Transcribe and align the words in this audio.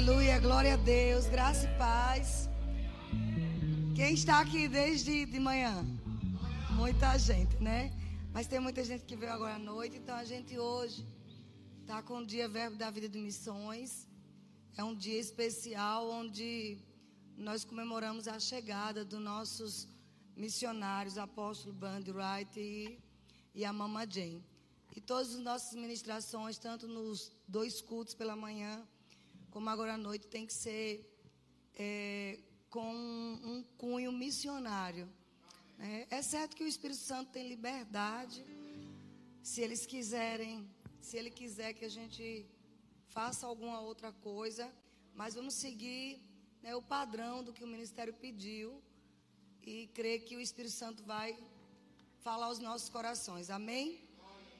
Aleluia, 0.00 0.38
glória 0.40 0.74
a 0.74 0.76
Deus, 0.78 1.26
graça 1.26 1.66
e 1.66 1.72
paz. 1.76 2.48
Quem 3.94 4.14
está 4.14 4.40
aqui 4.40 4.66
desde 4.66 5.26
de 5.26 5.38
manhã? 5.38 5.74
Muita 6.70 7.18
gente, 7.18 7.54
né? 7.56 7.92
Mas 8.32 8.46
tem 8.46 8.58
muita 8.58 8.82
gente 8.82 9.04
que 9.04 9.14
veio 9.14 9.30
agora 9.30 9.56
à 9.56 9.58
noite, 9.58 9.98
então 9.98 10.14
a 10.16 10.24
gente 10.24 10.58
hoje 10.58 11.06
está 11.82 12.00
com 12.02 12.16
o 12.20 12.26
dia 12.26 12.48
Verbo 12.48 12.78
da 12.78 12.90
Vida 12.90 13.10
de 13.10 13.18
Missões. 13.18 14.08
É 14.74 14.82
um 14.82 14.94
dia 14.94 15.20
especial 15.20 16.08
onde 16.10 16.78
nós 17.36 17.62
comemoramos 17.62 18.26
a 18.26 18.40
chegada 18.40 19.04
dos 19.04 19.20
nossos 19.20 19.86
missionários, 20.34 21.18
apóstolo 21.18 21.74
Bundy 21.74 22.10
Wright 22.10 22.58
e, 22.58 22.98
e 23.54 23.66
a 23.66 23.72
Mama 23.80 24.06
Jane. 24.08 24.42
E 24.96 24.98
todas 24.98 25.34
as 25.34 25.40
nossas 25.40 25.74
ministrações, 25.74 26.56
tanto 26.56 26.88
nos 26.88 27.30
dois 27.46 27.82
cultos 27.82 28.14
pela 28.14 28.34
manhã, 28.34 28.82
como 29.50 29.68
agora 29.68 29.94
à 29.94 29.98
noite, 29.98 30.26
tem 30.26 30.46
que 30.46 30.52
ser 30.52 30.88
é, 31.74 32.38
com 32.68 32.92
um 33.52 33.64
cunho 33.76 34.12
missionário. 34.12 35.08
Né? 35.78 36.06
É 36.10 36.22
certo 36.22 36.56
que 36.56 36.64
o 36.64 36.66
Espírito 36.66 37.00
Santo 37.00 37.30
tem 37.30 37.48
liberdade, 37.48 38.44
se 39.42 39.60
eles 39.60 39.86
quiserem, 39.86 40.68
se 41.00 41.16
ele 41.16 41.30
quiser 41.30 41.72
que 41.74 41.84
a 41.84 41.88
gente 41.88 42.46
faça 43.08 43.46
alguma 43.46 43.80
outra 43.80 44.12
coisa, 44.12 44.72
mas 45.14 45.34
vamos 45.34 45.54
seguir 45.54 46.22
né, 46.62 46.76
o 46.76 46.82
padrão 46.82 47.42
do 47.42 47.52
que 47.52 47.64
o 47.64 47.66
ministério 47.66 48.14
pediu 48.14 48.80
e 49.62 49.88
crer 49.88 50.24
que 50.24 50.36
o 50.36 50.40
Espírito 50.40 50.74
Santo 50.74 51.02
vai 51.02 51.36
falar 52.20 52.46
aos 52.46 52.58
nossos 52.58 52.88
corações. 52.88 53.50
Amém? 53.50 54.08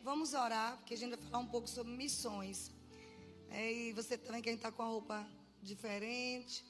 Vamos 0.02 0.32
orar, 0.32 0.78
porque 0.78 0.94
a 0.94 0.96
gente 0.96 1.14
vai 1.16 1.24
falar 1.26 1.38
um 1.38 1.46
pouco 1.46 1.68
sobre 1.68 1.92
missões. 1.92 2.72
É, 3.50 3.72
e 3.72 3.92
você 3.92 4.16
também, 4.16 4.40
quem 4.40 4.54
está 4.54 4.70
com 4.70 4.82
a 4.82 4.86
roupa 4.86 5.26
diferente, 5.62 6.64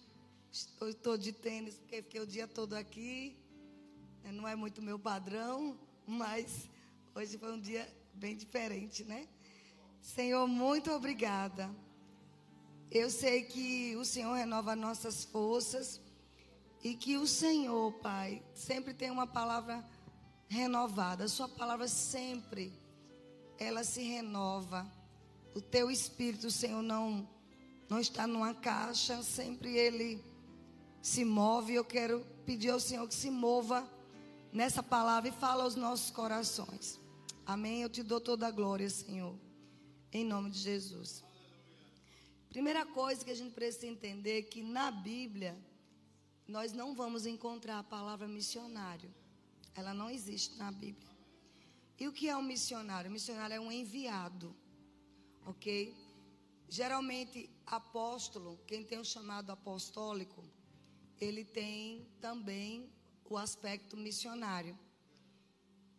estou 0.50 1.16
de 1.16 1.32
tênis, 1.32 1.74
porque 1.74 2.02
fiquei 2.02 2.20
o 2.20 2.26
dia 2.26 2.48
todo 2.48 2.74
aqui. 2.74 3.36
É, 4.24 4.32
não 4.32 4.48
é 4.48 4.56
muito 4.56 4.82
meu 4.82 4.98
padrão, 4.98 5.78
mas 6.06 6.68
hoje 7.14 7.38
foi 7.38 7.52
um 7.52 7.60
dia 7.60 7.86
bem 8.14 8.36
diferente, 8.36 9.04
né? 9.04 9.28
Senhor, 10.00 10.46
muito 10.48 10.90
obrigada. 10.90 11.70
Eu 12.90 13.10
sei 13.10 13.44
que 13.44 13.94
o 13.96 14.04
Senhor 14.04 14.34
renova 14.34 14.74
nossas 14.74 15.24
forças 15.24 16.00
e 16.82 16.94
que 16.94 17.16
o 17.16 17.26
Senhor, 17.26 17.92
Pai, 18.00 18.42
sempre 18.54 18.94
tem 18.94 19.10
uma 19.10 19.26
palavra 19.26 19.84
renovada. 20.48 21.24
A 21.24 21.28
sua 21.28 21.48
palavra 21.48 21.86
sempre 21.86 22.72
ela 23.58 23.84
se 23.84 24.02
renova. 24.02 24.90
O 25.54 25.60
teu 25.60 25.90
espírito, 25.90 26.50
Senhor, 26.50 26.82
não 26.82 27.28
não 27.90 27.98
está 27.98 28.24
numa 28.24 28.54
caixa, 28.54 29.20
sempre 29.20 29.76
ele 29.76 30.24
se 31.02 31.24
move. 31.24 31.74
Eu 31.74 31.84
quero 31.84 32.24
pedir 32.46 32.70
ao 32.70 32.78
Senhor 32.78 33.06
que 33.08 33.14
se 33.14 33.30
mova 33.30 33.84
nessa 34.52 34.80
palavra 34.80 35.28
e 35.28 35.32
fala 35.32 35.64
aos 35.64 35.74
nossos 35.74 36.10
corações. 36.10 37.00
Amém. 37.44 37.82
Eu 37.82 37.88
te 37.88 38.04
dou 38.04 38.20
toda 38.20 38.46
a 38.46 38.50
glória, 38.50 38.88
Senhor. 38.88 39.36
Em 40.12 40.24
nome 40.24 40.50
de 40.50 40.60
Jesus. 40.60 41.24
Primeira 42.48 42.86
coisa 42.86 43.24
que 43.24 43.30
a 43.32 43.34
gente 43.34 43.52
precisa 43.52 43.88
entender 43.88 44.38
é 44.38 44.42
que 44.42 44.62
na 44.62 44.92
Bíblia 44.92 45.56
nós 46.46 46.72
não 46.72 46.94
vamos 46.94 47.26
encontrar 47.26 47.80
a 47.80 47.84
palavra 47.84 48.28
missionário. 48.28 49.12
Ela 49.74 49.92
não 49.92 50.08
existe 50.08 50.56
na 50.56 50.70
Bíblia. 50.70 51.10
E 51.98 52.06
o 52.06 52.12
que 52.12 52.28
é 52.28 52.36
um 52.36 52.42
missionário? 52.42 53.10
O 53.10 53.12
missionário 53.12 53.54
é 53.54 53.60
um 53.60 53.70
enviado. 53.70 54.54
Ok? 55.46 55.96
Geralmente, 56.68 57.50
apóstolo, 57.66 58.58
quem 58.66 58.84
tem 58.84 58.98
o 58.98 59.04
chamado 59.04 59.50
apostólico, 59.50 60.44
ele 61.20 61.44
tem 61.44 62.06
também 62.20 62.90
o 63.28 63.36
aspecto 63.36 63.96
missionário. 63.96 64.78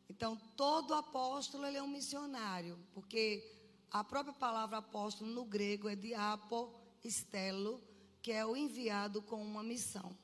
Então, 0.09 0.36
todo 0.55 0.93
apóstolo 0.93 1.65
ele 1.65 1.77
é 1.77 1.83
um 1.83 1.88
missionário, 1.88 2.77
porque 2.93 3.43
a 3.89 4.04
própria 4.04 4.33
palavra 4.33 4.77
apóstolo 4.77 5.32
no 5.32 5.45
grego 5.45 5.89
é 5.89 5.95
diapo 5.95 6.73
estelo, 7.04 7.82
que 8.21 8.32
é 8.32 8.45
o 8.45 8.55
enviado 8.55 9.21
com 9.21 9.44
uma 9.44 9.64
missão. 9.64 10.17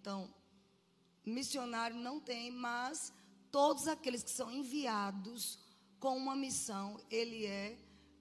Então, 0.00 0.32
missionário 1.24 1.96
não 1.96 2.20
tem, 2.20 2.50
mas 2.50 3.12
todos 3.50 3.86
aqueles 3.88 4.22
que 4.22 4.30
são 4.30 4.50
enviados 4.50 5.58
com 5.98 6.16
uma 6.16 6.36
missão, 6.36 7.00
ele 7.10 7.46
é 7.46 7.78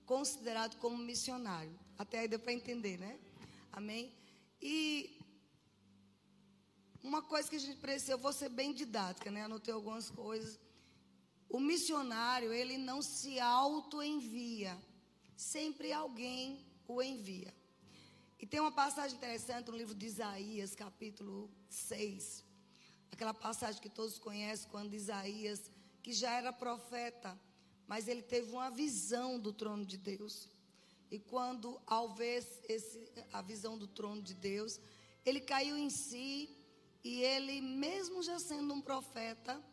considerado 0.07 0.77
como 0.77 0.97
missionário. 0.97 1.77
Até 1.97 2.19
aí 2.19 2.27
deu 2.27 2.39
para 2.39 2.53
entender, 2.53 2.97
né? 2.97 3.19
Amém? 3.71 4.11
E 4.61 5.19
uma 7.03 7.21
coisa 7.21 7.49
que 7.49 7.57
a 7.57 7.59
gente 7.59 7.79
precisa, 7.79 8.13
eu 8.13 8.17
vou 8.17 8.33
ser 8.33 8.49
bem 8.49 8.73
didática, 8.73 9.29
né? 9.29 9.43
Anotei 9.43 9.73
algumas 9.73 10.09
coisas. 10.09 10.59
O 11.49 11.59
missionário, 11.59 12.51
ele 12.53 12.77
não 12.77 13.01
se 13.01 13.39
auto-envia. 13.39 14.77
Sempre 15.35 15.91
alguém 15.91 16.65
o 16.87 17.01
envia. 17.01 17.53
E 18.39 18.47
tem 18.47 18.59
uma 18.59 18.71
passagem 18.71 19.17
interessante 19.17 19.69
no 19.69 19.77
livro 19.77 19.93
de 19.93 20.05
Isaías, 20.05 20.73
capítulo 20.73 21.51
6. 21.69 22.45
Aquela 23.11 23.33
passagem 23.33 23.81
que 23.81 23.89
todos 23.89 24.17
conhecem, 24.17 24.69
quando 24.69 24.93
Isaías, 24.93 25.71
que 26.01 26.13
já 26.13 26.31
era 26.31 26.53
profeta, 26.53 27.37
mas 27.87 28.07
ele 28.07 28.21
teve 28.21 28.51
uma 28.51 28.69
visão 28.69 29.39
do 29.39 29.53
trono 29.53 29.85
de 29.85 29.97
Deus. 29.97 30.49
E 31.09 31.17
quando, 31.17 31.79
ao 31.87 32.13
ver 32.13 32.45
esse, 32.67 33.09
a 33.31 33.41
visão 33.41 33.77
do 33.77 33.87
trono 33.87 34.21
de 34.21 34.33
Deus, 34.33 34.79
ele 35.25 35.39
caiu 35.39 35.77
em 35.77 35.89
si 35.89 36.49
e 37.03 37.21
ele, 37.21 37.61
mesmo 37.61 38.21
já 38.21 38.37
sendo 38.39 38.73
um 38.73 38.81
profeta, 38.81 39.63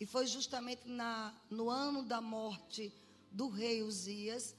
e 0.00 0.06
foi 0.06 0.26
justamente 0.26 0.88
na, 0.88 1.38
no 1.50 1.68
ano 1.68 2.02
da 2.02 2.20
morte 2.20 2.92
do 3.30 3.48
rei 3.48 3.82
Uzias. 3.82 4.54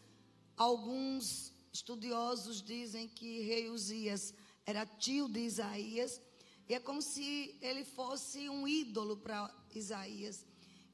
Alguns 0.55 1.51
estudiosos 1.71 2.61
dizem 2.61 3.07
que 3.07 3.41
rei 3.41 3.69
Uzias 3.69 4.33
era 4.65 4.85
tio 4.85 5.27
de 5.27 5.39
Isaías. 5.39 6.21
E 6.67 6.75
é 6.75 6.79
como 6.79 7.01
se 7.01 7.57
ele 7.61 7.83
fosse 7.83 8.47
um 8.49 8.67
ídolo 8.67 9.17
para 9.17 9.51
Isaías. 9.73 10.45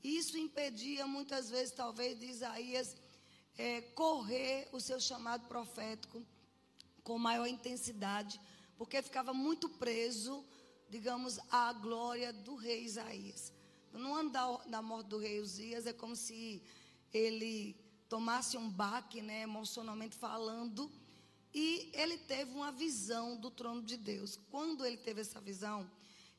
Isso 0.05 0.38
impedia 0.38 1.07
muitas 1.07 1.49
vezes, 1.49 1.73
talvez, 1.73 2.19
de 2.19 2.27
Isaías 2.27 2.95
é, 3.57 3.81
correr 3.81 4.69
o 4.71 4.79
seu 4.79 4.99
chamado 4.99 5.47
profético 5.47 6.23
com 7.03 7.17
maior 7.17 7.47
intensidade, 7.47 8.39
porque 8.77 9.01
ficava 9.01 9.33
muito 9.33 9.67
preso, 9.67 10.45
digamos, 10.91 11.39
à 11.49 11.73
glória 11.73 12.31
do 12.31 12.53
rei 12.53 12.83
Isaías. 12.83 13.51
No 13.91 14.13
ano 14.13 14.29
da, 14.29 14.57
da 14.67 14.79
morte 14.79 15.07
do 15.07 15.17
rei 15.17 15.39
Uzias, 15.39 15.88
é 15.88 15.93
como 15.93 16.16
se 16.16 16.61
ele 17.11 17.75
tomasse 18.07 18.57
um 18.57 18.69
baque, 18.69 19.23
né, 19.23 19.41
emocionalmente 19.41 20.16
falando, 20.16 20.91
e 21.51 21.89
ele 21.93 22.19
teve 22.19 22.51
uma 22.51 22.72
visão 22.72 23.35
do 23.37 23.49
trono 23.49 23.81
de 23.81 23.97
Deus. 23.97 24.37
Quando 24.51 24.85
ele 24.85 24.97
teve 24.97 25.22
essa 25.22 25.41
visão, 25.41 25.89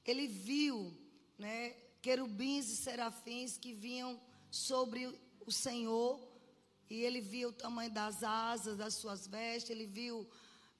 ele 0.04 0.28
viu, 0.28 0.96
né, 1.36 1.74
querubins 2.06 2.70
e 2.70 2.76
serafins 2.76 3.58
que 3.58 3.72
vinham 3.72 4.20
sobre 4.48 5.00
o 5.44 5.50
Senhor, 5.50 6.12
e 6.88 7.00
ele 7.06 7.20
viu 7.20 7.48
o 7.48 7.52
tamanho 7.64 7.90
das 7.90 8.22
asas 8.22 8.76
das 8.76 8.94
suas 8.94 9.26
vestes, 9.26 9.70
ele 9.70 9.86
viu 9.86 10.24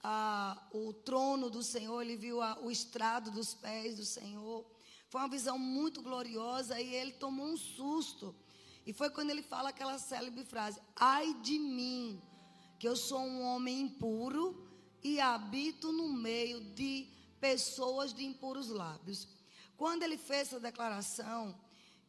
ah, 0.05 0.69
o 0.73 0.93
trono 0.93 1.51
do 1.51 1.65
Senhor, 1.65 2.01
ele 2.01 2.17
viu 2.17 2.41
ah, 2.41 2.57
o 2.63 2.71
estrado 2.71 3.33
dos 3.33 3.55
pés 3.55 3.97
do 3.97 4.05
Senhor. 4.05 4.65
Foi 5.09 5.21
uma 5.21 5.29
visão 5.29 5.59
muito 5.59 6.01
gloriosa 6.01 6.81
e 6.81 6.95
ele 6.95 7.15
tomou 7.15 7.47
um 7.47 7.57
susto. 7.57 8.33
E 8.87 8.93
foi 8.93 9.11
quando 9.11 9.31
ele 9.31 9.43
fala 9.43 9.71
aquela 9.71 9.99
célebre 9.99 10.45
frase: 10.45 10.81
Ai 10.95 11.35
de 11.43 11.59
mim, 11.59 12.23
que 12.79 12.87
eu 12.87 12.95
sou 12.95 13.19
um 13.19 13.43
homem 13.43 13.81
impuro 13.81 14.65
e 15.03 15.19
habito 15.19 15.91
no 15.91 16.09
meio 16.13 16.61
de 16.61 17.09
pessoas 17.41 18.15
de 18.15 18.25
impuros 18.25 18.69
lábios. 18.69 19.27
Quando 19.77 20.03
ele 20.03 20.17
fez 20.17 20.49
essa 20.49 20.61
declaração, 20.61 21.59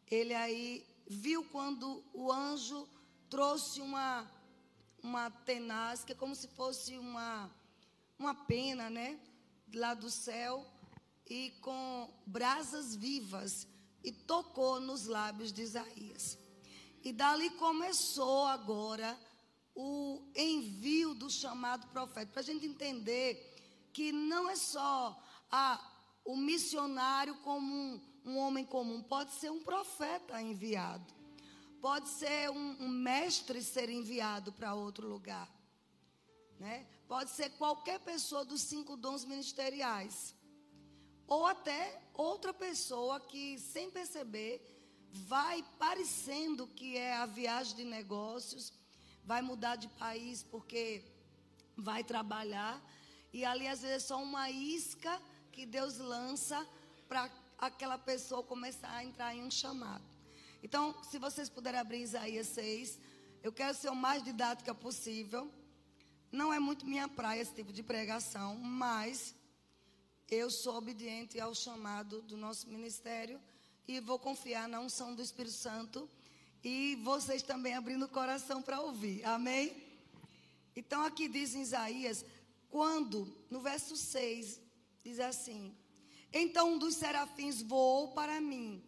ele 0.10 0.34
aí 0.34 0.86
viu 1.08 1.44
quando 1.46 2.04
o 2.14 2.32
anjo 2.32 2.88
trouxe 3.30 3.82
uma 3.82 4.30
uma 5.04 5.30
tenaz, 5.30 6.04
que 6.04 6.12
é 6.12 6.16
como 6.16 6.36
se 6.36 6.48
fosse 6.48 6.98
uma 6.98 7.50
uma 8.20 8.34
pena, 8.34 8.90
né, 8.90 9.20
lá 9.74 9.94
do 9.94 10.10
céu, 10.10 10.66
e 11.30 11.52
com 11.62 12.10
brasas 12.26 12.96
vivas 12.96 13.68
e 14.04 14.12
tocou 14.12 14.80
nos 14.80 15.06
lábios 15.06 15.52
de 15.52 15.62
Isaías. 15.62 16.38
E 17.04 17.12
dali 17.12 17.50
começou 17.52 18.46
agora 18.46 19.18
o 19.76 20.22
envio 20.36 21.14
do 21.14 21.30
chamado 21.30 21.88
profeta, 21.88 22.32
para 22.32 22.42
a 22.42 22.44
gente 22.44 22.66
entender 22.66 23.90
que 23.94 24.12
não 24.12 24.50
é 24.50 24.56
só 24.56 25.22
a, 25.52 25.80
o 26.28 26.36
missionário 26.36 27.36
como 27.36 28.02
um, 28.26 28.38
homem 28.38 28.66
comum, 28.66 29.02
pode 29.02 29.32
ser 29.36 29.50
um 29.50 29.64
profeta 29.64 30.42
enviado, 30.42 31.14
pode 31.82 32.10
ser 32.10 32.50
um, 32.50 32.76
um 32.82 32.90
mestre 32.90 33.64
ser 33.64 33.90
enviado 33.90 34.52
para 34.52 34.76
outro 34.76 35.08
lugar. 35.08 35.50
né? 36.60 36.86
Pode 37.08 37.30
ser 37.30 37.52
qualquer 37.52 38.02
pessoa 38.02 38.44
dos 38.44 38.62
cinco 38.62 38.98
dons 38.98 39.24
ministeriais. 39.24 40.36
Ou 41.26 41.46
até 41.46 42.02
outra 42.14 42.54
pessoa 42.54 43.22
que, 43.22 43.58
sem 43.60 43.90
perceber, 43.90 44.54
vai 45.12 45.64
parecendo 45.80 46.68
que 46.68 46.98
é 46.98 47.16
a 47.16 47.26
viagem 47.26 47.78
de 47.78 47.86
negócios, 47.86 48.74
vai 49.24 49.42
mudar 49.42 49.78
de 49.78 49.88
país 49.88 50.44
porque 50.44 51.06
vai 51.78 52.04
trabalhar. 52.04 52.84
E 53.32 53.46
ali, 53.46 53.66
às 53.66 53.82
vezes, 53.82 54.04
é 54.04 54.08
só 54.08 54.22
uma 54.22 54.50
isca 54.50 55.22
que 55.58 55.66
Deus 55.66 55.98
lança 55.98 56.64
para 57.10 57.32
aquela 57.58 57.98
pessoa 57.98 58.44
começar 58.44 58.92
a 58.92 59.04
entrar 59.04 59.34
em 59.36 59.44
um 59.44 59.50
chamado. 59.50 60.06
Então, 60.62 60.96
se 61.02 61.18
vocês 61.18 61.50
puderem 61.50 61.80
abrir 61.80 62.04
Isaías 62.04 62.46
6, 62.50 63.00
eu 63.42 63.52
quero 63.52 63.74
ser 63.74 63.90
o 63.90 63.96
mais 63.96 64.22
didática 64.22 64.76
possível. 64.76 65.52
Não 66.32 66.54
é 66.54 66.60
muito 66.60 66.86
minha 66.86 67.08
praia 67.08 67.42
esse 67.42 67.56
tipo 67.56 67.74
de 67.74 67.82
pregação, 67.82 68.56
mas 68.58 69.34
eu 70.30 70.52
sou 70.52 70.76
obediente 70.76 71.40
ao 71.40 71.56
chamado 71.56 72.22
do 72.22 72.38
nosso 72.38 72.70
ministério 72.70 73.42
e 73.88 74.00
vou 74.00 74.20
confiar 74.20 74.68
na 74.70 74.80
unção 74.80 75.16
do 75.16 75.24
Espírito 75.24 75.56
Santo 75.56 76.08
e 76.64 76.98
vocês 76.98 77.42
também 77.42 77.74
abrindo 77.74 78.06
o 78.06 78.10
coração 78.10 78.62
para 78.62 78.80
ouvir. 78.80 79.26
Amém? 79.26 79.76
Então 80.76 81.04
aqui 81.04 81.28
diz 81.28 81.56
em 81.56 81.62
Isaías, 81.64 82.24
quando, 82.70 83.36
no 83.50 83.60
verso 83.60 83.98
6, 83.98 84.67
diz 85.08 85.22
assim: 85.22 85.74
Então 86.34 86.74
um 86.74 86.78
dos 86.78 86.96
serafins 86.96 87.62
voou 87.62 88.10
para 88.10 88.42
mim, 88.42 88.84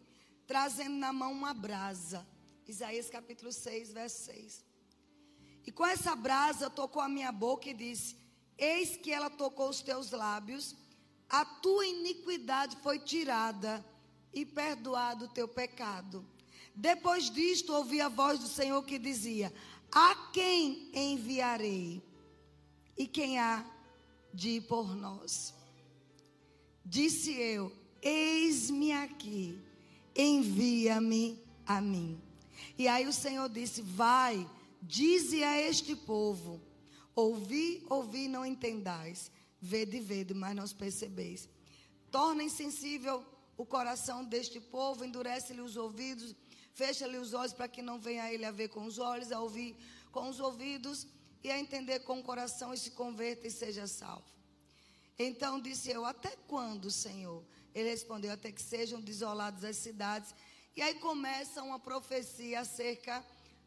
trazendo 0.46 0.96
na 0.96 1.14
mão 1.14 1.32
uma 1.32 1.54
brasa. 1.54 2.26
Isaías 2.68 3.08
capítulo 3.08 3.50
6, 3.50 3.92
verso 3.92 4.24
6. 4.26 4.64
E 5.66 5.72
com 5.72 5.86
essa 5.86 6.14
brasa 6.14 6.68
tocou 6.68 7.00
a 7.00 7.08
minha 7.08 7.32
boca 7.32 7.70
e 7.70 7.74
disse: 7.74 8.18
Eis 8.58 8.98
que 8.98 9.10
ela 9.10 9.30
tocou 9.30 9.70
os 9.70 9.80
teus 9.80 10.10
lábios, 10.10 10.76
a 11.26 11.42
tua 11.42 11.86
iniquidade 11.86 12.76
foi 12.82 12.98
tirada 12.98 13.82
e 14.30 14.44
perdoado 14.44 15.24
o 15.24 15.28
teu 15.28 15.48
pecado. 15.48 16.26
Depois 16.74 17.30
disto, 17.30 17.72
ouvi 17.72 17.98
a 17.98 18.10
voz 18.10 18.38
do 18.38 18.46
Senhor 18.46 18.82
que 18.82 18.98
dizia: 18.98 19.50
A 19.90 20.14
quem 20.34 20.90
enviarei? 20.92 22.02
E 22.94 23.06
quem 23.06 23.38
há 23.38 23.64
de 24.34 24.50
ir 24.50 24.60
por 24.68 24.94
nós? 24.94 25.58
Disse 26.96 27.32
eu: 27.32 27.72
Eis-me 28.02 28.92
aqui, 28.92 29.58
envia-me 30.14 31.24
a 31.64 31.80
mim. 31.80 32.20
E 32.76 32.86
aí 32.86 33.06
o 33.06 33.12
Senhor 33.12 33.48
disse: 33.48 33.80
Vai 33.80 34.46
Dize 34.82 35.44
a 35.44 35.60
este 35.60 35.94
povo: 35.94 36.60
Ouvi, 37.14 37.84
ouvi, 37.88 38.28
não 38.28 38.46
entendais. 38.46 39.30
Vede, 39.60 40.00
vede, 40.00 40.32
mas 40.32 40.56
não 40.56 40.66
percebeis. 40.68 41.48
Torna 42.10 42.42
insensível 42.42 43.24
o 43.58 43.66
coração 43.66 44.24
deste 44.24 44.58
povo, 44.58 45.04
endurece-lhe 45.04 45.60
os 45.60 45.76
ouvidos, 45.76 46.34
fecha-lhe 46.72 47.18
os 47.18 47.34
olhos 47.34 47.52
para 47.52 47.68
que 47.68 47.82
não 47.82 48.00
venha 48.00 48.32
ele 48.32 48.46
a 48.46 48.50
ver 48.50 48.68
com 48.68 48.86
os 48.86 48.98
olhos, 48.98 49.30
a 49.30 49.38
ouvir 49.38 49.76
com 50.10 50.30
os 50.30 50.40
ouvidos 50.40 51.06
e 51.44 51.50
a 51.50 51.60
entender 51.60 52.00
com 52.00 52.18
o 52.18 52.22
coração 52.22 52.72
e 52.72 52.78
se 52.78 52.92
converta 52.92 53.46
e 53.46 53.50
seja 53.50 53.86
salvo. 53.86 54.24
Então 55.22 55.60
disse 55.60 55.90
eu: 55.90 56.06
Até 56.06 56.34
quando, 56.48 56.90
Senhor? 56.90 57.44
Ele 57.74 57.90
respondeu: 57.90 58.32
Até 58.32 58.50
que 58.50 58.62
sejam 58.62 59.02
desoladas 59.02 59.62
as 59.64 59.76
cidades. 59.76 60.34
E 60.74 60.80
aí 60.80 60.94
começa 60.94 61.62
uma 61.62 61.78
profecia 61.78 62.60
acerca 62.60 63.22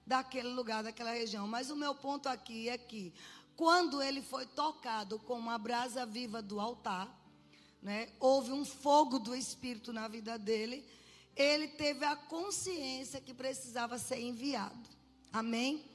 daquele 0.06 0.48
lugar, 0.48 0.82
daquela 0.82 1.12
região. 1.12 1.48
Mas 1.48 1.70
o 1.70 1.76
meu 1.76 1.94
ponto 1.94 2.28
aqui 2.28 2.70
é 2.70 2.78
que, 2.78 3.14
quando 3.56 4.02
ele 4.02 4.20
foi 4.20 4.48
tocado 4.48 5.20
com 5.20 5.36
uma 5.38 5.60
brasa 5.60 6.08
viva 6.08 6.42
do 6.42 6.60
altar, 6.60 7.08
né, 7.84 8.10
houve 8.20 8.52
um 8.52 8.66
fogo 8.66 9.20
do 9.20 9.36
Espírito 9.36 9.94
na 9.94 10.08
vida 10.08 10.40
dele, 10.40 10.84
ele 11.36 11.68
teve 11.68 12.04
a 12.04 12.16
consciência 12.16 13.22
que 13.22 13.34
precisava 13.34 14.00
ser 14.00 14.20
enviado. 14.20 14.90
Amém? 15.32 15.86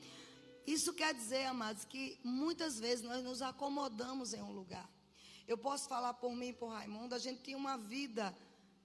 Isso 0.64 0.93
quer 0.93 1.12
dizer, 1.14 1.46
amados, 1.46 1.84
que 1.84 2.16
muitas 2.22 2.78
vezes 2.78 3.04
nós 3.04 3.25
nos 3.25 3.43
acomodamos 3.43 4.32
em 4.34 4.43
um 4.43 4.52
lugar. 4.52 4.88
Eu 5.48 5.56
posso 5.56 5.88
falar 5.88 6.12
por 6.12 6.32
mim 6.36 6.48
e 6.48 6.52
por 6.52 6.68
Raimundo, 6.68 7.14
a 7.14 7.18
gente 7.18 7.40
tinha 7.40 7.56
uma 7.56 7.78
vida 7.78 8.36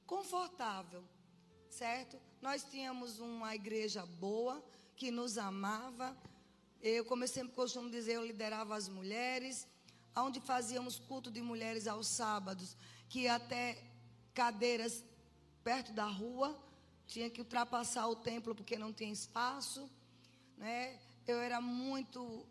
confortável, 0.08 1.04
certo? 1.70 2.18
Nós 2.42 2.64
tínhamos 2.64 3.20
uma 3.20 3.54
igreja 3.54 4.06
boa, 4.06 4.64
que 4.96 5.12
nos 5.12 5.38
amava. 5.38 6.16
Eu, 6.82 7.04
como 7.04 7.26
eu 7.26 7.28
sempre 7.28 7.54
costumo 7.54 7.90
dizer, 7.90 8.14
eu 8.14 8.26
liderava 8.26 8.76
as 8.76 8.88
mulheres, 8.88 9.68
onde 10.16 10.40
fazíamos 10.40 10.98
culto 11.00 11.30
de 11.30 11.42
mulheres 11.42 11.86
aos 11.86 12.08
sábados, 12.08 12.78
que 13.10 13.28
até 13.28 13.84
cadeiras 14.34 15.04
perto 15.66 15.92
da 15.92 16.06
rua, 16.06 16.58
tinha 17.08 17.30
que 17.30 17.42
ultrapassar 17.42 18.08
o 18.08 18.16
templo 18.16 18.56
porque 18.56 18.78
não 18.78 18.94
tinha 18.94 19.12
espaço. 19.12 19.90
Né? 20.58 20.98
Eu 21.28 21.40
era 21.40 21.60
muito 21.60 22.46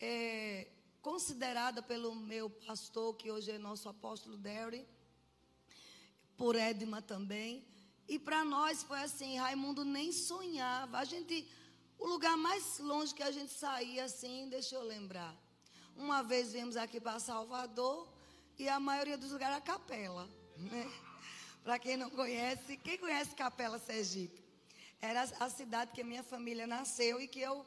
é, 0.00 0.66
considerada 1.02 1.82
pelo 1.82 2.14
meu 2.14 2.50
pastor, 2.50 3.14
que 3.14 3.30
hoje 3.30 3.50
é 3.50 3.58
nosso 3.58 3.88
apóstolo 3.88 4.36
Derry, 4.36 4.86
por 6.36 6.56
Edma 6.56 7.00
também. 7.00 7.64
E 8.08 8.18
para 8.18 8.44
nós 8.44 8.82
foi 8.82 9.00
assim, 9.00 9.38
Raimundo 9.38 9.84
nem 9.84 10.12
sonhava. 10.12 10.98
A 10.98 11.04
gente 11.04 11.48
o 11.98 12.06
lugar 12.06 12.36
mais 12.36 12.78
longe 12.78 13.14
que 13.14 13.22
a 13.22 13.30
gente 13.30 13.52
saía 13.52 14.04
assim, 14.04 14.48
deixa 14.48 14.74
eu 14.74 14.82
lembrar. 14.82 15.36
Uma 15.94 16.22
vez 16.22 16.50
viemos 16.50 16.76
aqui 16.76 16.98
para 16.98 17.20
Salvador 17.20 18.08
e 18.58 18.68
a 18.68 18.80
maioria 18.80 19.18
dos 19.18 19.32
lugares 19.32 19.56
era 19.56 19.64
capela. 19.64 20.26
Né? 20.56 20.90
Para 21.62 21.78
quem 21.78 21.98
não 21.98 22.08
conhece, 22.08 22.78
quem 22.78 22.96
conhece 22.96 23.34
Capela 23.34 23.78
Sergipe? 23.78 24.42
Era 24.98 25.22
a 25.38 25.50
cidade 25.50 25.92
que 25.92 26.02
minha 26.02 26.22
família 26.22 26.66
nasceu 26.66 27.20
e 27.20 27.28
que 27.28 27.40
eu 27.40 27.66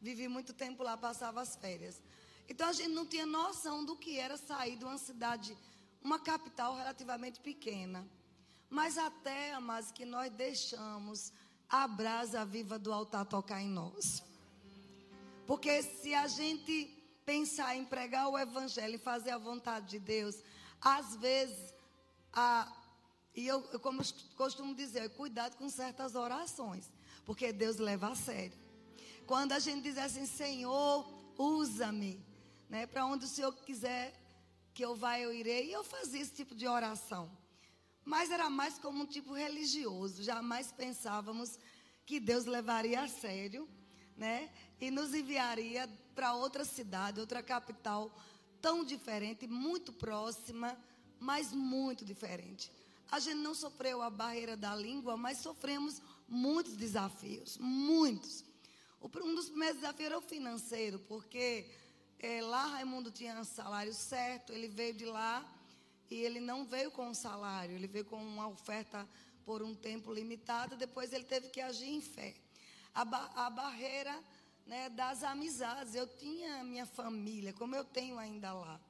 vivi 0.00 0.28
muito 0.28 0.54
tempo 0.54 0.82
lá, 0.82 0.96
passava 0.96 1.42
as 1.42 1.54
férias. 1.54 2.02
Então 2.48 2.68
a 2.68 2.72
gente 2.72 2.90
não 2.90 3.06
tinha 3.06 3.26
noção 3.26 3.84
do 3.84 3.96
que 3.96 4.18
era 4.18 4.36
sair 4.36 4.76
de 4.76 4.84
uma 4.84 4.98
cidade, 4.98 5.56
uma 6.02 6.18
capital 6.18 6.76
relativamente 6.76 7.40
pequena. 7.40 8.06
Mas 8.68 8.98
até, 8.98 9.52
amados, 9.52 9.90
que 9.90 10.04
nós 10.04 10.32
deixamos 10.32 11.32
a 11.68 11.86
brasa 11.86 12.44
viva 12.44 12.78
do 12.78 12.92
altar 12.92 13.24
tocar 13.24 13.60
em 13.62 13.68
nós. 13.68 14.22
Porque 15.46 15.82
se 15.82 16.14
a 16.14 16.26
gente 16.26 16.90
pensar 17.24 17.76
em 17.76 17.84
pregar 17.84 18.28
o 18.28 18.38
evangelho 18.38 18.96
e 18.96 18.98
fazer 18.98 19.30
a 19.30 19.38
vontade 19.38 19.86
de 19.86 19.98
Deus, 19.98 20.42
às 20.80 21.16
vezes, 21.16 21.74
a, 22.32 22.70
e 23.34 23.46
eu, 23.46 23.66
eu 23.72 23.80
como 23.80 24.02
costumo 24.36 24.74
dizer, 24.74 25.08
cuidado 25.10 25.56
com 25.56 25.68
certas 25.68 26.14
orações, 26.14 26.90
porque 27.24 27.52
Deus 27.52 27.76
leva 27.76 28.08
a 28.08 28.14
sério. 28.14 28.56
Quando 29.26 29.52
a 29.52 29.58
gente 29.58 29.82
diz 29.82 29.96
assim, 29.96 30.26
Senhor, 30.26 31.08
usa-me, 31.38 32.22
né, 32.74 32.88
para 32.88 33.06
onde 33.06 33.24
o 33.24 33.28
Senhor 33.28 33.54
quiser 33.54 34.12
que 34.74 34.84
eu 34.84 34.96
vá, 34.96 35.16
eu 35.20 35.32
irei, 35.32 35.68
e 35.68 35.72
eu 35.72 35.84
fazia 35.84 36.20
esse 36.20 36.34
tipo 36.34 36.56
de 36.56 36.66
oração. 36.66 37.30
Mas 38.04 38.32
era 38.32 38.50
mais 38.50 38.80
como 38.80 39.04
um 39.04 39.06
tipo 39.06 39.32
religioso. 39.32 40.24
Jamais 40.24 40.72
pensávamos 40.72 41.56
que 42.04 42.18
Deus 42.18 42.46
levaria 42.46 43.02
a 43.02 43.06
sério, 43.06 43.68
né? 44.16 44.50
E 44.80 44.90
nos 44.90 45.14
enviaria 45.14 45.88
para 46.16 46.34
outra 46.34 46.64
cidade, 46.64 47.20
outra 47.20 47.44
capital 47.44 48.12
tão 48.60 48.84
diferente, 48.84 49.46
muito 49.46 49.92
próxima, 49.92 50.76
mas 51.20 51.52
muito 51.52 52.04
diferente. 52.04 52.72
A 53.08 53.20
gente 53.20 53.38
não 53.38 53.54
sofreu 53.54 54.02
a 54.02 54.10
barreira 54.10 54.56
da 54.56 54.74
língua, 54.74 55.16
mas 55.16 55.38
sofremos 55.38 56.02
muitos 56.26 56.74
desafios, 56.74 57.56
muitos. 57.56 58.44
Um 59.00 59.34
dos 59.36 59.48
primeiros 59.48 59.76
desafios 59.76 60.06
era 60.06 60.18
o 60.18 60.22
financeiro, 60.22 60.98
porque 60.98 61.70
é, 62.24 62.40
lá 62.40 62.64
Raimundo 62.68 63.10
tinha 63.10 63.44
salário 63.44 63.92
certo, 63.92 64.50
ele 64.50 64.66
veio 64.66 64.94
de 64.94 65.04
lá 65.04 65.46
e 66.10 66.14
ele 66.14 66.40
não 66.40 66.64
veio 66.64 66.90
com 66.90 67.08
um 67.08 67.12
salário, 67.12 67.74
ele 67.74 67.86
veio 67.86 68.06
com 68.06 68.16
uma 68.16 68.48
oferta 68.48 69.06
por 69.44 69.62
um 69.62 69.74
tempo 69.74 70.10
limitado, 70.10 70.74
depois 70.74 71.12
ele 71.12 71.24
teve 71.24 71.50
que 71.50 71.60
agir 71.60 71.90
em 71.90 72.00
fé. 72.00 72.34
A, 72.94 73.04
ba 73.04 73.30
a 73.34 73.50
barreira 73.50 74.18
né, 74.66 74.88
das 74.88 75.22
amizades, 75.22 75.94
eu 75.94 76.06
tinha 76.06 76.64
minha 76.64 76.86
família, 76.86 77.52
como 77.52 77.76
eu 77.76 77.84
tenho 77.84 78.18
ainda 78.18 78.54
lá. 78.54 78.80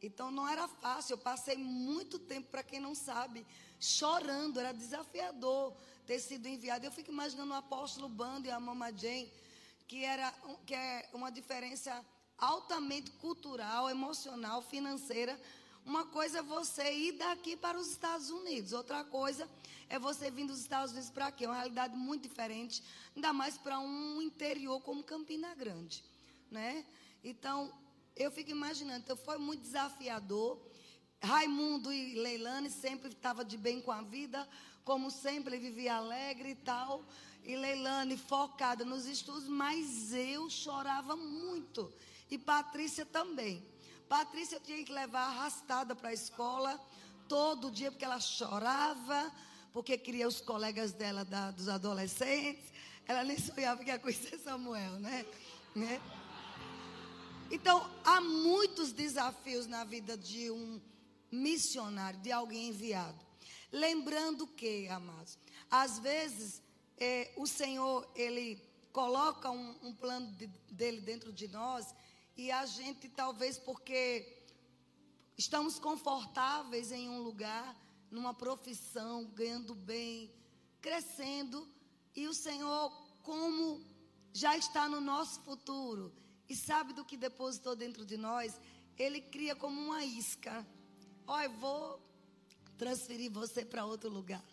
Então 0.00 0.30
não 0.30 0.48
era 0.48 0.66
fácil, 0.66 1.12
eu 1.12 1.18
passei 1.18 1.58
muito 1.58 2.18
tempo, 2.18 2.48
para 2.48 2.62
quem 2.62 2.80
não 2.80 2.94
sabe, 2.94 3.46
chorando, 3.78 4.58
era 4.58 4.72
desafiador 4.72 5.76
ter 6.06 6.18
sido 6.18 6.46
enviado. 6.48 6.86
Eu 6.86 6.90
fico 6.90 7.10
imaginando 7.10 7.52
o 7.52 7.56
apóstolo 7.56 8.08
Bando 8.08 8.48
e 8.48 8.50
a 8.50 8.58
Mama 8.58 8.90
Jane, 8.90 9.30
que, 9.86 10.02
era, 10.02 10.32
que 10.64 10.74
é 10.74 11.10
uma 11.12 11.30
diferença 11.30 12.02
altamente 12.42 13.12
cultural, 13.12 13.88
emocional, 13.88 14.60
financeira, 14.60 15.40
uma 15.86 16.04
coisa 16.04 16.38
é 16.38 16.42
você 16.42 16.92
ir 16.92 17.12
daqui 17.12 17.56
para 17.56 17.78
os 17.78 17.88
Estados 17.88 18.30
Unidos, 18.30 18.72
outra 18.72 19.04
coisa 19.04 19.48
é 19.88 19.96
você 19.96 20.28
vir 20.28 20.46
dos 20.46 20.58
Estados 20.58 20.90
Unidos 20.90 21.10
para 21.10 21.28
aqui. 21.28 21.44
É 21.44 21.48
uma 21.48 21.56
realidade 21.56 21.94
muito 21.96 22.22
diferente, 22.22 22.82
ainda 23.14 23.32
mais 23.32 23.56
para 23.56 23.78
um 23.78 24.20
interior 24.20 24.80
como 24.80 25.04
Campina 25.04 25.54
Grande, 25.54 26.02
né? 26.50 26.84
Então, 27.22 27.72
eu 28.16 28.30
fico 28.30 28.50
imaginando, 28.50 29.04
então 29.04 29.16
foi 29.16 29.38
muito 29.38 29.62
desafiador. 29.62 30.60
Raimundo 31.22 31.92
e 31.92 32.16
Leilane 32.16 32.70
sempre 32.70 33.10
estavam 33.10 33.44
de 33.44 33.56
bem 33.56 33.80
com 33.80 33.92
a 33.92 34.02
vida, 34.02 34.48
como 34.84 35.12
sempre, 35.12 35.58
vivia 35.58 35.94
alegre 35.94 36.50
e 36.50 36.56
tal. 36.56 37.04
E 37.44 37.54
Leilane 37.54 38.16
focada 38.16 38.84
nos 38.84 39.06
estudos, 39.06 39.46
mas 39.46 40.12
eu 40.12 40.50
chorava 40.50 41.14
muito. 41.14 41.92
E 42.32 42.38
Patrícia 42.38 43.04
também. 43.04 43.62
Patrícia 44.08 44.56
eu 44.56 44.60
tinha 44.60 44.82
que 44.82 44.90
levar 44.90 45.26
arrastada 45.26 45.94
para 45.94 46.08
a 46.08 46.14
escola 46.14 46.80
todo 47.28 47.70
dia, 47.70 47.90
porque 47.90 48.06
ela 48.06 48.18
chorava, 48.18 49.30
porque 49.70 49.98
queria 49.98 50.26
os 50.26 50.40
colegas 50.40 50.92
dela 50.92 51.26
da, 51.26 51.50
dos 51.50 51.68
adolescentes. 51.68 52.72
Ela 53.04 53.22
nem 53.22 53.38
sonhava 53.38 53.84
que 53.84 53.90
ia 53.90 53.98
conhecer 53.98 54.38
Samuel, 54.38 54.92
né? 54.92 55.26
né? 55.74 56.00
Então, 57.50 57.86
há 58.02 58.18
muitos 58.22 58.92
desafios 58.92 59.66
na 59.66 59.84
vida 59.84 60.16
de 60.16 60.50
um 60.50 60.80
missionário, 61.30 62.18
de 62.20 62.32
alguém 62.32 62.68
enviado. 62.68 63.20
Lembrando 63.70 64.46
que, 64.46 64.88
amados, 64.88 65.38
às 65.70 65.98
vezes 65.98 66.62
é, 66.96 67.30
o 67.36 67.46
Senhor, 67.46 68.10
Ele 68.16 68.58
coloca 68.90 69.50
um, 69.50 69.76
um 69.82 69.94
plano 69.94 70.32
de, 70.32 70.46
dele 70.70 71.02
dentro 71.02 71.30
de 71.30 71.46
nós 71.46 71.94
e 72.36 72.50
a 72.50 72.64
gente, 72.66 73.08
talvez 73.08 73.58
porque 73.58 74.44
estamos 75.36 75.78
confortáveis 75.78 76.90
em 76.92 77.08
um 77.08 77.20
lugar, 77.20 77.76
numa 78.10 78.34
profissão, 78.34 79.24
ganhando 79.26 79.74
bem, 79.74 80.30
crescendo, 80.80 81.68
e 82.14 82.26
o 82.26 82.34
Senhor, 82.34 82.90
como 83.22 83.82
já 84.32 84.56
está 84.56 84.88
no 84.88 85.00
nosso 85.00 85.40
futuro 85.40 86.12
e 86.48 86.56
sabe 86.56 86.92
do 86.92 87.04
que 87.04 87.16
depositou 87.16 87.74
dentro 87.74 88.04
de 88.04 88.16
nós, 88.16 88.60
Ele 88.98 89.20
cria 89.20 89.54
como 89.54 89.80
uma 89.80 90.04
isca. 90.04 90.66
Olha, 91.26 91.48
vou 91.48 92.00
transferir 92.76 93.30
você 93.30 93.64
para 93.64 93.84
outro 93.84 94.10
lugar. 94.10 94.44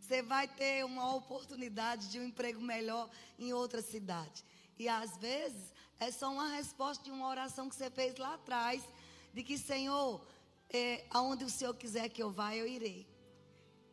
Você 0.00 0.22
vai 0.22 0.46
ter 0.46 0.84
uma 0.84 1.14
oportunidade 1.14 2.08
de 2.10 2.20
um 2.20 2.24
emprego 2.24 2.60
melhor 2.60 3.08
em 3.38 3.52
outra 3.52 3.80
cidade. 3.80 4.44
E 4.78 4.88
às 4.88 5.16
vezes 5.16 5.72
é 6.00 6.10
só 6.10 6.30
uma 6.32 6.48
resposta 6.48 7.02
de 7.04 7.10
uma 7.10 7.28
oração 7.28 7.68
que 7.68 7.74
você 7.74 7.90
fez 7.90 8.16
lá 8.16 8.34
atrás, 8.34 8.82
de 9.32 9.42
que, 9.42 9.56
Senhor, 9.58 10.24
é, 10.70 11.04
aonde 11.10 11.44
o 11.44 11.50
Senhor 11.50 11.74
quiser 11.74 12.08
que 12.08 12.22
eu 12.22 12.30
vá, 12.30 12.54
eu 12.54 12.66
irei. 12.66 13.06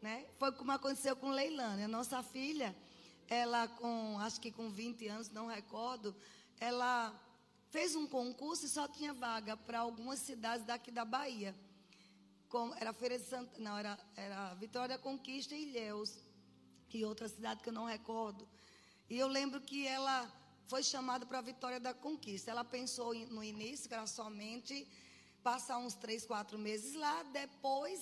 Né? 0.02 0.26
Foi 0.38 0.52
como 0.52 0.72
aconteceu 0.72 1.16
com 1.16 1.30
Leilane, 1.30 1.84
a 1.84 1.88
nossa 1.88 2.24
filha, 2.24 2.76
ela 3.28 3.68
com, 3.68 4.20
acho 4.20 4.42
que 4.42 4.52
com 4.52 4.70
20 4.70 5.08
anos, 5.08 5.30
não 5.30 5.48
recordo, 5.48 6.16
ela 6.60 7.14
fez 7.70 7.96
um 7.96 8.08
concurso 8.08 8.66
e 8.66 8.70
só 8.70 8.88
tinha 8.88 9.14
vaga 9.14 9.56
para 9.56 9.80
algumas 9.80 10.20
cidades 10.20 10.66
daqui 10.66 10.92
da 10.92 11.06
Bahia 11.06 11.56
como, 12.52 12.74
era 12.76 12.92
Feira 12.92 13.18
de 13.18 13.24
Santa, 13.24 13.58
não, 13.60 13.78
era, 13.78 13.98
era 14.16 14.54
Vitória 14.56 14.98
Conquista 14.98 15.56
e 15.56 15.64
Ilhéus, 15.64 16.20
e 16.94 17.06
outra 17.06 17.30
cidade 17.30 17.64
que 17.64 17.70
eu 17.70 17.74
não 17.74 17.86
recordo. 17.86 18.46
E 19.10 19.18
eu 19.18 19.28
lembro 19.28 19.62
que 19.62 19.88
ela 19.88 20.30
foi 20.72 20.84
chamada 20.84 21.26
para 21.26 21.40
a 21.40 21.42
Vitória 21.42 21.82
da 21.82 21.94
Conquista. 21.94 22.50
Ela 22.50 22.64
pensou 22.64 23.14
no 23.36 23.44
início 23.44 23.90
que 23.90 23.94
era 23.94 24.08
somente 24.08 24.88
passar 25.44 25.78
uns 25.78 25.96
três, 25.96 26.26
quatro 26.26 26.58
meses 26.58 26.94
lá, 26.96 27.24
depois, 27.24 28.00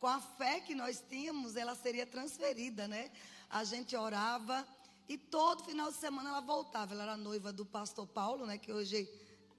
com 0.00 0.08
a 0.08 0.20
fé 0.20 0.58
que 0.58 0.74
nós 0.74 1.00
tínhamos, 1.08 1.54
ela 1.54 1.76
seria 1.76 2.04
transferida, 2.04 2.88
né? 2.88 3.12
A 3.48 3.62
gente 3.62 3.94
orava 3.94 4.66
e 5.08 5.16
todo 5.16 5.62
final 5.62 5.92
de 5.92 5.96
semana 5.98 6.30
ela 6.30 6.40
voltava. 6.40 6.92
Ela 6.92 7.04
era 7.04 7.16
noiva 7.16 7.52
do 7.52 7.64
pastor 7.64 8.04
Paulo, 8.08 8.46
né? 8.46 8.58
Que 8.58 8.72
hoje 8.72 9.08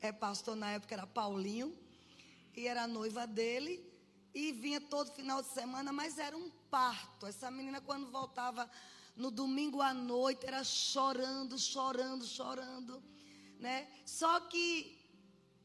é 0.02 0.12
pastor, 0.12 0.58
na 0.58 0.72
época 0.72 0.94
era 0.94 1.08
Paulinho. 1.08 1.74
E 2.54 2.68
era 2.68 2.86
noiva 2.88 3.26
dele 3.26 3.74
e 4.34 4.52
vinha 4.52 4.82
todo 4.82 5.14
final 5.14 5.42
de 5.42 5.48
semana, 5.48 5.94
mas 5.94 6.18
era 6.18 6.36
um 6.36 6.50
parto. 6.70 7.26
Essa 7.26 7.50
menina, 7.50 7.80
quando 7.80 8.12
voltava 8.12 8.70
no 9.20 9.30
domingo 9.30 9.82
à 9.82 9.94
noite, 9.94 10.46
era 10.46 10.64
chorando, 10.64 11.60
chorando, 11.60 12.26
chorando, 12.26 13.04
né? 13.60 13.86
Só 14.06 14.40
que 14.40 14.98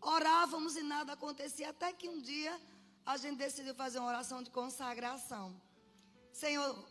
orávamos 0.01 0.77
e 0.77 0.83
nada 0.83 1.13
acontecia, 1.13 1.71
até 1.71 1.93
que 1.93 2.09
um 2.09 2.21
dia 2.21 2.61
a 3.07 3.17
gente 3.17 3.37
decidiu 3.37 3.73
fazer 3.75 4.01
uma 4.01 4.09
oração 4.09 4.43
de 4.43 4.51
consagração. 4.51 5.55
Senhor, 6.33 6.85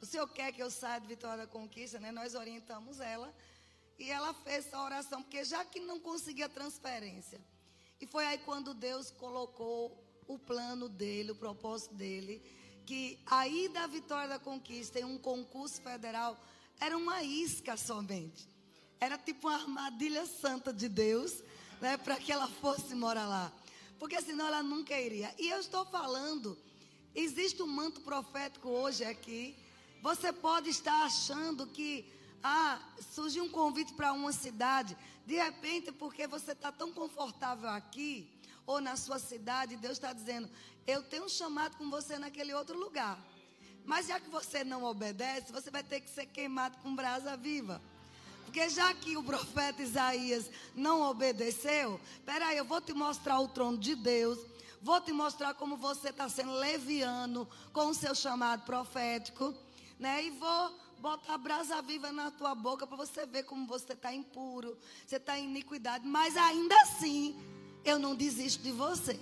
o 0.00 0.04
Senhor 0.04 0.26
quer 0.26 0.50
que 0.52 0.60
eu 0.60 0.72
saia 0.72 1.00
de 1.00 1.06
Vitória 1.06 1.46
da 1.46 1.52
Conquista, 1.52 2.00
né? 2.00 2.10
Nós 2.10 2.34
orientamos 2.34 2.98
ela. 2.98 3.32
E 3.96 4.10
ela 4.10 4.34
fez 4.34 4.66
essa 4.66 4.82
oração, 4.82 5.22
porque 5.22 5.44
já 5.44 5.64
que 5.64 5.78
não 5.78 6.00
conseguia 6.00 6.48
transferência. 6.48 7.40
E 8.00 8.06
foi 8.06 8.26
aí 8.26 8.38
quando 8.38 8.74
Deus 8.74 9.12
colocou 9.12 9.96
o 10.26 10.36
plano 10.36 10.88
dele, 10.88 11.30
o 11.30 11.36
propósito 11.36 11.94
dele, 11.94 12.42
que 12.86 13.18
a 13.26 13.46
ida 13.46 13.84
à 13.84 13.86
vitória 13.86 14.28
da 14.28 14.38
conquista 14.38 14.98
em 14.98 15.04
um 15.04 15.18
concurso 15.18 15.80
federal 15.80 16.38
era 16.80 16.96
uma 16.96 17.22
isca 17.22 17.76
somente. 17.76 18.48
Era 19.00 19.18
tipo 19.18 19.48
uma 19.48 19.56
armadilha 19.56 20.26
santa 20.26 20.72
de 20.72 20.88
Deus, 20.88 21.42
né, 21.80 21.96
para 21.96 22.16
que 22.16 22.32
ela 22.32 22.48
fosse 22.48 22.94
morar 22.94 23.26
lá. 23.26 23.52
Porque 23.98 24.20
senão 24.20 24.46
ela 24.46 24.62
nunca 24.62 24.98
iria. 25.00 25.34
E 25.38 25.48
eu 25.48 25.60
estou 25.60 25.84
falando, 25.84 26.58
existe 27.14 27.62
um 27.62 27.66
manto 27.66 28.00
profético 28.00 28.68
hoje 28.68 29.04
aqui. 29.04 29.56
Você 30.00 30.32
pode 30.32 30.70
estar 30.70 31.04
achando 31.04 31.66
que 31.66 32.04
ah, 32.42 32.80
surgiu 33.12 33.44
um 33.44 33.48
convite 33.48 33.92
para 33.94 34.12
uma 34.12 34.32
cidade, 34.32 34.96
de 35.24 35.36
repente, 35.36 35.92
porque 35.92 36.26
você 36.26 36.52
está 36.52 36.72
tão 36.72 36.92
confortável 36.92 37.68
aqui, 37.68 38.28
ou 38.66 38.80
na 38.80 38.96
sua 38.96 39.18
cidade, 39.18 39.76
Deus 39.76 39.94
está 39.94 40.12
dizendo: 40.12 40.48
Eu 40.86 41.02
tenho 41.02 41.24
um 41.24 41.28
chamado 41.28 41.76
com 41.76 41.90
você 41.90 42.18
naquele 42.18 42.54
outro 42.54 42.78
lugar. 42.78 43.18
Mas 43.84 44.06
já 44.06 44.20
que 44.20 44.30
você 44.30 44.62
não 44.62 44.84
obedece, 44.84 45.52
você 45.52 45.70
vai 45.70 45.82
ter 45.82 46.00
que 46.00 46.10
ser 46.10 46.26
queimado 46.26 46.78
com 46.78 46.94
brasa 46.94 47.36
viva. 47.36 47.80
Porque 48.44 48.68
já 48.68 48.92
que 48.94 49.16
o 49.16 49.22
profeta 49.22 49.82
Isaías 49.82 50.50
não 50.74 51.02
obedeceu, 51.02 52.00
peraí, 52.24 52.58
eu 52.58 52.64
vou 52.64 52.80
te 52.80 52.92
mostrar 52.92 53.40
o 53.40 53.48
trono 53.48 53.78
de 53.78 53.94
Deus. 53.94 54.38
Vou 54.80 55.00
te 55.00 55.12
mostrar 55.12 55.54
como 55.54 55.76
você 55.76 56.10
está 56.10 56.28
sendo 56.28 56.52
leviano 56.52 57.48
com 57.72 57.86
o 57.86 57.94
seu 57.94 58.14
chamado 58.14 58.64
profético. 58.64 59.54
Né? 59.98 60.24
E 60.24 60.30
vou 60.30 60.78
botar 60.98 61.38
brasa 61.38 61.80
viva 61.82 62.12
na 62.12 62.30
tua 62.30 62.54
boca 62.54 62.86
para 62.86 62.96
você 62.96 63.24
ver 63.24 63.44
como 63.44 63.66
você 63.66 63.92
está 63.92 64.12
impuro, 64.12 64.76
você 65.06 65.16
está 65.16 65.38
em 65.38 65.44
iniquidade. 65.44 66.06
Mas 66.06 66.36
ainda 66.36 66.74
assim, 66.82 67.36
eu 67.84 67.98
não 67.98 68.14
desisto 68.14 68.62
de 68.62 68.72
você. 68.72 69.18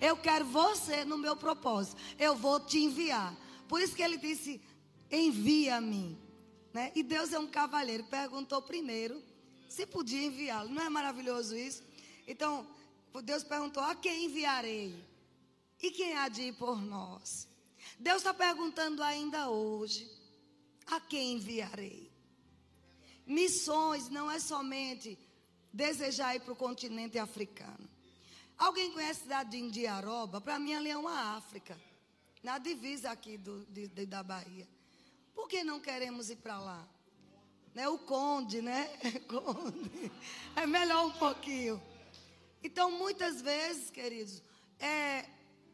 Eu 0.00 0.16
quero 0.16 0.44
você 0.44 1.04
no 1.04 1.18
meu 1.18 1.36
propósito. 1.36 2.00
Eu 2.18 2.34
vou 2.34 2.60
te 2.60 2.78
enviar. 2.78 3.34
Por 3.68 3.80
isso 3.80 3.94
que 3.94 4.02
ele 4.02 4.16
disse: 4.16 4.60
envia-me. 5.10 6.18
Né? 6.72 6.90
E 6.94 7.02
Deus 7.02 7.32
é 7.32 7.38
um 7.38 7.46
cavalheiro. 7.46 8.04
Perguntou 8.04 8.60
primeiro 8.62 9.22
se 9.74 9.86
podia 9.86 10.22
enviá-lo. 10.22 10.68
Não 10.68 10.82
é 10.82 10.88
maravilhoso 10.88 11.56
isso? 11.56 11.82
Então, 12.28 12.66
Deus 13.24 13.42
perguntou: 13.42 13.82
a 13.82 13.94
quem 13.94 14.26
enviarei? 14.26 14.94
E 15.82 15.90
quem 15.90 16.14
há 16.14 16.28
de 16.28 16.42
ir 16.42 16.54
por 16.54 16.80
nós? 16.80 17.48
Deus 17.98 18.18
está 18.18 18.32
perguntando 18.32 19.02
ainda 19.02 19.50
hoje: 19.50 20.08
a 20.86 21.00
quem 21.00 21.34
enviarei? 21.34 22.10
Missões 23.26 24.08
não 24.08 24.30
é 24.30 24.38
somente 24.38 25.18
desejar 25.72 26.36
ir 26.36 26.40
para 26.40 26.52
o 26.52 26.56
continente 26.56 27.18
africano. 27.18 27.83
Alguém 28.56 28.92
conhece 28.92 29.20
a 29.20 29.22
cidade 29.22 29.50
de 29.50 29.58
Indiaroba? 29.58 30.40
Para 30.40 30.58
mim, 30.58 30.74
ali 30.74 30.90
é 30.90 30.96
uma 30.96 31.36
África. 31.36 31.78
Na 32.42 32.58
divisa 32.58 33.10
aqui 33.10 33.36
do, 33.36 33.64
de, 33.66 33.88
de, 33.88 34.06
da 34.06 34.22
Bahia. 34.22 34.68
Por 35.34 35.48
que 35.48 35.64
não 35.64 35.80
queremos 35.80 36.30
ir 36.30 36.36
para 36.36 36.58
lá? 36.58 36.86
Né? 37.74 37.88
O 37.88 37.98
Conde, 37.98 38.62
né? 38.62 38.86
Conde. 39.26 40.12
É 40.54 40.66
melhor 40.66 41.06
um 41.06 41.12
pouquinho. 41.12 41.82
Então, 42.62 42.90
muitas 42.90 43.42
vezes, 43.42 43.90
queridos, 43.90 44.42
é, 44.78 45.26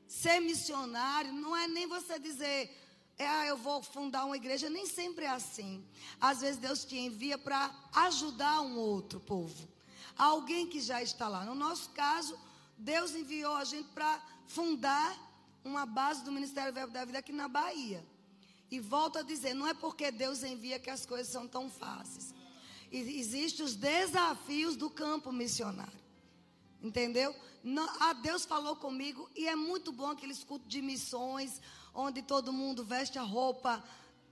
ser 0.08 0.40
missionário 0.40 1.32
não 1.32 1.56
é 1.56 1.68
nem 1.68 1.86
você 1.86 2.18
dizer, 2.18 2.76
é, 3.18 3.26
ah, 3.26 3.46
eu 3.46 3.56
vou 3.56 3.82
fundar 3.82 4.24
uma 4.24 4.36
igreja. 4.36 4.70
Nem 4.70 4.86
sempre 4.86 5.26
é 5.26 5.28
assim. 5.28 5.84
Às 6.18 6.40
vezes 6.40 6.56
Deus 6.56 6.84
te 6.84 6.96
envia 6.96 7.36
para 7.36 7.70
ajudar 7.92 8.62
um 8.62 8.78
outro 8.78 9.20
povo. 9.20 9.68
Alguém 10.16 10.66
que 10.66 10.80
já 10.80 11.02
está 11.02 11.28
lá. 11.28 11.44
No 11.44 11.54
nosso 11.54 11.90
caso, 11.90 12.38
Deus 12.80 13.14
enviou 13.14 13.54
a 13.54 13.64
gente 13.64 13.88
para 13.90 14.20
fundar 14.46 15.16
uma 15.62 15.84
base 15.84 16.24
do 16.24 16.32
Ministério 16.32 16.72
Verbo 16.72 16.92
da 16.92 17.04
Vida 17.04 17.18
aqui 17.18 17.32
na 17.32 17.46
Bahia. 17.46 18.04
E 18.70 18.80
volto 18.80 19.18
a 19.18 19.22
dizer, 19.22 19.52
não 19.52 19.66
é 19.66 19.74
porque 19.74 20.10
Deus 20.10 20.42
envia 20.42 20.78
que 20.78 20.88
as 20.88 21.04
coisas 21.04 21.28
são 21.28 21.46
tão 21.46 21.68
fáceis. 21.68 22.34
Existem 22.90 23.64
os 23.64 23.76
desafios 23.76 24.76
do 24.76 24.88
campo 24.88 25.30
missionário. 25.30 26.00
Entendeu? 26.82 27.34
Não, 27.62 27.86
a 28.02 28.14
Deus 28.14 28.46
falou 28.46 28.74
comigo 28.76 29.28
e 29.36 29.46
é 29.46 29.54
muito 29.54 29.92
bom 29.92 30.08
aquele 30.08 30.32
escuto 30.32 30.66
de 30.66 30.80
missões, 30.80 31.60
onde 31.94 32.22
todo 32.22 32.52
mundo 32.52 32.82
veste 32.82 33.18
a 33.18 33.22
roupa 33.22 33.84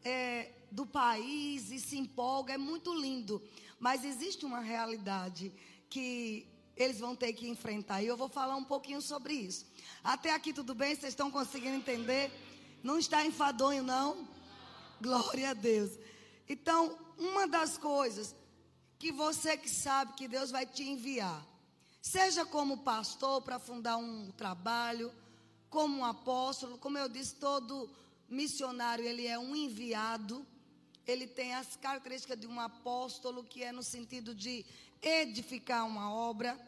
é, 0.03 0.53
do 0.71 0.87
país 0.87 1.71
e 1.71 1.79
se 1.79 1.99
empolga. 1.99 2.55
É 2.55 2.59
muito 2.59 2.95
lindo. 2.95 3.43
Mas 3.79 4.05
existe 4.05 4.47
uma 4.47 4.61
realidade 4.61 5.53
que 5.91 6.47
eles 6.79 7.01
vão 7.01 7.17
ter 7.17 7.33
que 7.33 7.49
enfrentar. 7.49 8.03
E 8.03 8.07
eu 8.07 8.17
vou 8.17 8.29
falar 8.29 8.57
um 8.57 8.65
pouquinho 8.65 9.03
sobre 9.03 9.35
isso. 9.35 9.67
Até 10.03 10.33
aqui 10.33 10.53
tudo 10.53 10.75
bem? 10.75 10.95
Vocês 10.95 11.13
estão 11.13 11.31
conseguindo 11.31 11.77
entender? 11.77 12.31
Não 12.83 12.99
está 12.99 13.27
enfadonho, 13.27 13.83
não? 13.83 14.29
Glória 15.01 15.51
a 15.51 15.55
Deus. 15.55 15.99
Então, 16.49 16.97
uma 17.19 17.47
das 17.49 17.77
coisas 17.77 18.35
que 18.99 19.11
você 19.11 19.57
que 19.57 19.69
sabe 19.69 20.15
que 20.15 20.29
Deus 20.29 20.51
vai 20.51 20.65
te 20.65 20.83
enviar, 20.83 21.45
seja 22.01 22.47
como 22.47 22.79
pastor 22.79 23.43
para 23.43 23.59
fundar 23.59 23.97
um 23.97 24.31
trabalho, 24.33 25.13
como 25.69 25.99
um 25.99 26.05
apóstolo, 26.05 26.79
como 26.79 26.97
eu 26.97 27.09
disse, 27.09 27.35
todo 27.35 27.91
missionário 28.29 29.05
ele 29.05 29.27
é 29.27 29.39
um 29.39 29.55
enviado. 29.55 30.47
Ele 31.07 31.27
tem 31.27 31.55
as 31.55 31.77
características 31.77 32.39
de 32.39 32.47
um 32.47 32.61
apóstolo, 32.61 33.43
que 33.43 33.65
é 33.65 33.73
no 33.73 33.83
sentido 33.83 34.35
de 34.35 34.65
edificar 35.01 35.87
uma 35.87 36.13
obra, 36.13 36.59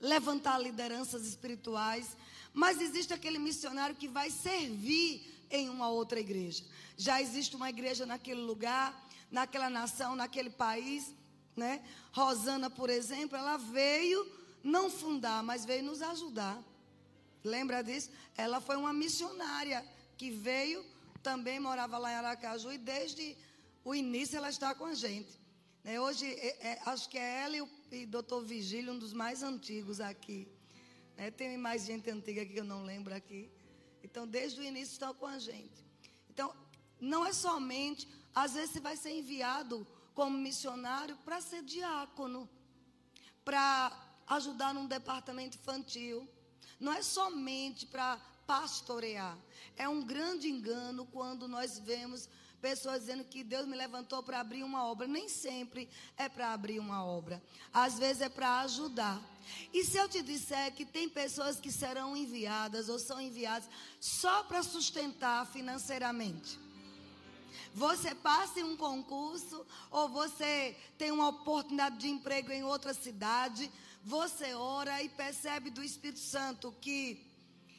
levantar 0.00 0.58
lideranças 0.58 1.26
espirituais. 1.26 2.16
Mas 2.52 2.80
existe 2.80 3.12
aquele 3.12 3.38
missionário 3.38 3.96
que 3.96 4.08
vai 4.08 4.30
servir 4.30 5.46
em 5.50 5.68
uma 5.68 5.88
outra 5.88 6.20
igreja. 6.20 6.64
Já 6.96 7.20
existe 7.20 7.56
uma 7.56 7.70
igreja 7.70 8.04
naquele 8.04 8.40
lugar, 8.40 9.08
naquela 9.30 9.70
nação, 9.70 10.16
naquele 10.16 10.50
país, 10.50 11.14
né? 11.56 11.82
Rosana, 12.12 12.70
por 12.70 12.90
exemplo, 12.90 13.36
ela 13.36 13.56
veio 13.56 14.26
não 14.62 14.90
fundar, 14.90 15.42
mas 15.42 15.64
veio 15.64 15.82
nos 15.82 16.02
ajudar. 16.02 16.62
Lembra 17.44 17.82
disso? 17.82 18.10
Ela 18.36 18.60
foi 18.60 18.76
uma 18.76 18.92
missionária 18.92 19.84
que 20.16 20.30
veio, 20.30 20.84
também 21.22 21.60
morava 21.60 21.98
lá 21.98 22.12
em 22.12 22.16
Aracaju 22.16 22.72
e 22.72 22.78
desde 22.78 23.36
o 23.84 23.94
início 23.94 24.36
ela 24.36 24.50
está 24.50 24.74
com 24.74 24.84
a 24.84 24.94
gente. 24.94 25.38
Né? 25.88 25.98
Hoje, 25.98 26.26
é, 26.26 26.72
é, 26.72 26.82
acho 26.84 27.08
que 27.08 27.16
é 27.16 27.44
ela 27.44 27.56
e 27.56 27.62
o 27.62 27.68
e 27.90 28.04
doutor 28.04 28.44
Vigílio, 28.44 28.92
um 28.92 28.98
dos 28.98 29.14
mais 29.14 29.42
antigos 29.42 30.02
aqui. 30.02 30.46
Né? 31.16 31.30
Tem 31.30 31.56
mais 31.56 31.86
gente 31.86 32.10
antiga 32.10 32.44
que 32.44 32.60
eu 32.60 32.64
não 32.64 32.84
lembro 32.84 33.14
aqui. 33.14 33.50
Então, 34.04 34.26
desde 34.26 34.60
o 34.60 34.62
início 34.62 34.92
estão 34.92 35.14
com 35.14 35.26
a 35.26 35.38
gente. 35.38 35.82
Então, 36.28 36.54
não 37.00 37.24
é 37.24 37.32
somente, 37.32 38.06
às 38.34 38.52
vezes 38.52 38.72
você 38.72 38.80
vai 38.80 38.98
ser 38.98 39.12
enviado 39.12 39.86
como 40.14 40.36
missionário 40.36 41.16
para 41.24 41.40
ser 41.40 41.62
diácono, 41.62 42.46
para 43.42 43.90
ajudar 44.26 44.74
num 44.74 44.86
departamento 44.86 45.56
infantil. 45.56 46.28
Não 46.78 46.92
é 46.92 47.02
somente 47.02 47.86
para 47.86 48.18
pastorear. 48.46 49.38
É 49.74 49.88
um 49.88 50.02
grande 50.02 50.48
engano 50.48 51.06
quando 51.06 51.48
nós 51.48 51.78
vemos 51.78 52.28
pessoas 52.60 53.00
dizendo 53.00 53.24
que 53.24 53.42
Deus 53.42 53.66
me 53.66 53.76
levantou 53.76 54.22
para 54.22 54.40
abrir 54.40 54.62
uma 54.62 54.84
obra. 54.84 55.06
Nem 55.06 55.28
sempre 55.28 55.88
é 56.16 56.28
para 56.28 56.52
abrir 56.52 56.78
uma 56.78 57.04
obra. 57.04 57.42
Às 57.72 57.98
vezes 57.98 58.22
é 58.22 58.28
para 58.28 58.60
ajudar. 58.60 59.20
E 59.72 59.84
se 59.84 59.96
eu 59.96 60.08
te 60.08 60.22
disser 60.22 60.72
que 60.74 60.84
tem 60.84 61.08
pessoas 61.08 61.58
que 61.58 61.72
serão 61.72 62.16
enviadas 62.16 62.88
ou 62.88 62.98
são 62.98 63.20
enviadas 63.20 63.68
só 64.00 64.42
para 64.44 64.62
sustentar 64.62 65.46
financeiramente? 65.46 66.58
Você 67.74 68.14
passa 68.14 68.60
em 68.60 68.64
um 68.64 68.76
concurso 68.76 69.64
ou 69.90 70.08
você 70.08 70.76
tem 70.96 71.10
uma 71.10 71.28
oportunidade 71.28 71.98
de 71.98 72.08
emprego 72.08 72.50
em 72.50 72.64
outra 72.64 72.92
cidade, 72.92 73.70
você 74.02 74.54
ora 74.54 75.02
e 75.02 75.08
percebe 75.08 75.70
do 75.70 75.82
Espírito 75.82 76.20
Santo 76.20 76.74
que 76.80 77.24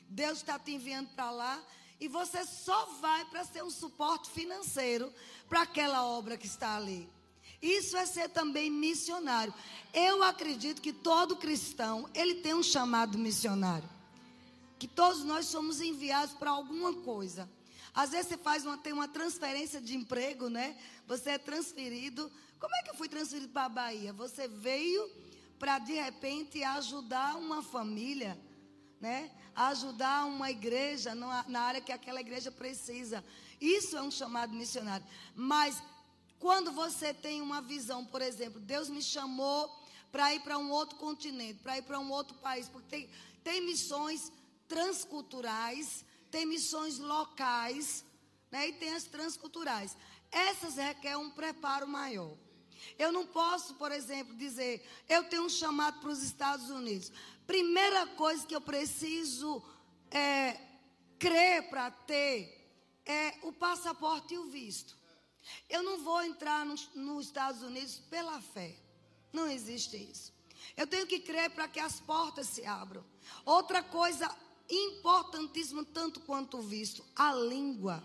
Deus 0.08 0.40
está 0.40 0.58
te 0.58 0.72
enviando 0.72 1.10
para 1.10 1.30
lá 1.32 1.64
e 2.00 2.08
você 2.08 2.46
só 2.46 2.86
vai 3.02 3.26
para 3.26 3.44
ser 3.44 3.64
um 3.64 3.70
suporte 3.70 4.30
financeiro 4.30 5.14
para 5.48 5.64
aquela 5.64 6.06
obra 6.06 6.38
que 6.38 6.48
está 6.48 6.76
ali. 6.76 7.10
Isso 7.62 7.98
é 7.98 8.06
ser 8.06 8.30
também 8.30 8.70
missionário. 8.70 9.54
Eu 9.94 10.24
acredito 10.24 10.82
que 10.82 10.94
todo 10.94 11.36
cristão, 11.36 12.10
ele 12.14 12.36
tem 12.36 12.54
um 12.54 12.64
chamado 12.64 13.18
missionário. 13.18 13.90
Que 14.78 14.88
todos 14.88 15.26
nós 15.26 15.48
somos 15.48 15.82
enviados 15.82 16.34
para 16.36 16.52
alguma 16.52 16.94
coisa. 16.94 17.50
Às 17.94 18.12
vezes 18.12 18.28
você 18.28 18.38
faz 18.38 18.66
uma, 18.66 18.78
tem 18.78 18.94
uma 18.94 19.10
transferência 19.10 19.82
de 19.82 19.96
emprego, 19.96 20.50
né? 20.50 20.78
Você 21.06 21.32
é 21.32 21.38
transferido. 21.38 22.32
Como 22.60 22.74
é 22.76 22.84
que 22.84 22.92
eu 22.92 22.96
fui 22.96 23.10
transferido 23.10 23.52
para 23.52 23.66
a 23.66 23.70
Bahia? 23.70 24.14
Você 24.14 24.48
veio 24.48 25.10
para 25.58 25.80
de 25.80 25.94
repente 25.94 26.64
ajudar 26.64 27.36
uma 27.36 27.62
família, 27.62 28.40
né? 29.02 29.30
Ajudar 29.60 30.26
uma 30.26 30.50
igreja 30.50 31.14
na 31.14 31.62
área 31.62 31.82
que 31.82 31.92
aquela 31.92 32.22
igreja 32.22 32.50
precisa. 32.50 33.24
Isso 33.60 33.98
é 33.98 34.02
um 34.02 34.10
chamado 34.10 34.54
missionário. 34.54 35.06
Mas 35.36 35.84
quando 36.40 36.72
você 36.72 37.14
tem 37.14 37.42
uma 37.42 37.62
visão, 37.62 38.06
por 38.06 38.22
exemplo, 38.22 38.60
Deus 38.62 38.90
me 38.90 39.02
chamou 39.02 39.70
para 40.12 40.34
ir 40.34 40.40
para 40.40 40.58
um 40.58 40.72
outro 40.72 40.96
continente, 40.98 41.60
para 41.62 41.78
ir 41.78 41.82
para 41.82 42.00
um 42.00 42.10
outro 42.10 42.36
país, 42.38 42.70
porque 42.70 42.88
tem, 42.88 43.10
tem 43.44 43.66
missões 43.66 44.32
transculturais, 44.68 46.06
tem 46.32 46.46
missões 46.46 46.98
locais, 46.98 48.06
né, 48.50 48.70
e 48.70 48.74
tem 48.74 48.94
as 48.94 49.04
transculturais. 49.04 49.98
Essas 50.32 50.76
requerem 50.76 51.18
um 51.18 51.32
preparo 51.32 51.88
maior. 51.88 52.36
Eu 52.98 53.12
não 53.12 53.26
posso, 53.26 53.76
por 53.76 53.92
exemplo, 53.92 54.36
dizer, 54.36 54.86
eu 55.08 55.24
tenho 55.26 55.44
um 55.44 55.50
chamado 55.50 56.00
para 56.00 56.10
os 56.10 56.24
Estados 56.24 56.70
Unidos. 56.70 57.12
Primeira 57.46 58.08
coisa 58.08 58.46
que 58.46 58.56
eu 58.56 58.62
preciso 58.62 59.64
é, 60.12 60.60
crer 61.18 61.70
para 61.70 61.92
ter 61.92 62.56
é 63.06 63.36
o 63.44 63.52
passaporte 63.52 64.34
e 64.34 64.38
o 64.38 64.50
visto. 64.50 64.96
Eu 65.70 65.82
não 65.82 66.04
vou 66.04 66.22
entrar 66.22 66.66
nos, 66.66 66.90
nos 66.94 67.26
Estados 67.26 67.62
Unidos 67.62 67.98
pela 68.10 68.42
fé. 68.42 68.76
Não 69.34 69.48
existe 69.48 69.98
isso. 69.98 70.34
Eu 70.76 70.88
tenho 70.88 71.08
que 71.08 71.20
crer 71.20 71.50
para 71.50 71.68
que 71.68 71.80
as 71.80 72.00
portas 72.00 72.48
se 72.48 72.66
abram. 72.66 73.04
Outra 73.46 73.82
coisa 73.82 74.30
importantíssima, 74.70 75.84
tanto 75.84 76.20
quanto 76.22 76.58
o 76.58 76.62
visto, 76.62 77.04
a 77.16 77.34
língua. 77.34 78.04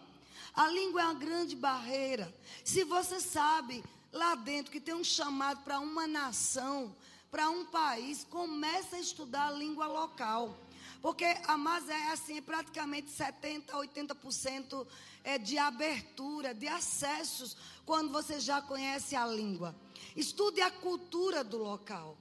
A 0.55 0.69
língua 0.69 1.03
é 1.03 1.05
uma 1.05 1.15
grande 1.15 1.57
barreira. 1.57 2.35
Se 2.65 2.85
você 2.85 3.21
sabe 3.21 3.85
lá 4.15 4.37
dentro 4.37 4.71
que 4.71 4.81
tem 4.81 4.95
um 4.95 5.03
chamado 5.03 5.63
para 5.63 5.81
uma 5.81 6.07
nação, 6.07 6.97
para 7.31 7.51
um 7.51 7.67
país, 7.67 8.25
comece 8.25 8.95
a 8.95 9.01
estudar 9.01 9.49
a 9.49 9.51
língua 9.51 9.87
local. 9.89 10.57
Porque 11.03 11.25
a 11.47 11.59
Mas 11.59 11.89
é 11.89 12.13
assim, 12.13 12.39
é 12.39 12.41
praticamente 12.41 13.11
70% 13.11 13.71
a 13.71 13.77
80% 13.77 14.87
é 15.25 15.37
de 15.37 15.59
abertura, 15.59 16.55
de 16.55 16.69
acessos, 16.69 17.57
quando 17.85 18.11
você 18.13 18.39
já 18.39 18.63
conhece 18.63 19.17
a 19.17 19.27
língua. 19.27 19.75
Estude 20.17 20.61
a 20.61 20.71
cultura 20.71 21.43
do 21.43 21.59
local. 21.59 22.17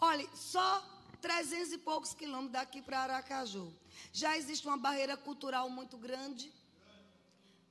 Olhe, 0.00 0.28
só 0.34 0.84
300 1.20 1.72
e 1.72 1.78
poucos 1.78 2.12
quilômetros 2.12 2.52
daqui 2.52 2.82
para 2.82 3.00
Aracaju. 3.00 3.72
Já 4.12 4.36
existe 4.36 4.66
uma 4.66 4.76
barreira 4.76 5.16
cultural 5.16 5.70
muito 5.70 5.96
grande. 5.96 6.52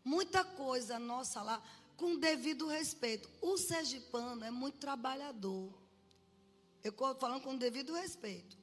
Muita 0.03 0.43
coisa 0.43 0.97
nossa 0.97 1.41
lá 1.43 1.61
com 2.01 2.15
devido 2.17 2.67
respeito. 2.67 3.29
O 3.39 3.57
sergipano 3.57 4.43
é 4.43 4.49
muito 4.49 4.79
trabalhador. 4.79 5.71
Eu 6.83 6.89
estou 6.89 7.13
falando 7.13 7.43
com 7.43 7.55
devido 7.55 7.93
respeito. 7.93 8.57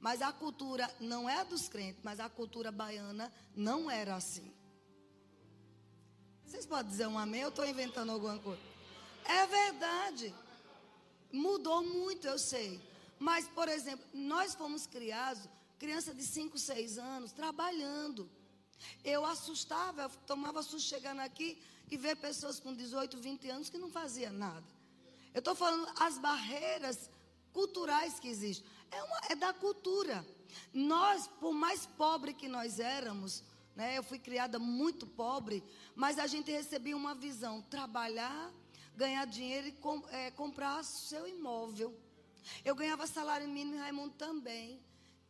Mas 0.00 0.22
a 0.22 0.32
cultura 0.32 0.90
não 0.98 1.28
é 1.28 1.40
a 1.40 1.44
dos 1.44 1.68
crentes, 1.68 2.00
mas 2.02 2.18
a 2.18 2.30
cultura 2.30 2.72
baiana 2.72 3.30
não 3.54 3.90
era 3.90 4.16
assim. 4.16 4.50
Vocês 6.46 6.64
podem 6.64 6.90
dizer 6.90 7.06
um 7.06 7.18
amém? 7.18 7.42
Eu 7.42 7.50
estou 7.50 7.66
inventando 7.66 8.10
alguma 8.10 8.38
coisa. 8.38 8.62
É 9.26 9.46
verdade. 9.46 10.34
Mudou 11.30 11.84
muito, 11.84 12.26
eu 12.26 12.38
sei. 12.38 12.80
Mas, 13.18 13.46
por 13.48 13.68
exemplo, 13.68 14.06
nós 14.14 14.54
fomos 14.54 14.86
criados, 14.86 15.46
criança 15.78 16.14
de 16.14 16.22
5, 16.22 16.56
6 16.56 16.96
anos, 16.96 17.32
trabalhando. 17.32 18.30
Eu 19.04 19.24
assustava, 19.24 20.02
eu 20.02 20.10
tomava 20.26 20.62
susto 20.62 20.88
chegando 20.88 21.20
aqui 21.20 21.60
e 21.90 21.96
ver 21.96 22.16
pessoas 22.16 22.60
com 22.60 22.74
18, 22.74 23.16
20 23.16 23.50
anos 23.50 23.70
que 23.70 23.78
não 23.78 23.90
faziam 23.90 24.32
nada. 24.32 24.66
Eu 25.34 25.40
estou 25.40 25.54
falando 25.54 25.88
as 26.00 26.18
barreiras 26.18 27.10
culturais 27.52 28.18
que 28.18 28.28
existem. 28.28 28.68
É, 28.90 29.02
uma, 29.02 29.20
é 29.30 29.34
da 29.34 29.52
cultura. 29.52 30.26
Nós, 30.72 31.26
por 31.40 31.52
mais 31.52 31.86
pobre 31.86 32.32
que 32.32 32.48
nós 32.48 32.78
éramos, 32.78 33.42
né, 33.74 33.96
eu 33.96 34.02
fui 34.02 34.18
criada 34.18 34.58
muito 34.58 35.06
pobre, 35.06 35.62
mas 35.94 36.18
a 36.18 36.26
gente 36.26 36.50
recebia 36.50 36.96
uma 36.96 37.14
visão: 37.14 37.62
trabalhar, 37.62 38.52
ganhar 38.96 39.24
dinheiro 39.26 39.68
e 39.68 39.72
com, 39.72 40.02
é, 40.10 40.30
comprar 40.30 40.82
seu 40.84 41.26
imóvel. 41.26 41.96
Eu 42.64 42.74
ganhava 42.74 43.06
salário 43.06 43.48
mínimo 43.48 43.76
e 43.76 43.78
Raimundo 43.78 44.14
também. 44.14 44.80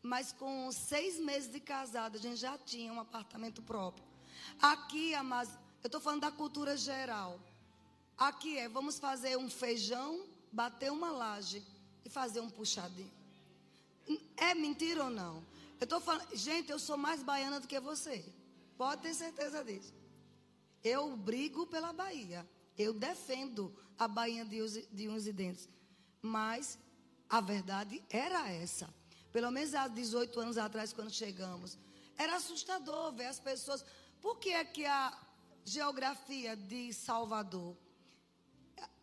Mas 0.09 0.33
com 0.33 0.73
seis 0.73 1.21
meses 1.21 1.53
de 1.53 1.61
casada, 1.61 2.17
a 2.17 2.21
gente 2.21 2.37
já 2.37 2.57
tinha 2.57 2.91
um 2.91 2.99
apartamento 2.99 3.61
próprio. 3.61 4.03
Aqui, 4.59 5.15
mas 5.23 5.51
eu 5.83 5.89
estou 5.89 6.01
falando 6.01 6.23
da 6.23 6.31
cultura 6.31 6.79
geral. 6.79 7.39
Aqui 8.17 8.57
é, 8.57 8.71
vamos 8.71 8.99
fazer 8.99 9.37
um 9.37 9.51
feijão, 9.51 10.25
bater 10.51 10.91
uma 10.91 11.11
laje 11.11 11.63
e 12.07 12.09
fazer 12.09 12.41
um 12.41 12.49
puxadinho. 12.49 13.13
É 14.35 14.55
mentira 14.55 15.05
ou 15.05 15.11
não? 15.11 15.45
Eu 15.79 15.85
estou 15.85 16.01
falando, 16.01 16.35
gente, 16.35 16.73
eu 16.73 16.79
sou 16.79 16.97
mais 16.97 17.23
baiana 17.23 17.61
do 17.61 17.69
que 17.69 17.79
você. 17.79 18.25
Pode 18.79 19.03
ter 19.03 19.13
certeza 19.13 19.63
disso. 19.63 19.93
Eu 20.83 21.19
brigo 21.19 21.67
pela 21.67 21.93
Bahia. 21.93 22.49
Eu 22.79 22.95
defendo 22.95 23.77
a 23.99 24.09
Bahia 24.09 24.43
de 24.43 24.87
de 24.91 25.07
uns 25.07 25.27
e 25.27 25.33
dentes. 25.35 25.69
Mas 26.23 26.79
A 27.29 27.43
verdade 27.43 28.03
era 28.09 28.51
essa. 28.51 28.89
Pelo 29.33 29.51
menos 29.51 29.75
há 29.75 29.89
18 29.89 30.41
anos 30.41 30.59
atrás, 30.59 30.93
quando 30.93 31.11
chegamos. 31.11 31.79
Era 32.17 32.37
assustador 32.37 33.13
ver 33.13 33.27
as 33.27 33.39
pessoas. 33.39 33.85
Por 34.21 34.39
que 34.39 34.51
é 34.51 34.65
que 34.65 34.85
a 34.85 35.17
geografia 35.65 36.57
de 36.57 36.93
Salvador, 36.93 37.77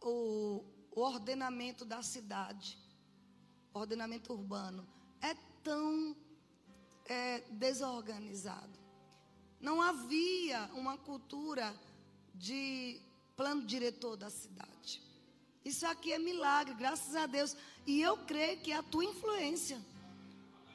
o, 0.01 0.63
o 0.91 1.01
ordenamento 1.01 1.85
da 1.85 2.01
cidade, 2.01 2.77
ordenamento 3.73 4.33
urbano, 4.33 4.87
é 5.21 5.33
tão 5.63 6.15
é, 7.05 7.41
desorganizado? 7.51 8.79
Não 9.59 9.81
havia 9.81 10.69
uma 10.73 10.97
cultura 10.97 11.73
de 12.33 13.01
plano 13.35 13.65
diretor 13.65 14.17
da 14.17 14.29
cidade. 14.29 15.01
Isso 15.63 15.85
aqui 15.87 16.13
é 16.13 16.19
milagre, 16.19 16.75
graças 16.75 17.15
a 17.15 17.25
Deus. 17.25 17.55
E 17.87 18.01
eu 18.01 18.17
creio 18.25 18.59
que 18.59 18.71
é 18.71 18.77
a 18.77 18.83
tua 18.83 19.03
influência. 19.03 19.81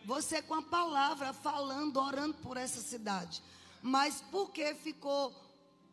Você 0.04 0.40
com 0.40 0.54
a 0.54 0.62
palavra, 0.62 1.32
falando, 1.32 1.98
orando 1.98 2.34
por 2.38 2.56
essa 2.56 2.80
cidade. 2.80 3.42
Mas 3.82 4.20
por 4.30 4.50
que 4.50 4.74
ficou 4.74 5.34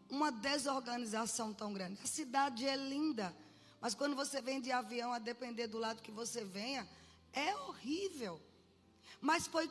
uma 0.10 0.32
desorganização 0.32 1.54
tão 1.54 1.74
grande? 1.74 2.00
A 2.04 2.08
cidade 2.08 2.65
é 2.65 2.76
linda. 2.76 3.36
Mas 3.80 3.93
quando 3.93 4.15
você 4.15 4.41
vem 4.41 4.60
de 4.60 4.72
avião, 4.72 5.12
a 5.13 5.20
depender 5.20 5.67
do 5.67 5.78
lado 5.78 6.02
que 6.02 6.12
você 6.12 6.43
venha, 6.43 6.88
é 7.34 7.56
horrível. 7.56 8.41
Mas 9.22 9.48
foi 9.48 9.70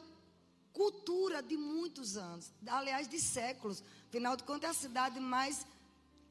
cultura 0.73 1.43
de 1.43 1.57
muitos 1.57 2.17
anos, 2.17 2.53
aliás, 2.67 3.09
de 3.09 3.19
séculos. 3.19 3.83
Afinal 4.09 4.37
de 4.37 4.45
contas, 4.45 4.69
é 4.69 4.71
a 4.71 4.75
cidade 4.75 5.19
mais, 5.19 5.67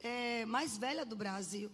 é, 0.00 0.44
mais 0.46 0.78
velha 0.78 1.04
do 1.04 1.16
Brasil. 1.16 1.70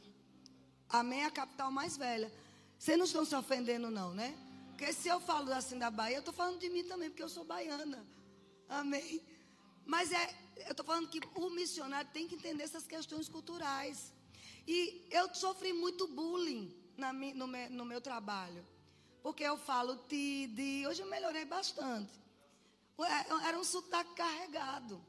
Amém? 0.89 1.23
É 1.23 1.27
a 1.27 1.31
capital 1.31 1.71
mais 1.71 1.97
velha. 1.97 2.33
Vocês 2.79 2.99
não 2.99 3.05
estão 3.05 3.25
se 3.25 3.35
ofendendo, 3.35 3.91
não, 3.91 4.13
né? 4.13 4.35
Porque 4.73 4.93
se 4.93 5.09
eu 5.09 5.21
falo 5.21 5.53
assim 5.53 5.79
da 5.79 5.91
Bahia, 5.91 6.17
eu 6.17 6.21
estou 6.21 6.35
falando 6.35 6.59
de 6.59 6.69
mim 6.69 6.85
também, 6.85 7.09
porque 7.09 7.23
eu 7.23 7.29
sou 7.29 7.45
baiana. 7.45 8.05
Amém? 8.69 9.23
Mas 9.85 10.11
é, 10.13 10.35
eu 10.67 10.73
estou 10.73 10.85
falando 10.85 11.09
que 11.09 11.21
o 11.35 11.51
missionário 11.51 12.11
tem 12.13 12.27
que 12.27 12.35
entender 12.35 12.65
essas 12.65 12.87
questões 12.87 13.29
culturais. 13.29 14.13
E 14.67 15.07
eu 15.11 15.33
sofri 15.35 15.73
muito 15.73 16.07
bullying 16.09 16.75
na, 16.97 17.13
no, 17.13 17.47
meu, 17.47 17.71
no 17.71 17.85
meu 17.85 18.01
trabalho. 18.01 18.67
Porque 19.23 19.45
eu 19.45 19.57
falo 19.57 19.97
TID, 20.09 20.87
hoje 20.87 21.03
eu 21.03 21.07
melhorei 21.07 21.45
bastante. 21.45 22.13
Era 23.47 23.59
um 23.59 23.65
sotaque 23.65 24.15
carregado. 24.15 25.01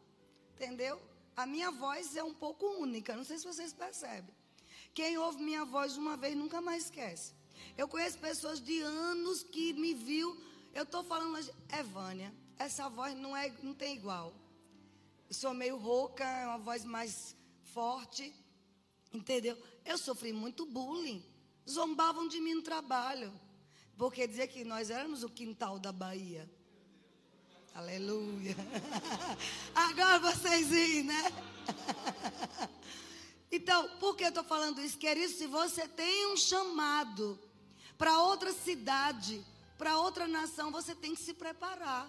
Entendeu? 0.56 1.02
A 1.36 1.46
minha 1.46 1.72
voz 1.72 2.16
é 2.16 2.24
um 2.24 2.34
pouco 2.34 2.66
única, 2.66 3.16
não 3.16 3.24
sei 3.24 3.38
se 3.40 3.46
vocês 3.46 3.74
percebem. 3.74 4.34
Quem 4.94 5.18
ouve 5.18 5.42
minha 5.42 5.66
voz 5.66 5.98
uma 5.98 6.16
vez 6.16 6.36
nunca 6.36 6.62
mais 6.62 6.86
esquece. 6.86 7.34
Eu 7.78 7.88
conheço 7.88 8.20
pessoas 8.20 8.62
de 8.62 8.80
anos 8.82 9.44
que 9.44 9.74
me 9.74 9.94
viu. 9.94 10.40
Eu 10.74 10.84
estou 10.84 11.04
falando, 11.04 11.38
Evânia, 11.72 12.34
essa 12.58 12.88
voz 12.88 13.16
não, 13.16 13.36
é, 13.36 13.52
não 13.64 13.74
tem 13.74 13.96
igual. 13.96 14.34
Eu 15.28 15.34
sou 15.34 15.54
meio 15.54 15.78
rouca, 15.78 16.24
é 16.24 16.46
uma 16.46 16.60
voz 16.60 16.86
mais 16.86 17.36
forte. 17.64 18.34
Entendeu? 19.12 19.58
Eu 19.84 19.98
sofri 19.98 20.32
muito 20.32 20.66
bullying. 20.66 21.24
Zombavam 21.70 22.28
de 22.28 22.40
mim 22.40 22.56
no 22.56 22.62
trabalho. 22.62 23.34
Porque 23.98 24.28
dizia 24.28 24.48
que 24.48 24.64
nós 24.64 24.90
éramos 24.90 25.24
o 25.24 25.30
quintal 25.30 25.80
da 25.80 25.92
Bahia. 25.92 26.50
Aleluia. 27.74 28.56
Agora 29.74 30.20
vocês 30.20 30.70
riem, 30.70 31.04
né? 31.04 31.24
Então, 33.56 33.88
por 34.00 34.16
que 34.16 34.24
eu 34.24 34.30
estou 34.30 34.44
falando 34.44 34.82
isso? 34.82 34.98
Querido, 34.98 35.32
se 35.32 35.46
você 35.46 35.88
tem 35.88 36.26
um 36.34 36.36
chamado 36.36 37.40
para 38.04 38.20
outra 38.20 38.52
cidade, 38.52 39.42
para 39.78 39.98
outra 39.98 40.28
nação, 40.28 40.70
você 40.70 40.94
tem 40.94 41.16
que 41.16 41.22
se 41.22 41.34
preparar. 41.34 42.06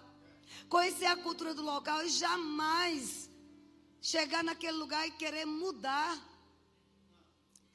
Conhecer 0.69 1.05
a 1.07 1.17
cultura 1.17 1.55
do 1.55 1.63
local 1.63 2.05
e 2.05 2.09
jamais 2.09 3.31
chegar 4.03 4.43
naquele 4.43 4.77
lugar 4.77 5.07
e 5.07 5.13
querer 5.13 5.45
mudar. 5.45 6.21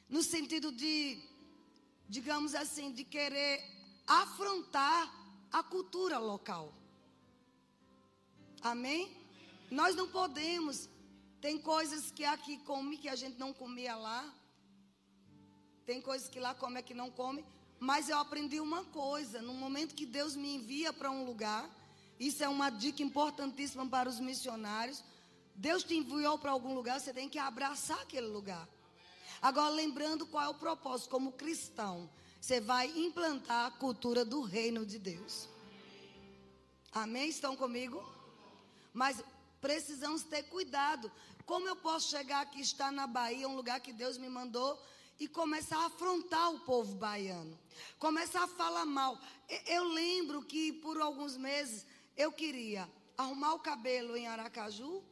No 0.10 0.22
sentido 0.22 0.70
de, 0.70 1.18
digamos 2.10 2.56
assim, 2.56 2.92
de 2.92 3.06
querer 3.06 3.64
afrontar 4.06 5.10
a 5.50 5.64
cultura 5.64 6.18
local. 6.18 6.74
Amém? 8.62 9.16
Nós 9.72 9.96
não 9.96 10.10
podemos. 10.10 10.90
Tem 11.40 11.58
coisas 11.58 12.12
que 12.12 12.26
aqui 12.26 12.58
come 12.66 12.98
que 12.98 13.08
a 13.08 13.16
gente 13.16 13.40
não 13.40 13.54
comia 13.54 13.96
lá. 13.96 14.30
Tem 15.86 16.02
coisas 16.02 16.28
que 16.28 16.42
lá 16.42 16.54
come 16.54 16.84
que 16.84 16.94
não 16.94 17.10
come. 17.10 17.46
Mas 17.80 18.10
eu 18.10 18.18
aprendi 18.18 18.60
uma 18.60 18.84
coisa: 18.86 19.42
no 19.42 19.54
momento 19.54 19.96
que 19.96 20.06
Deus 20.06 20.36
me 20.36 20.56
envia 20.56 20.92
para 20.92 21.10
um 21.10 21.26
lugar, 21.26 21.70
isso 22.20 22.44
é 22.44 22.50
uma 22.50 22.70
dica 22.70 23.02
importantíssima 23.02 23.88
para 23.88 24.10
os 24.10 24.20
missionários. 24.20 25.04
Deus 25.56 25.84
te 25.84 25.96
enviou 25.96 26.38
para 26.38 26.52
algum 26.52 26.74
lugar, 26.74 27.00
você 27.00 27.14
tem 27.14 27.30
que 27.30 27.40
abraçar 27.40 28.00
aquele 28.02 28.28
lugar. 28.28 28.68
Agora, 29.42 29.70
lembrando 29.70 30.26
qual 30.26 30.44
é 30.44 30.50
o 30.50 30.54
propósito, 30.54 31.10
como 31.10 31.32
cristão, 31.32 32.10
você 32.40 32.60
vai 32.60 32.88
implantar 32.98 33.68
a 33.68 33.72
cultura 33.72 34.26
do 34.26 34.42
reino 34.42 34.86
de 34.86 35.00
Deus. 35.00 35.48
Amém? 36.92 37.30
Estão 37.30 37.56
comigo? 37.56 38.04
Mas 38.94 39.24
precisamos 39.62 40.24
ter 40.24 40.44
cuidado. 40.44 41.12
Como 41.46 41.68
eu 41.68 41.76
posso 41.76 42.10
chegar 42.10 42.42
aqui, 42.42 42.62
estar 42.62 42.92
na 42.92 43.08
Bahia, 43.08 43.48
um 43.48 43.56
lugar 43.56 43.80
que 43.80 43.94
Deus 43.94 44.18
me 44.18 44.30
mandou, 44.30 44.82
e 45.20 45.28
começar 45.28 45.78
a 45.78 45.86
afrontar 45.88 46.54
o 46.54 46.60
povo 46.62 46.96
baiano? 46.96 47.58
Começar 47.98 48.44
a 48.44 48.48
falar 48.48 48.86
mal. 48.86 49.20
Eu 49.66 49.84
lembro 49.84 50.44
que 50.44 50.74
por 50.74 51.00
alguns 51.02 51.36
meses 51.36 51.86
eu 52.16 52.32
queria 52.32 52.90
arrumar 53.18 53.54
o 53.54 53.60
cabelo 53.60 54.16
em 54.16 54.28
Aracaju, 54.28 55.04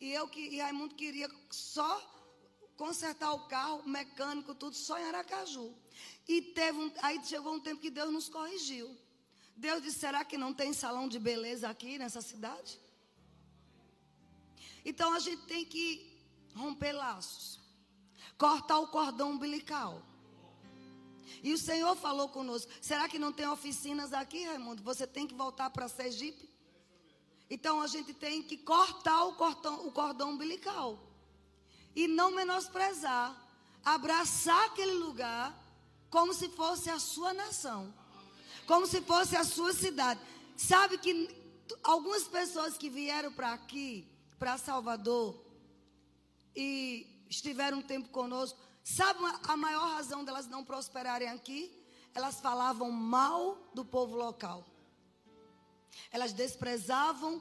e 0.00 0.10
eu 0.12 0.26
que 0.26 0.40
e 0.40 0.60
Raimundo 0.60 0.94
queria 0.94 1.30
só 1.50 1.92
consertar 2.76 3.34
o 3.34 3.46
carro, 3.46 3.86
mecânico, 3.86 4.54
tudo 4.54 4.74
só 4.74 4.98
em 4.98 5.04
Aracaju. 5.04 5.74
E 6.26 6.40
teve 6.40 6.78
um, 6.78 6.90
aí 7.02 7.22
chegou 7.22 7.52
um 7.52 7.60
tempo 7.60 7.82
que 7.82 7.90
Deus 7.90 8.10
nos 8.10 8.28
corrigiu. 8.30 8.96
Deus 9.54 9.82
disse: 9.82 9.98
será 9.98 10.24
que 10.24 10.38
não 10.38 10.54
tem 10.54 10.72
salão 10.72 11.06
de 11.06 11.18
beleza 11.18 11.68
aqui 11.68 11.98
nessa 11.98 12.22
cidade? 12.22 12.80
Então 14.82 15.12
a 15.12 15.18
gente 15.18 15.42
tem 15.42 15.66
que 15.66 16.10
romper 16.54 16.92
laços, 16.92 17.59
cortar 18.40 18.78
o 18.78 18.88
cordão 18.88 19.32
umbilical. 19.32 20.02
E 21.42 21.52
o 21.52 21.58
Senhor 21.58 21.94
falou 21.94 22.30
conosco: 22.30 22.72
será 22.80 23.06
que 23.06 23.18
não 23.18 23.32
tem 23.32 23.46
oficinas 23.46 24.14
aqui, 24.14 24.44
Raimundo? 24.44 24.82
Você 24.82 25.06
tem 25.06 25.26
que 25.26 25.34
voltar 25.34 25.68
para 25.68 25.86
Sergipe? 25.88 26.48
Então 27.50 27.82
a 27.82 27.86
gente 27.86 28.14
tem 28.14 28.42
que 28.42 28.56
cortar 28.56 29.24
o 29.26 29.32
o 29.86 29.92
cordão 29.92 30.30
umbilical 30.30 30.98
e 31.94 32.08
não 32.08 32.30
menosprezar, 32.30 33.36
abraçar 33.84 34.64
aquele 34.66 34.94
lugar 34.94 35.54
como 36.08 36.32
se 36.32 36.48
fosse 36.48 36.88
a 36.88 36.98
sua 36.98 37.34
nação, 37.34 37.92
como 38.66 38.86
se 38.86 39.02
fosse 39.02 39.36
a 39.36 39.44
sua 39.44 39.74
cidade. 39.74 40.20
Sabe 40.56 40.96
que 40.96 41.12
algumas 41.82 42.24
pessoas 42.24 42.78
que 42.78 42.88
vieram 42.88 43.32
para 43.32 43.52
aqui 43.52 44.08
para 44.38 44.56
Salvador 44.56 45.38
e 46.56 47.09
estiveram 47.30 47.78
um 47.78 47.82
tempo 47.82 48.08
conosco, 48.08 48.58
sabe 48.82 49.20
a 49.48 49.56
maior 49.56 49.88
razão 49.92 50.24
delas 50.24 50.48
não 50.48 50.64
prosperarem 50.64 51.28
aqui? 51.28 51.72
Elas 52.12 52.40
falavam 52.40 52.90
mal 52.90 53.70
do 53.72 53.84
povo 53.84 54.16
local. 54.16 54.66
Elas 56.10 56.32
desprezavam 56.32 57.40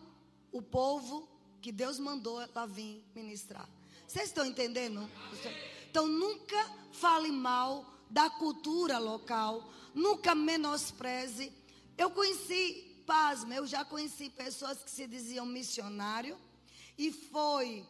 o 0.51 0.61
povo 0.61 1.27
que 1.59 1.71
Deus 1.71 1.97
mandou 1.97 2.39
ela 2.39 2.67
vir 2.67 3.03
ministrar. 3.15 3.67
Vocês 4.07 4.27
estão 4.27 4.45
entendendo? 4.45 5.09
Então 5.89 6.07
nunca 6.07 6.69
fale 6.91 7.31
mal 7.31 7.85
da 8.09 8.29
cultura 8.29 8.99
local, 8.99 9.67
nunca 9.93 10.35
menospreze. 10.35 11.51
Eu 11.97 12.11
conheci, 12.11 13.03
pasme, 13.05 13.55
eu 13.55 13.65
já 13.65 13.83
conheci 13.83 14.29
pessoas 14.29 14.83
que 14.83 14.89
se 14.89 15.07
diziam 15.07 15.45
missionário 15.45 16.37
e 16.97 17.11
foi 17.11 17.85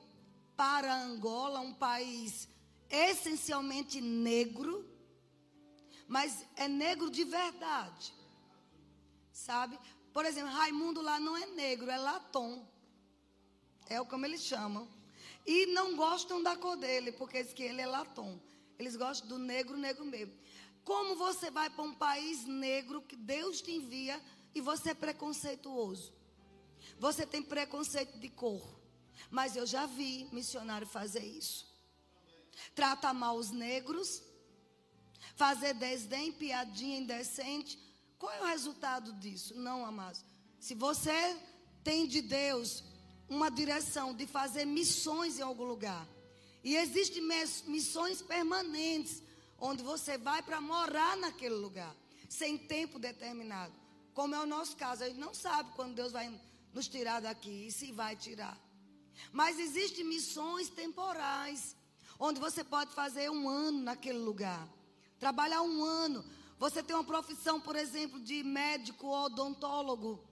para 0.60 0.94
Angola, 0.94 1.62
um 1.62 1.74
país 1.74 2.50
essencialmente 2.90 4.02
negro, 4.02 4.86
mas 6.06 6.46
é 6.58 6.68
negro 6.68 7.10
de 7.10 7.24
verdade. 7.24 8.14
Sabe? 9.32 9.80
Por 10.12 10.26
exemplo, 10.26 10.52
Raimundo 10.52 11.02
lá 11.02 11.18
não 11.18 11.38
é 11.38 11.46
negro, 11.46 11.90
é 11.90 11.98
latom. 11.98 12.68
É 13.88 14.04
como 14.04 14.26
eles 14.26 14.42
chamam. 14.42 14.86
E 15.46 15.68
não 15.68 15.96
gostam 15.96 16.44
da 16.44 16.58
cor 16.58 16.76
dele, 16.76 17.14
porque 17.14 17.42
diz 17.42 17.54
que 17.54 17.64
ele 17.64 17.80
é 17.80 17.88
latom. 17.88 18.38
Eles 18.78 18.98
gostam 18.98 19.30
do 19.30 19.38
negro, 19.38 19.78
negro 19.78 20.04
mesmo. 20.04 20.34
Como 20.84 21.16
você 21.16 21.50
vai 21.50 21.70
para 21.70 21.86
um 21.86 21.94
país 21.94 22.44
negro 22.46 23.02
que 23.02 23.16
Deus 23.16 23.62
te 23.62 23.72
envia 23.72 24.22
e 24.54 24.60
você 24.60 24.90
é 24.90 24.94
preconceituoso? 24.94 26.14
Você 27.00 27.26
tem 27.26 27.42
preconceito 27.42 28.20
de 28.20 28.28
cor. 28.28 28.79
Mas 29.30 29.56
eu 29.56 29.66
já 29.66 29.86
vi 29.86 30.28
missionário 30.32 30.88
fazer 30.88 31.24
isso. 31.24 31.68
Trata 32.76 33.14
mal 33.14 33.36
os 33.36 33.52
negros, 33.52 34.22
fazer 35.36 35.74
desdém, 35.74 36.32
piadinha 36.32 37.00
indecente 37.00 37.78
Qual 38.20 38.32
é 38.34 38.42
o 38.42 38.48
resultado 38.48 39.14
disso? 39.14 39.56
Não, 39.56 39.86
amados. 39.86 40.24
Se 40.60 40.76
você 40.76 41.38
tem 41.84 42.06
de 42.06 42.22
Deus 42.22 42.84
uma 43.30 43.50
direção 43.50 44.14
de 44.14 44.28
fazer 44.28 44.66
missões 44.66 45.40
em 45.40 45.42
algum 45.42 45.64
lugar, 45.64 46.06
e 46.62 46.76
existem 46.76 47.24
missões 47.66 48.22
permanentes, 48.22 49.24
onde 49.58 49.82
você 49.82 50.18
vai 50.18 50.42
para 50.42 50.60
morar 50.60 51.16
naquele 51.16 51.56
lugar, 51.56 51.96
sem 52.28 52.58
tempo 52.58 53.00
determinado. 53.00 53.74
Como 54.14 54.36
é 54.36 54.40
o 54.42 54.46
nosso 54.46 54.76
caso, 54.76 55.06
a 55.06 55.08
gente 55.08 55.20
não 55.20 55.34
sabe 55.34 55.72
quando 55.76 55.96
Deus 55.96 56.12
vai 56.12 56.30
nos 56.74 56.90
tirar 56.90 57.22
daqui 57.22 57.68
e 57.68 57.72
se 57.72 57.94
vai 57.94 58.18
tirar. 58.18 58.58
Mas 59.32 59.60
existem 59.60 60.04
missões 60.04 60.70
temporais, 60.70 61.76
onde 62.20 62.40
você 62.40 62.64
pode 62.64 62.94
fazer 62.94 63.30
um 63.30 63.48
ano 63.48 63.80
naquele 63.82 64.20
lugar, 64.20 64.68
trabalhar 65.20 65.62
um 65.62 65.84
ano. 65.84 66.26
Você 66.58 66.84
tem 66.84 66.96
uma 66.96 67.04
profissão, 67.04 67.62
por 67.62 67.76
exemplo, 67.76 68.20
de 68.20 68.44
médico 68.44 69.08
ou 69.08 69.26
odontólogo, 69.26 70.24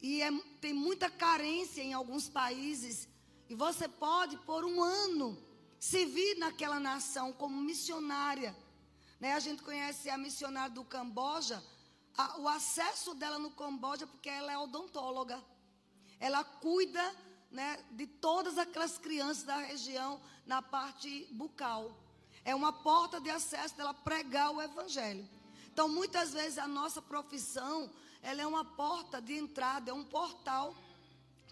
e 0.00 0.20
é, 0.20 0.30
tem 0.60 0.74
muita 0.74 1.08
carência 1.08 1.80
em 1.82 1.94
alguns 1.94 2.28
países, 2.28 3.08
e 3.48 3.54
você 3.54 3.88
pode, 3.88 4.36
por 4.38 4.64
um 4.64 4.82
ano, 4.82 5.38
servir 5.78 6.36
naquela 6.36 6.80
nação 6.80 7.32
como 7.32 7.60
missionária. 7.60 8.54
Né? 9.20 9.32
A 9.32 9.38
gente 9.40 9.62
conhece 9.62 10.10
a 10.10 10.18
missionária 10.18 10.74
do 10.74 10.84
Camboja, 10.84 11.62
a, 12.16 12.38
o 12.40 12.48
acesso 12.48 13.14
dela 13.14 13.38
no 13.38 13.50
Camboja, 13.50 14.06
porque 14.06 14.28
ela 14.28 14.52
é 14.52 14.58
odontóloga. 14.58 15.42
Ela 16.20 16.42
cuida 16.44 17.14
né, 17.54 17.78
de 17.92 18.04
todas 18.04 18.58
aquelas 18.58 18.98
crianças 18.98 19.44
da 19.44 19.58
região 19.58 20.20
na 20.44 20.60
parte 20.60 21.28
bucal. 21.30 21.96
É 22.44 22.52
uma 22.52 22.72
porta 22.72 23.20
de 23.20 23.30
acesso 23.30 23.76
dela 23.76 23.94
pregar 23.94 24.50
o 24.50 24.60
evangelho. 24.60 25.26
Então, 25.72 25.88
muitas 25.88 26.32
vezes 26.32 26.58
a 26.58 26.66
nossa 26.66 27.00
profissão, 27.00 27.88
ela 28.20 28.42
é 28.42 28.46
uma 28.46 28.64
porta 28.64 29.22
de 29.22 29.34
entrada, 29.34 29.92
é 29.92 29.94
um 29.94 30.04
portal 30.04 30.74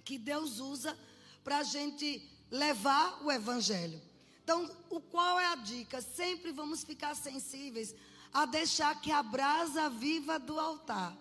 que 0.05 0.19
Deus 0.19 0.59
usa 0.59 0.99
para 1.45 1.59
a 1.59 1.63
gente 1.63 2.29
levar 2.51 3.25
o 3.25 3.31
evangelho. 3.31 4.03
Então, 4.43 4.69
o 4.91 5.01
qual 5.01 5.39
é 5.39 5.47
a 5.47 5.55
dica? 5.55 6.01
Sempre 6.01 6.51
vamos 6.51 6.83
ficar 6.83 7.15
sensíveis 7.15 7.95
a 8.33 8.45
deixar 8.45 9.01
que 9.01 9.13
a 9.13 9.23
brasa 9.23 9.89
viva 9.89 10.37
do 10.39 10.59
altar 10.59 11.17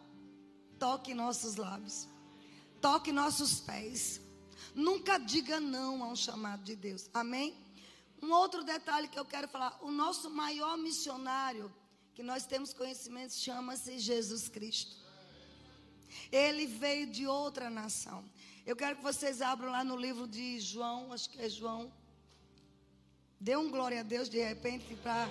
toque 0.79 1.13
nossos 1.13 1.55
lábios, 1.55 2.07
toque 2.81 3.11
nossos 3.11 3.59
pés. 3.59 4.20
Nunca 4.73 5.17
diga 5.17 5.59
não 5.59 6.03
a 6.03 6.07
um 6.07 6.15
chamado 6.15 6.63
de 6.63 6.75
Deus. 6.75 7.09
Amém? 7.13 7.55
Um 8.21 8.31
outro 8.31 8.63
detalhe 8.63 9.07
que 9.07 9.19
eu 9.19 9.25
quero 9.25 9.47
falar: 9.47 9.77
o 9.81 9.91
nosso 9.91 10.29
maior 10.29 10.77
missionário, 10.77 11.73
que 12.13 12.23
nós 12.23 12.45
temos 12.45 12.73
conhecimento, 12.73 13.33
chama-se 13.33 13.99
Jesus 13.99 14.47
Cristo. 14.47 14.95
Ele 16.31 16.65
veio 16.65 17.07
de 17.07 17.25
outra 17.25 17.69
nação. 17.69 18.23
Eu 18.65 18.75
quero 18.75 18.97
que 18.97 19.03
vocês 19.03 19.41
abram 19.41 19.71
lá 19.71 19.83
no 19.83 19.95
livro 19.95 20.27
de 20.27 20.59
João, 20.59 21.11
acho 21.11 21.29
que 21.29 21.41
é 21.41 21.49
João. 21.49 21.91
Dê 23.39 23.55
um 23.55 23.71
glória 23.71 24.01
a 24.01 24.03
Deus 24.03 24.29
de 24.29 24.39
repente 24.39 24.95
para 24.95 25.27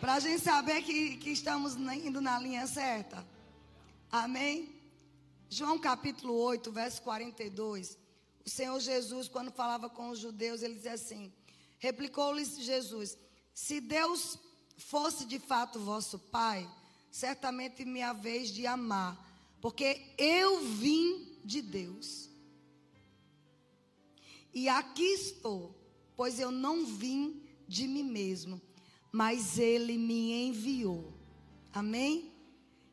para 0.00 0.14
a 0.14 0.20
gente 0.20 0.42
saber 0.42 0.82
que, 0.82 1.16
que 1.16 1.30
estamos 1.30 1.74
indo 1.74 2.20
na 2.20 2.38
linha 2.38 2.66
certa. 2.66 3.26
Amém? 4.12 4.74
João 5.48 5.78
capítulo 5.78 6.34
8, 6.34 6.70
verso 6.70 7.02
42. 7.02 7.98
O 8.46 8.50
Senhor 8.50 8.78
Jesus, 8.78 9.26
quando 9.26 9.50
falava 9.50 9.90
com 9.90 10.10
os 10.10 10.20
judeus, 10.20 10.62
ele 10.62 10.74
dizia 10.74 10.92
assim: 10.92 11.32
Replicou-lhes 11.78 12.56
Jesus: 12.58 13.18
Se 13.52 13.80
Deus 13.80 14.38
fosse 14.78 15.24
de 15.24 15.40
fato 15.40 15.80
vosso 15.80 16.16
Pai, 16.16 16.70
certamente 17.10 17.84
me 17.84 18.02
haveis 18.02 18.50
de 18.50 18.64
amar, 18.64 19.18
porque 19.60 20.14
eu 20.16 20.60
vim 20.64 21.40
de 21.44 21.60
Deus. 21.60 22.30
E 24.54 24.68
aqui 24.68 25.02
estou, 25.02 25.74
pois 26.16 26.38
eu 26.38 26.52
não 26.52 26.86
vim 26.86 27.42
de 27.66 27.88
mim 27.88 28.04
mesmo, 28.04 28.62
mas 29.10 29.58
ele 29.58 29.98
me 29.98 30.32
enviou. 30.48 31.12
Amém? 31.72 32.32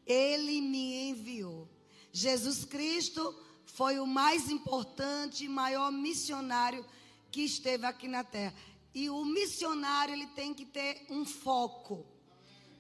Ele 0.06 0.60
me 0.62 1.10
enviou. 1.10 1.70
Jesus 2.12 2.66
Cristo 2.66 3.43
foi 3.74 4.00
o 4.00 4.06
mais 4.06 4.52
importante 4.52 5.46
e 5.46 5.50
maior 5.50 5.92
missionário 5.92 6.86
que 7.32 7.42
esteve 7.42 7.88
aqui 7.88 8.08
na 8.08 8.24
terra. 8.24 8.54
E 8.94 9.10
o 9.10 9.26
missionário, 9.26 10.14
ele 10.14 10.28
tem 10.28 10.54
que 10.54 10.64
ter 10.64 11.08
um 11.10 11.26
foco. 11.26 12.06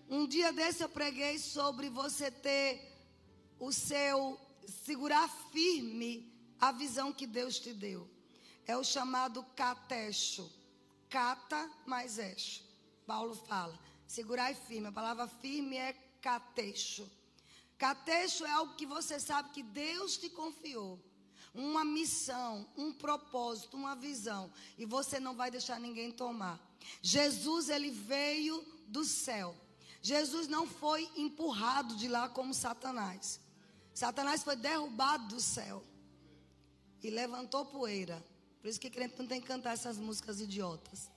Um 0.08 0.28
dia 0.28 0.54
desse 0.54 0.84
eu 0.84 0.90
preguei 0.90 1.40
sobre 1.40 1.90
você 1.90 2.30
ter 2.30 2.96
o 3.60 3.72
seu 3.72 4.40
segurar 4.68 5.28
firme 5.52 6.32
a 6.62 6.72
visão 6.72 7.12
que 7.12 7.26
Deus 7.26 7.58
te 7.58 7.74
deu. 7.74 8.08
É 8.68 8.78
o 8.78 8.84
chamado 8.84 9.44
catecho. 9.56 10.48
Cata 11.10 11.72
mais 11.88 12.20
eixo. 12.20 12.64
Paulo 13.08 13.34
fala. 13.34 13.80
Segurar 14.06 14.54
firme. 14.54 14.90
A 14.90 14.92
palavra 14.92 15.28
firme 15.28 15.76
é 15.76 15.94
catecho. 16.22 17.10
Catecho 17.78 18.46
é 18.46 18.52
algo 18.52 18.76
que 18.76 18.86
você 18.86 19.20
sabe 19.20 19.50
que 19.50 19.64
Deus 19.64 20.18
te 20.18 20.30
confiou. 20.30 21.00
Uma 21.54 21.86
missão, 21.86 22.68
um 22.76 22.92
propósito, 22.92 23.78
uma 23.78 23.96
visão. 23.96 24.52
E 24.78 24.86
você 24.86 25.20
não 25.20 25.36
vai 25.36 25.52
deixar 25.52 25.80
ninguém 25.80 26.12
tomar. 26.12 26.60
Jesus, 27.02 27.70
ele 27.70 27.92
veio 27.92 28.64
do 28.88 29.04
céu. 29.04 29.56
Jesus 30.02 30.48
não 30.48 30.68
foi 30.68 31.10
empurrado 31.16 31.96
de 31.96 32.08
lá 32.08 32.28
como 32.28 32.54
Satanás. 32.54 33.40
Satanás 33.94 34.44
foi 34.44 34.56
derrubado 34.56 35.36
do 35.36 35.40
céu. 35.40 35.84
E 37.02 37.10
levantou 37.10 37.66
poeira. 37.66 38.24
Por 38.62 38.68
isso 38.68 38.80
que 38.80 38.90
crente 38.90 39.20
não 39.20 39.28
tem 39.28 39.42
que 39.42 39.48
cantar 39.48 39.74
essas 39.74 39.98
músicas 39.98 40.40
idiotas. 40.40 41.12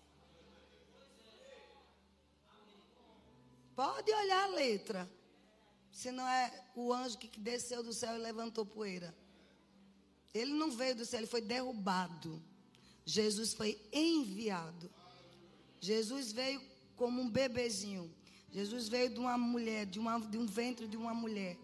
Pode 3.74 4.10
olhar 4.10 4.44
a 4.44 4.48
letra. 4.48 5.10
Se 5.96 6.12
não 6.12 6.28
é 6.28 6.52
o 6.74 6.92
anjo 6.92 7.16
que 7.16 7.40
desceu 7.40 7.82
do 7.82 7.90
céu 7.90 8.14
e 8.16 8.18
levantou 8.18 8.66
poeira. 8.66 9.16
Ele 10.34 10.52
não 10.52 10.70
veio 10.70 10.94
do 10.94 11.06
céu, 11.06 11.20
ele 11.20 11.26
foi 11.26 11.40
derrubado. 11.40 12.42
Jesus 13.02 13.54
foi 13.54 13.80
enviado. 13.90 14.90
Jesus 15.80 16.32
veio 16.32 16.60
como 16.96 17.22
um 17.22 17.30
bebezinho. 17.30 18.14
Jesus 18.50 18.90
veio 18.90 19.08
de 19.08 19.18
uma 19.18 19.38
mulher, 19.38 19.86
de, 19.86 19.98
uma, 19.98 20.20
de 20.20 20.36
um 20.36 20.44
ventre 20.44 20.86
de 20.86 20.98
uma 20.98 21.14
mulher. 21.14 21.56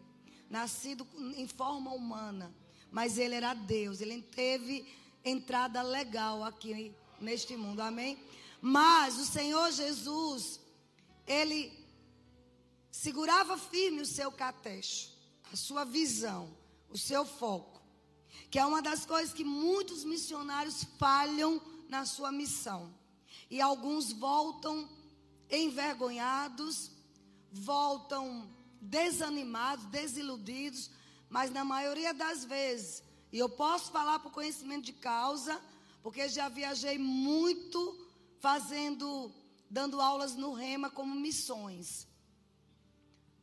Nascido 0.49 1.07
em 1.37 1.47
forma 1.47 1.93
humana. 1.93 2.51
Mas 2.91 3.19
ele 3.19 3.35
era 3.35 3.53
Deus. 3.53 4.01
Ele 4.01 4.23
teve 4.23 4.87
entrada 5.23 5.83
legal 5.83 6.43
aqui 6.43 6.91
neste 7.21 7.55
mundo. 7.55 7.81
Amém? 7.81 8.19
Mas 8.63 9.19
o 9.19 9.27
Senhor 9.27 9.71
Jesus, 9.73 10.59
ele 11.27 11.82
segurava 12.93 13.57
firme 13.57 14.03
o 14.03 14.07
seu 14.07 14.31
catecho, 14.31 15.11
a 15.51 15.57
sua 15.57 15.83
visão, 15.83 16.55
o 16.91 16.99
seu 16.99 17.25
foco, 17.25 17.83
que 18.51 18.59
é 18.59 18.67
uma 18.67 18.83
das 18.83 19.07
coisas 19.07 19.33
que 19.33 19.43
muitos 19.43 20.05
missionários 20.05 20.85
falham 20.99 21.61
na 21.89 22.05
sua 22.05 22.31
missão. 22.31 22.95
E 23.51 23.63
alguns 23.63 24.13
voltam 24.13 24.87
envergonhados, 25.51 26.91
voltam 27.51 28.55
desanimados, 28.81 29.87
desiludidos, 29.87 30.91
mas 31.31 31.51
na 31.51 31.65
maioria 31.65 32.13
das 32.13 32.45
vezes, 32.45 33.03
e 33.33 33.39
eu 33.39 33.49
posso 33.49 33.91
falar 33.91 34.19
por 34.19 34.33
conhecimento 34.33 34.85
de 34.85 34.93
causa, 34.93 35.59
porque 36.03 36.29
já 36.29 36.51
viajei 36.51 36.99
muito 36.99 38.07
fazendo, 38.39 39.33
dando 39.71 39.99
aulas 39.99 40.37
no 40.37 40.53
Rema 40.53 40.91
como 40.91 41.15
missões 41.15 42.12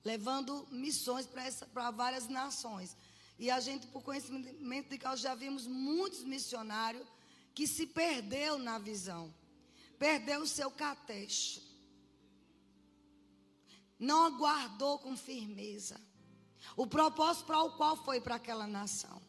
levando 0.04 0.68
missões 0.72 1.28
para 1.74 1.92
várias 1.92 2.28
nações. 2.28 2.96
E 3.38 3.50
a 3.50 3.60
gente, 3.60 3.88
por 3.88 4.04
conhecimento 4.04 4.90
de 4.90 4.98
causa, 4.98 5.22
já 5.22 5.36
vimos 5.36 5.66
muitos 5.66 6.24
missionários 6.24 7.08
que 7.54 7.68
se 7.68 7.88
perdeu 7.88 8.58
na 8.58 8.78
visão, 8.78 9.34
perdeu 9.98 10.42
o 10.42 10.48
seu 10.48 10.70
catecho, 10.72 11.62
não 13.98 14.26
aguardou 14.26 15.00
com 15.00 15.16
firmeza 15.16 16.00
o 16.76 16.86
propósito 16.88 17.46
para 17.46 17.64
o 17.64 17.76
qual 17.76 17.98
foi 17.98 18.22
para 18.22 18.36
aquela 18.36 18.68
nação. 18.68 19.22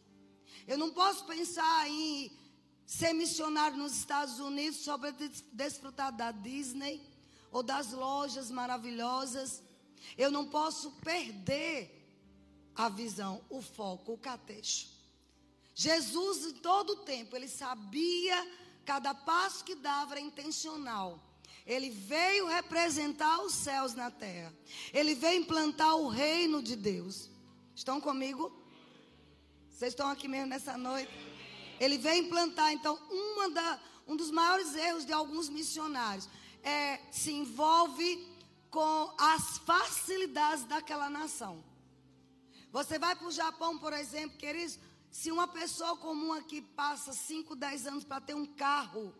Eu 0.67 0.77
não 0.77 0.91
posso 0.91 1.25
pensar 1.25 1.89
em 1.89 2.31
ser 2.85 3.13
missionário 3.13 3.77
nos 3.77 3.97
Estados 3.97 4.39
Unidos 4.39 4.81
só 4.81 4.97
para 4.97 5.15
desfrutar 5.53 6.15
da 6.15 6.31
Disney 6.31 7.01
ou 7.51 7.63
das 7.63 7.91
lojas 7.91 8.51
maravilhosas 8.51 9.61
eu 10.17 10.31
não 10.31 10.45
posso 10.45 10.91
perder 11.03 12.01
a 12.75 12.89
visão, 12.89 13.41
o 13.49 13.61
foco, 13.61 14.13
o 14.13 14.17
catecho. 14.17 14.87
Jesus, 15.73 16.45
em 16.45 16.53
todo 16.53 16.91
o 16.91 16.97
tempo, 16.97 17.35
ele 17.35 17.47
sabia, 17.47 18.47
cada 18.85 19.13
passo 19.13 19.63
que 19.63 19.75
dava 19.75 20.13
era 20.13 20.21
intencional. 20.21 21.19
Ele 21.65 21.89
veio 21.89 22.47
representar 22.47 23.41
os 23.41 23.53
céus 23.53 23.93
na 23.93 24.09
terra. 24.09 24.53
Ele 24.93 25.13
veio 25.15 25.41
implantar 25.41 25.95
o 25.95 26.07
reino 26.07 26.61
de 26.61 26.75
Deus. 26.75 27.29
Estão 27.75 28.01
comigo? 28.01 28.51
Vocês 29.69 29.93
estão 29.93 30.09
aqui 30.09 30.27
mesmo 30.27 30.47
nessa 30.47 30.77
noite? 30.77 31.11
Ele 31.79 31.97
veio 31.97 32.25
implantar, 32.25 32.71
então, 32.71 32.99
uma 33.09 33.49
da, 33.49 33.79
um 34.07 34.15
dos 34.15 34.29
maiores 34.29 34.75
erros 34.75 35.05
de 35.05 35.13
alguns 35.13 35.49
missionários 35.49 36.29
é 36.63 36.99
se 37.11 37.31
envolve 37.31 38.30
com 38.71 39.13
as 39.19 39.57
facilidades 39.59 40.63
daquela 40.63 41.09
nação. 41.09 41.63
Você 42.71 42.97
vai 42.97 43.15
para 43.15 43.27
o 43.27 43.31
Japão, 43.31 43.77
por 43.77 43.91
exemplo, 43.91 44.37
queridos, 44.37 44.79
se 45.11 45.29
uma 45.29 45.47
pessoa 45.47 45.97
comum 45.97 46.31
aqui 46.31 46.61
passa 46.61 47.11
5, 47.11 47.53
10 47.53 47.87
anos 47.87 48.03
para 48.05 48.21
ter 48.21 48.33
um 48.33 48.45
carro, 48.45 49.13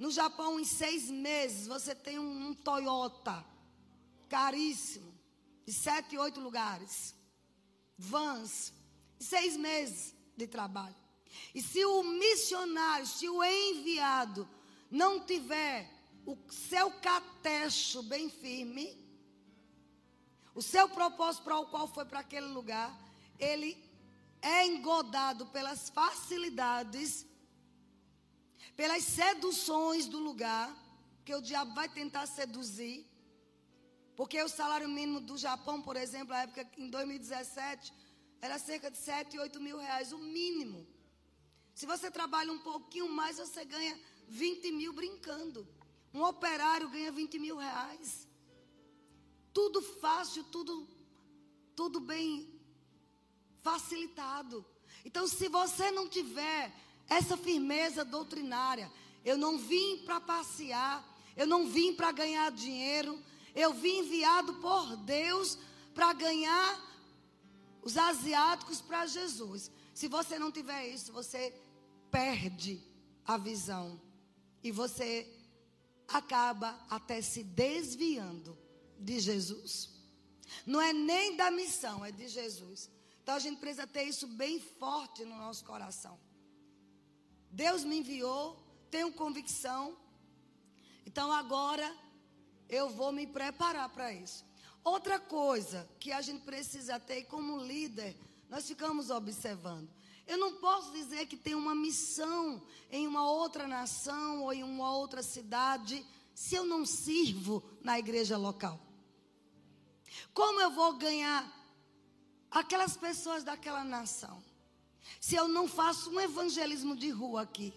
no 0.00 0.10
Japão, 0.10 0.58
em 0.58 0.64
seis 0.64 1.10
meses, 1.10 1.66
você 1.66 1.94
tem 1.94 2.18
um, 2.18 2.48
um 2.48 2.54
Toyota 2.54 3.44
caríssimo, 4.30 5.12
de 5.66 5.74
sete, 5.74 6.16
oito 6.16 6.40
lugares, 6.40 7.14
vans, 7.98 8.72
seis 9.18 9.58
meses 9.58 10.14
de 10.34 10.46
trabalho. 10.46 10.96
E 11.54 11.60
se 11.60 11.84
o 11.84 12.02
missionário, 12.02 13.06
se 13.06 13.28
o 13.28 13.44
enviado 13.44 14.48
não 14.90 15.20
tiver 15.20 15.99
o 16.26 16.36
seu 16.50 16.90
catecho 16.92 18.02
bem 18.02 18.28
firme, 18.28 18.96
o 20.54 20.62
seu 20.62 20.88
propósito 20.88 21.44
para 21.44 21.58
o 21.58 21.66
qual 21.66 21.86
foi 21.88 22.04
para 22.04 22.20
aquele 22.20 22.46
lugar, 22.46 22.90
ele 23.38 23.76
é 24.42 24.66
engodado 24.66 25.46
pelas 25.46 25.90
facilidades, 25.90 27.26
pelas 28.76 29.04
seduções 29.04 30.06
do 30.06 30.18
lugar, 30.18 30.74
que 31.24 31.34
o 31.34 31.40
diabo 31.40 31.74
vai 31.74 31.88
tentar 31.88 32.26
seduzir. 32.26 33.06
Porque 34.16 34.42
o 34.42 34.48
salário 34.48 34.88
mínimo 34.88 35.20
do 35.20 35.36
Japão, 35.38 35.80
por 35.80 35.96
exemplo, 35.96 36.34
na 36.34 36.42
época 36.42 36.68
em 36.76 36.90
2017, 36.90 37.92
era 38.40 38.58
cerca 38.58 38.90
de 38.90 38.98
7, 38.98 39.38
8 39.38 39.60
mil 39.60 39.78
reais, 39.78 40.12
o 40.12 40.18
mínimo. 40.18 40.86
Se 41.74 41.86
você 41.86 42.10
trabalha 42.10 42.52
um 42.52 42.58
pouquinho 42.58 43.08
mais, 43.08 43.38
você 43.38 43.64
ganha 43.64 43.98
20 44.28 44.72
mil 44.72 44.92
brincando. 44.92 45.66
Um 46.12 46.22
operário 46.22 46.88
ganha 46.88 47.12
20 47.12 47.38
mil 47.38 47.56
reais. 47.56 48.28
Tudo 49.52 49.80
fácil, 49.80 50.44
tudo, 50.44 50.88
tudo 51.76 52.00
bem 52.00 52.48
facilitado. 53.62 54.64
Então, 55.04 55.26
se 55.28 55.48
você 55.48 55.90
não 55.90 56.08
tiver 56.08 56.72
essa 57.08 57.36
firmeza 57.36 58.04
doutrinária, 58.04 58.90
eu 59.24 59.36
não 59.36 59.58
vim 59.58 59.98
para 60.04 60.20
passear, 60.20 61.04
eu 61.36 61.46
não 61.46 61.66
vim 61.68 61.94
para 61.94 62.12
ganhar 62.12 62.50
dinheiro, 62.50 63.18
eu 63.54 63.72
vim 63.72 63.98
enviado 63.98 64.54
por 64.54 64.96
Deus 64.96 65.58
para 65.94 66.12
ganhar 66.12 66.90
os 67.82 67.96
asiáticos 67.96 68.80
para 68.80 69.06
Jesus. 69.06 69.70
Se 69.94 70.08
você 70.08 70.38
não 70.38 70.50
tiver 70.50 70.88
isso, 70.88 71.12
você 71.12 71.54
perde 72.10 72.82
a 73.24 73.36
visão 73.36 74.00
e 74.62 74.70
você 74.70 75.28
acaba 76.12 76.78
até 76.88 77.22
se 77.22 77.42
desviando 77.42 78.58
de 78.98 79.20
Jesus. 79.20 79.90
Não 80.66 80.80
é 80.80 80.92
nem 80.92 81.36
da 81.36 81.50
missão, 81.50 82.04
é 82.04 82.10
de 82.10 82.28
Jesus. 82.28 82.90
Então 83.22 83.34
a 83.34 83.38
gente 83.38 83.58
precisa 83.58 83.86
ter 83.86 84.04
isso 84.04 84.26
bem 84.26 84.58
forte 84.60 85.24
no 85.24 85.36
nosso 85.36 85.64
coração. 85.64 86.18
Deus 87.50 87.84
me 87.84 87.98
enviou, 87.98 88.56
tenho 88.90 89.12
convicção. 89.12 89.96
Então 91.06 91.32
agora 91.32 91.96
eu 92.68 92.88
vou 92.88 93.12
me 93.12 93.26
preparar 93.26 93.88
para 93.88 94.12
isso. 94.12 94.44
Outra 94.82 95.18
coisa 95.18 95.88
que 95.98 96.10
a 96.10 96.20
gente 96.20 96.42
precisa 96.42 96.98
ter 96.98 97.24
como 97.24 97.58
líder, 97.58 98.16
nós 98.48 98.66
ficamos 98.66 99.10
observando. 99.10 99.88
Eu 100.30 100.38
não 100.38 100.52
posso 100.52 100.92
dizer 100.92 101.26
que 101.26 101.36
tem 101.36 101.56
uma 101.56 101.74
missão 101.74 102.62
em 102.88 103.04
uma 103.04 103.28
outra 103.28 103.66
nação 103.66 104.44
ou 104.44 104.52
em 104.52 104.62
uma 104.62 104.94
outra 104.94 105.24
cidade 105.24 106.06
se 106.32 106.54
eu 106.54 106.64
não 106.64 106.86
sirvo 106.86 107.60
na 107.82 107.98
igreja 107.98 108.36
local. 108.36 108.78
Como 110.32 110.60
eu 110.60 110.70
vou 110.70 110.92
ganhar 110.92 111.42
aquelas 112.48 112.96
pessoas 112.96 113.42
daquela 113.42 113.82
nação 113.82 114.40
se 115.20 115.34
eu 115.34 115.48
não 115.48 115.66
faço 115.66 116.10
um 116.10 116.20
evangelismo 116.20 116.94
de 116.94 117.10
rua 117.10 117.42
aqui? 117.42 117.74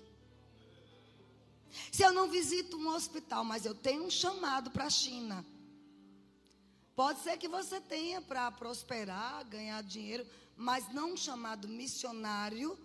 Se 1.91 2.03
eu 2.03 2.13
não 2.13 2.29
visito 2.29 2.77
um 2.77 2.87
hospital, 2.89 3.43
mas 3.43 3.65
eu 3.65 3.73
tenho 3.73 4.03
um 4.03 4.11
chamado 4.11 4.69
para 4.69 4.85
a 4.85 4.91
China. 4.91 5.43
Pode 6.95 7.19
ser 7.21 7.35
que 7.39 7.47
você 7.47 7.81
tenha 7.81 8.21
para 8.21 8.51
prosperar, 8.51 9.43
ganhar 9.45 9.81
dinheiro, 9.81 10.23
mas 10.55 10.91
não 10.93 11.17
chamado 11.17 11.67
missionário 11.67 12.77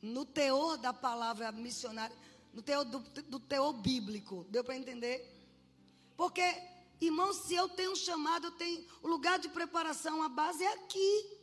no 0.00 0.24
teor 0.24 0.76
da 0.76 0.92
palavra 0.92 1.52
missionário, 1.52 2.16
no 2.52 2.60
teor 2.60 2.84
do, 2.84 2.98
do 2.98 3.38
teor 3.38 3.72
bíblico. 3.72 4.44
Deu 4.50 4.64
para 4.64 4.76
entender? 4.76 5.28
Porque, 6.16 6.42
irmão, 7.00 7.32
se 7.32 7.54
eu 7.54 7.68
tenho 7.68 7.92
um 7.92 7.96
chamado, 7.96 8.48
eu 8.48 8.52
tenho 8.52 8.84
o 9.02 9.08
lugar 9.08 9.38
de 9.38 9.48
preparação, 9.48 10.22
a 10.22 10.28
base 10.28 10.62
é 10.62 10.72
aqui. 10.74 11.38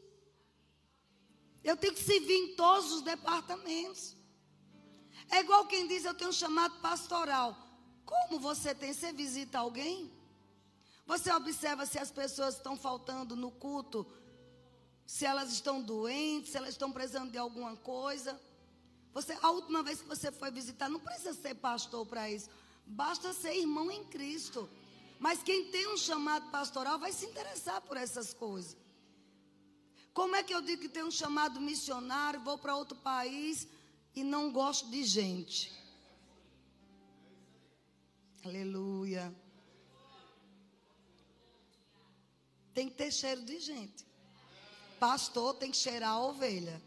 Eu 1.64 1.76
tenho 1.78 1.94
que 1.94 2.04
servir 2.04 2.36
em 2.36 2.56
todos 2.56 2.92
os 2.92 3.02
departamentos. 3.02 4.16
É 5.30 5.40
igual 5.40 5.68
quem 5.68 5.88
diz, 5.88 6.06
eu 6.06 6.14
tenho 6.14 6.30
um 6.30 6.34
chamado 6.34 6.80
pastoral. 6.82 7.58
Como 8.06 8.40
você 8.40 8.74
tem? 8.74 8.94
Você 8.94 9.14
visita 9.14 9.60
alguém? 9.60 10.12
Você 11.06 11.32
observa 11.32 11.86
se 11.86 11.98
as 11.98 12.12
pessoas 12.12 12.56
estão 12.56 12.76
faltando 12.78 13.36
no 13.36 13.52
culto, 13.52 14.06
se 15.14 15.26
elas 15.26 15.52
estão 15.52 15.82
doentes, 15.82 16.52
se 16.52 16.58
elas 16.58 16.70
estão 16.70 16.92
precisando 16.92 17.32
de 17.32 17.38
alguma 17.40 17.76
coisa. 17.76 18.40
Você, 19.12 19.36
a 19.42 19.50
última 19.50 19.82
vez 19.82 20.02
que 20.02 20.08
você 20.08 20.32
foi 20.32 20.52
visitar, 20.52 20.88
não 20.88 21.00
precisa 21.00 21.34
ser 21.34 21.56
pastor 21.56 22.06
para 22.06 22.30
isso. 22.30 22.48
Basta 22.86 23.34
ser 23.34 23.56
irmão 23.56 23.90
em 23.90 24.04
Cristo. 24.06 24.70
Mas 25.18 25.42
quem 25.42 25.72
tem 25.72 25.92
um 25.92 25.98
chamado 25.98 26.52
pastoral 26.52 27.00
vai 27.00 27.12
se 27.12 27.26
interessar 27.26 27.82
por 27.82 27.98
essas 27.98 28.36
coisas. 28.36 28.78
Como 30.14 30.36
é 30.36 30.44
que 30.44 30.54
eu 30.54 30.62
digo 30.62 30.84
que 30.84 30.90
tem 30.98 31.04
um 31.04 31.10
chamado 31.10 31.60
missionário, 31.60 32.40
vou 32.42 32.60
para 32.60 32.76
outro 32.76 32.96
país 33.00 33.68
e 34.16 34.24
não 34.24 34.52
gosto 34.52 34.92
de 34.92 35.04
gente? 35.04 35.74
Aleluia. 38.46 39.34
tem 42.76 42.88
que 42.88 42.96
ter 42.96 43.12
cheiro 43.12 43.42
de 43.42 43.60
gente. 43.60 44.09
Pastor 45.00 45.56
tem 45.56 45.72
que 45.72 45.78
cheirar 45.78 46.12
a 46.12 46.20
ovelha. 46.20 46.82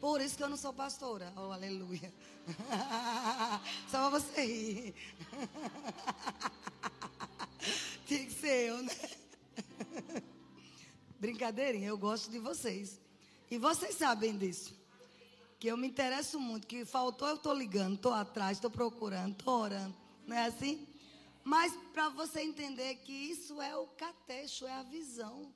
Por 0.00 0.20
isso 0.20 0.36
que 0.36 0.42
eu 0.42 0.48
não 0.48 0.56
sou 0.56 0.72
pastora. 0.72 1.32
Oh, 1.36 1.52
aleluia. 1.52 2.12
Só 3.90 4.08
para 4.08 4.18
você 4.18 4.44
rir. 4.44 4.94
Tinha 8.06 8.24
que 8.24 8.32
ser 8.32 8.70
eu, 8.70 8.82
né? 8.82 8.96
Brincadeirinha, 11.20 11.88
eu 11.88 11.98
gosto 11.98 12.30
de 12.30 12.38
vocês. 12.38 12.98
E 13.50 13.58
vocês 13.58 13.94
sabem 13.94 14.36
disso. 14.36 14.74
Que 15.58 15.68
eu 15.68 15.76
me 15.76 15.86
interesso 15.86 16.40
muito. 16.40 16.66
Que 16.66 16.84
faltou, 16.84 17.28
eu 17.28 17.36
estou 17.36 17.52
ligando, 17.52 17.96
estou 17.96 18.14
atrás, 18.14 18.56
estou 18.56 18.70
procurando, 18.70 19.32
estou 19.32 19.60
orando. 19.60 19.94
Não 20.26 20.34
é 20.34 20.46
assim? 20.46 20.88
Mas 21.44 21.74
para 21.92 22.08
você 22.08 22.40
entender 22.40 22.96
que 22.96 23.12
isso 23.12 23.60
é 23.60 23.76
o 23.76 23.86
catecho, 23.86 24.66
é 24.66 24.72
a 24.72 24.82
visão. 24.82 25.52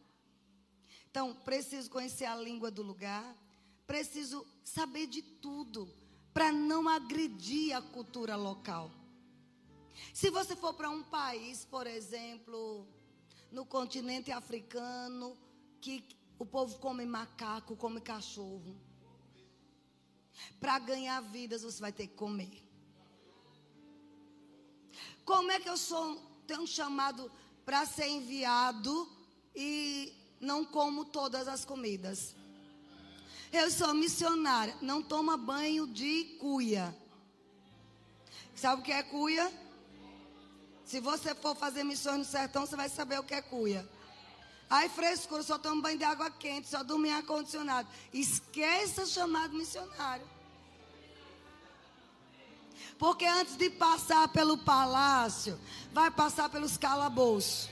Então, 1.14 1.33
preciso 1.33 1.88
conhecer 1.88 2.24
a 2.24 2.35
língua 2.35 2.72
do 2.72 2.83
lugar, 2.83 3.37
preciso 3.87 4.44
saber 4.64 5.07
de 5.07 5.22
tudo 5.22 5.88
para 6.33 6.50
não 6.50 6.88
agredir 6.88 7.72
a 7.72 7.81
cultura 7.81 8.35
local. 8.35 8.90
Se 10.12 10.29
você 10.29 10.57
for 10.57 10.74
para 10.74 10.90
um 10.90 11.05
país, 11.05 11.64
por 11.64 11.87
exemplo, 11.87 12.84
no 13.53 13.64
continente 13.64 14.32
africano, 14.32 15.38
que 15.80 16.05
o 16.36 16.45
povo 16.45 16.80
come 16.80 17.07
macaco, 17.07 17.76
come 17.76 18.01
cachorro. 18.01 18.76
Para 20.59 20.80
ganhar 20.80 21.20
vidas, 21.20 21.62
você 21.62 21.80
vai 21.80 21.93
ter 21.93 22.09
que 22.09 22.16
comer. 22.16 22.68
Como 25.24 25.53
é 25.53 25.61
que 25.61 25.68
eu 25.68 25.76
sou 25.76 26.20
tenho 26.45 26.62
um 26.62 26.66
chamado 26.66 27.30
para 27.64 27.86
ser 27.86 28.09
enviado 28.09 29.09
e 29.55 30.24
não 30.45 30.64
como 30.64 31.05
todas 31.05 31.49
as 31.49 31.64
comidas? 31.64 32.34
Eu 33.53 33.70
sou 33.70 33.95
missionária, 33.95 34.76
não 34.80 35.03
toma 35.03 35.36
banho 35.36 35.86
de 35.86 36.36
cuia. 36.40 36.95
Sabe 38.55 38.82
o 38.82 38.84
que 38.84 38.92
é 38.92 39.03
cuia? 39.03 39.53
Se 40.84 41.01
você 41.01 41.34
for 41.34 41.57
fazer 41.57 41.82
missões 41.82 42.18
no 42.18 42.24
sertão, 42.24 42.66
você 42.66 42.76
vai 42.76 42.88
saber 42.88 43.18
o 43.18 43.24
que 43.24 43.34
é 43.34 43.42
cuia. 43.42 43.88
Ai, 44.68 44.88
frescura, 44.88 45.42
só 45.42 45.59
tomo 45.59 45.82
banho 45.82 45.99
de 45.99 46.05
água 46.05 46.30
quente, 46.30 46.68
só 46.68 46.82
durmo 46.82 47.07
em 47.07 47.12
ar-condicionado. 47.12 47.88
Esqueça 48.12 49.07
chamado 49.07 49.55
missionário. 49.55 50.26
Porque 52.99 53.24
antes 53.24 53.57
de 53.57 53.70
passar 53.70 54.28
pelo 54.28 54.59
palácio, 54.59 55.59
vai 55.92 56.11
passar 56.11 56.49
pelos 56.49 56.76
calabouços. 56.76 57.68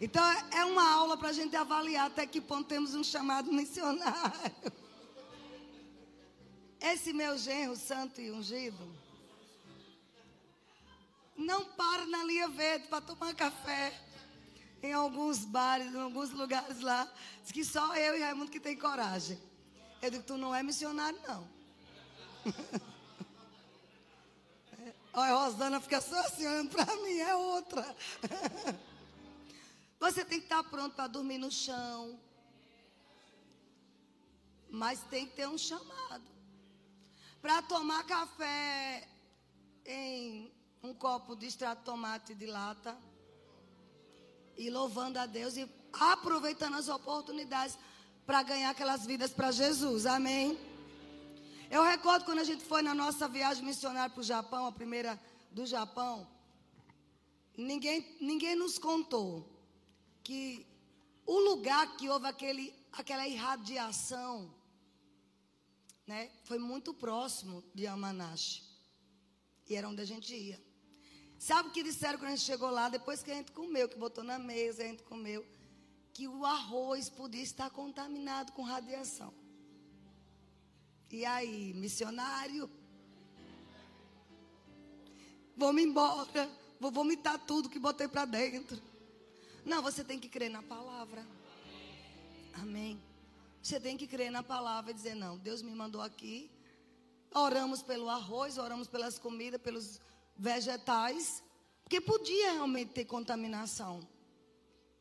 Então 0.00 0.22
é 0.50 0.64
uma 0.64 0.90
aula 0.92 1.16
para 1.16 1.30
a 1.30 1.32
gente 1.32 1.56
avaliar 1.56 2.06
até 2.06 2.26
que 2.26 2.40
ponto 2.40 2.68
temos 2.68 2.94
um 2.94 3.02
chamado 3.02 3.52
missionário. 3.52 4.72
Esse 6.80 7.12
meu 7.12 7.38
genro 7.38 7.76
santo 7.76 8.20
e 8.20 8.30
ungido 8.30 9.06
não 11.36 11.64
para 11.64 12.06
na 12.06 12.24
linha 12.24 12.48
verde 12.48 12.88
para 12.88 13.00
tomar 13.00 13.34
café 13.34 13.92
em 14.82 14.92
alguns 14.92 15.44
bares, 15.44 15.92
em 15.92 16.00
alguns 16.00 16.30
lugares 16.30 16.80
lá. 16.80 17.06
Diz 17.42 17.52
que 17.52 17.64
só 17.64 17.94
eu 17.94 18.16
e 18.16 18.22
Raimundo 18.22 18.50
que 18.50 18.60
tem 18.60 18.76
coragem. 18.76 19.38
Eu 20.00 20.10
digo, 20.10 20.22
tu 20.24 20.36
não 20.36 20.54
é 20.54 20.62
missionário, 20.62 21.18
não. 21.26 21.48
Olha, 25.12 25.32
a 25.32 25.46
Rosana 25.46 25.80
fica 25.80 26.00
só 26.00 26.18
assim 26.20 26.46
olhando 26.46 26.70
para 26.70 26.96
mim, 26.96 27.18
é 27.18 27.34
outra. 27.34 27.96
Você 29.98 30.24
tem 30.24 30.38
que 30.38 30.46
estar 30.46 30.62
pronto 30.64 30.94
para 30.94 31.06
dormir 31.06 31.38
no 31.38 31.50
chão. 31.50 32.18
Mas 34.70 35.02
tem 35.04 35.26
que 35.26 35.36
ter 35.36 35.48
um 35.48 35.58
chamado. 35.58 36.24
Para 37.40 37.62
tomar 37.62 38.04
café 38.04 39.08
em 39.84 40.52
um 40.82 40.92
copo 40.92 41.34
de 41.34 41.46
extrato 41.46 41.80
de 41.80 41.84
tomate 41.84 42.34
de 42.34 42.46
lata. 42.46 42.96
E 44.56 44.70
louvando 44.70 45.18
a 45.18 45.26
Deus 45.26 45.56
e 45.56 45.68
aproveitando 45.92 46.74
as 46.74 46.88
oportunidades 46.88 47.78
para 48.26 48.42
ganhar 48.42 48.70
aquelas 48.70 49.06
vidas 49.06 49.32
para 49.32 49.50
Jesus. 49.50 50.06
Amém? 50.06 50.58
Eu 51.70 51.82
recordo 51.82 52.24
quando 52.24 52.40
a 52.40 52.44
gente 52.44 52.64
foi 52.64 52.82
na 52.82 52.94
nossa 52.94 53.26
viagem 53.28 53.64
missionária 53.64 54.10
para 54.10 54.20
o 54.20 54.24
Japão, 54.24 54.66
a 54.66 54.72
primeira 54.72 55.20
do 55.50 55.66
Japão. 55.66 56.26
Ninguém, 57.56 58.16
ninguém 58.20 58.54
nos 58.54 58.78
contou 58.78 59.55
que 60.26 60.66
o 61.24 61.38
lugar 61.38 61.96
que 61.96 62.08
houve 62.08 62.26
aquele, 62.26 62.74
aquela 62.90 63.28
irradiação 63.28 64.52
né, 66.04 66.28
foi 66.42 66.58
muito 66.58 66.92
próximo 66.92 67.62
de 67.72 67.84
Yamanashi. 67.84 68.64
E 69.68 69.76
era 69.76 69.88
onde 69.88 70.02
a 70.02 70.04
gente 70.04 70.34
ia. 70.34 70.60
Sabe 71.38 71.68
o 71.68 71.72
que 71.72 71.84
disseram 71.84 72.18
quando 72.18 72.32
a 72.32 72.34
gente 72.34 72.44
chegou 72.44 72.70
lá? 72.70 72.88
Depois 72.88 73.22
que 73.22 73.30
a 73.30 73.34
gente 73.34 73.52
comeu, 73.52 73.88
que 73.88 73.96
botou 73.96 74.24
na 74.24 74.36
mesa, 74.36 74.82
a 74.82 74.86
gente 74.86 75.04
comeu, 75.04 75.46
que 76.12 76.26
o 76.26 76.44
arroz 76.44 77.08
podia 77.08 77.42
estar 77.42 77.70
contaminado 77.70 78.50
com 78.50 78.62
radiação. 78.62 79.32
E 81.08 81.24
aí, 81.24 81.72
missionário? 81.74 82.68
Vou-me 85.56 85.84
embora. 85.84 86.50
Vou 86.80 86.90
vomitar 86.90 87.38
tudo 87.46 87.68
que 87.68 87.78
botei 87.78 88.08
para 88.08 88.24
dentro. 88.24 88.82
Não, 89.66 89.82
você 89.82 90.04
tem 90.04 90.16
que 90.16 90.28
crer 90.28 90.48
na 90.48 90.62
palavra. 90.62 91.26
Amém. 92.54 93.02
Você 93.60 93.80
tem 93.80 93.96
que 93.96 94.06
crer 94.06 94.30
na 94.30 94.40
palavra 94.40 94.92
e 94.92 94.94
dizer: 94.94 95.16
Não, 95.16 95.36
Deus 95.36 95.60
me 95.60 95.74
mandou 95.74 96.00
aqui. 96.00 96.48
Oramos 97.34 97.82
pelo 97.82 98.08
arroz, 98.08 98.58
oramos 98.58 98.86
pelas 98.86 99.18
comidas, 99.18 99.60
pelos 99.60 100.00
vegetais. 100.38 101.42
Porque 101.82 102.00
podia 102.00 102.52
realmente 102.52 102.92
ter 102.92 103.06
contaminação. 103.06 104.06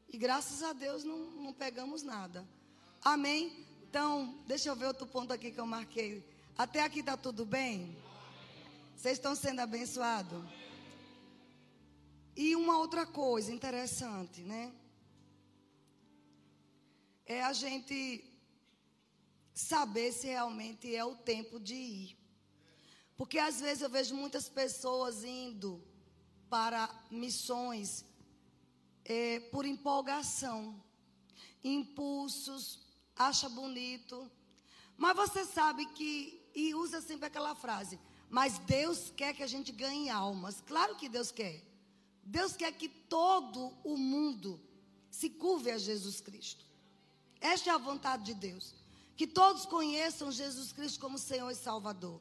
E 0.10 0.18
graças 0.18 0.64
a 0.64 0.74
Deus 0.74 1.04
não, 1.04 1.20
não 1.20 1.54
pegamos 1.54 2.02
nada. 2.02 2.44
Amém? 3.04 3.68
Então, 3.88 4.36
deixa 4.48 4.70
eu 4.70 4.76
ver 4.76 4.88
outro 4.88 5.06
ponto 5.06 5.32
aqui 5.32 5.52
que 5.52 5.60
eu 5.60 5.68
marquei. 5.68 6.28
Até 6.58 6.82
aqui 6.82 7.02
está 7.02 7.16
tudo 7.16 7.46
bem? 7.46 7.96
Vocês 8.98 9.20
estão 9.20 9.36
sendo 9.36 9.60
abençoados? 9.60 10.44
E 12.36 12.56
uma 12.56 12.78
outra 12.78 13.06
coisa 13.06 13.52
interessante, 13.52 14.42
né? 14.42 14.74
É 17.26 17.42
a 17.42 17.54
gente 17.54 18.24
saber 19.54 20.12
se 20.12 20.28
realmente 20.28 20.94
é 20.94 21.04
o 21.06 21.16
tempo 21.16 21.60
de 21.60 21.76
ir. 21.76 22.18
Porque 23.16 23.40
às 23.40 23.62
vezes 23.62 23.82
eu 23.82 23.90
vejo 23.90 24.14
muitas 24.14 24.50
pessoas 24.50 25.24
indo 25.24 25.82
para 26.50 26.90
missões 27.10 28.04
é, 29.06 29.40
por 29.52 29.66
empolgação, 29.66 30.84
impulsos, 31.64 32.86
acha 33.16 33.48
bonito. 33.48 34.30
Mas 34.98 35.16
você 35.16 35.46
sabe 35.46 35.86
que, 35.94 36.42
e 36.54 36.76
usa 36.76 37.00
sempre 37.00 37.28
aquela 37.28 37.56
frase, 37.56 37.98
mas 38.30 38.58
Deus 38.60 39.12
quer 39.16 39.34
que 39.34 39.44
a 39.44 39.48
gente 39.48 39.72
ganhe 39.72 40.10
almas. 40.10 40.62
Claro 40.62 40.98
que 40.98 41.08
Deus 41.08 41.32
quer. 41.32 41.75
Deus 42.26 42.56
quer 42.56 42.72
que 42.72 42.90
todo 42.90 43.72
o 43.84 43.96
mundo 43.96 44.60
se 45.12 45.30
curve 45.30 45.70
a 45.70 45.78
Jesus 45.78 46.20
Cristo. 46.20 46.66
Esta 47.40 47.70
é 47.70 47.74
a 47.74 47.78
vontade 47.78 48.24
de 48.24 48.34
Deus. 48.34 48.74
Que 49.16 49.28
todos 49.28 49.66
conheçam 49.66 50.32
Jesus 50.32 50.74
Cristo 50.74 51.00
como 51.00 51.20
Senhor 51.20 51.50
e 51.52 51.56
Salvador. 51.56 52.20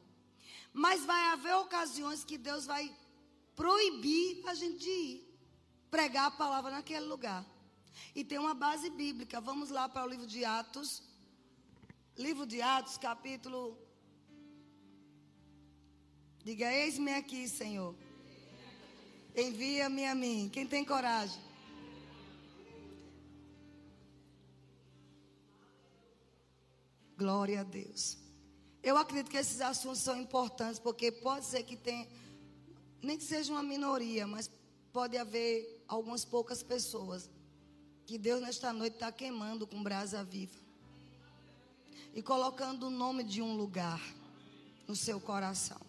Mas 0.71 1.03
vai 1.03 1.23
haver 1.33 1.55
ocasiões 1.55 2.23
que 2.23 2.37
Deus 2.37 2.65
vai 2.65 2.95
proibir 3.55 4.47
a 4.47 4.53
gente 4.53 4.87
ir 4.87 5.25
pregar 5.89 6.27
a 6.27 6.31
palavra 6.31 6.71
naquele 6.71 7.05
lugar. 7.05 7.45
E 8.13 8.23
tem 8.23 8.37
uma 8.37 8.53
base 8.53 8.89
bíblica. 8.89 9.41
Vamos 9.41 9.69
lá 9.69 9.89
para 9.89 10.05
o 10.05 10.09
livro 10.09 10.27
de 10.27 10.45
Atos. 10.45 11.01
Livro 12.17 12.45
de 12.45 12.61
Atos, 12.61 12.97
capítulo. 12.97 13.77
Diga: 16.43 16.71
Eis-me 16.71 17.13
aqui, 17.13 17.47
Senhor. 17.49 17.95
Envia-me 19.35 20.05
a 20.05 20.15
mim. 20.15 20.49
Quem 20.51 20.65
tem 20.65 20.85
coragem? 20.85 21.41
Glória 27.17 27.61
a 27.61 27.63
Deus. 27.63 28.17
Eu 28.81 28.97
acredito 28.97 29.31
que 29.31 29.37
esses 29.37 29.61
assuntos 29.61 29.99
são 29.99 30.15
importantes, 30.15 30.79
porque 30.79 31.11
pode 31.11 31.45
ser 31.45 31.63
que 31.63 31.75
tenha, 31.75 32.07
nem 33.01 33.17
que 33.17 33.23
seja 33.23 33.51
uma 33.51 33.63
minoria, 33.63 34.27
mas 34.27 34.49
pode 34.93 35.17
haver 35.17 35.83
algumas 35.87 36.23
poucas 36.23 36.61
pessoas 36.63 37.29
que 38.05 38.17
Deus 38.17 38.41
nesta 38.41 38.71
noite 38.71 38.93
está 38.93 39.11
queimando 39.11 39.65
com 39.65 39.81
brasa 39.81 40.23
viva 40.23 40.59
e 42.13 42.21
colocando 42.21 42.87
o 42.87 42.89
nome 42.89 43.23
de 43.23 43.41
um 43.41 43.55
lugar 43.57 44.01
no 44.87 44.95
seu 44.95 45.19
coração. 45.19 45.84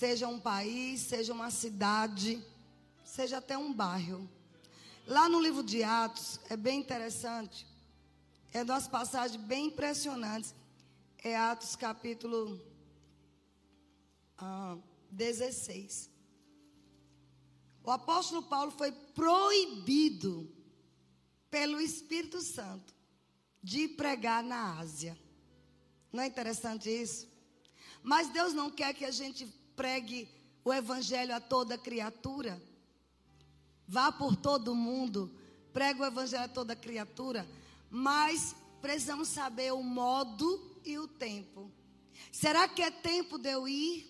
Seja 0.00 0.26
um 0.26 0.40
país, 0.40 1.02
seja 1.02 1.30
uma 1.30 1.50
cidade, 1.50 2.42
seja 3.04 3.36
até 3.36 3.58
um 3.58 3.70
bairro. 3.70 4.26
Lá 5.06 5.28
no 5.28 5.38
livro 5.38 5.62
de 5.62 5.82
Atos, 5.82 6.40
é 6.48 6.56
bem 6.56 6.80
interessante. 6.80 7.66
É 8.50 8.64
duas 8.64 8.88
passagens 8.88 9.38
bem 9.44 9.66
impressionantes. 9.66 10.54
É 11.22 11.36
Atos 11.36 11.76
capítulo 11.76 12.58
ah, 14.38 14.78
16. 15.10 16.08
O 17.84 17.90
apóstolo 17.90 18.42
Paulo 18.44 18.70
foi 18.70 18.92
proibido 18.92 20.50
pelo 21.50 21.78
Espírito 21.78 22.40
Santo 22.40 22.94
de 23.62 23.86
pregar 23.86 24.42
na 24.42 24.78
Ásia. 24.78 25.14
Não 26.10 26.22
é 26.22 26.26
interessante 26.26 26.88
isso? 26.88 27.28
Mas 28.02 28.30
Deus 28.30 28.54
não 28.54 28.70
quer 28.70 28.94
que 28.94 29.04
a 29.04 29.10
gente 29.10 29.59
pregue 29.80 30.28
o 30.62 30.74
evangelho 30.74 31.34
a 31.34 31.40
toda 31.40 31.78
criatura. 31.78 32.62
Vá 33.88 34.12
por 34.12 34.36
todo 34.36 34.74
mundo, 34.74 35.34
pregue 35.72 36.02
o 36.02 36.04
evangelho 36.04 36.44
a 36.44 36.48
toda 36.48 36.76
criatura, 36.76 37.48
mas 37.88 38.54
precisamos 38.82 39.28
saber 39.28 39.72
o 39.72 39.82
modo 39.82 40.78
e 40.84 40.98
o 40.98 41.08
tempo. 41.08 41.72
Será 42.30 42.68
que 42.68 42.82
é 42.82 42.90
tempo 42.90 43.38
de 43.38 43.52
eu 43.52 43.66
ir? 43.66 44.06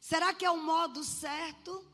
Será 0.00 0.34
que 0.34 0.44
é 0.44 0.50
o 0.50 0.60
modo 0.60 1.04
certo? 1.04 1.86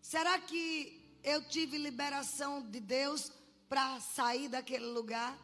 Será 0.00 0.38
que 0.38 1.18
eu 1.24 1.48
tive 1.48 1.76
liberação 1.78 2.62
de 2.62 2.78
Deus 2.78 3.32
para 3.68 3.98
sair 3.98 4.48
daquele 4.48 4.86
lugar? 4.86 5.36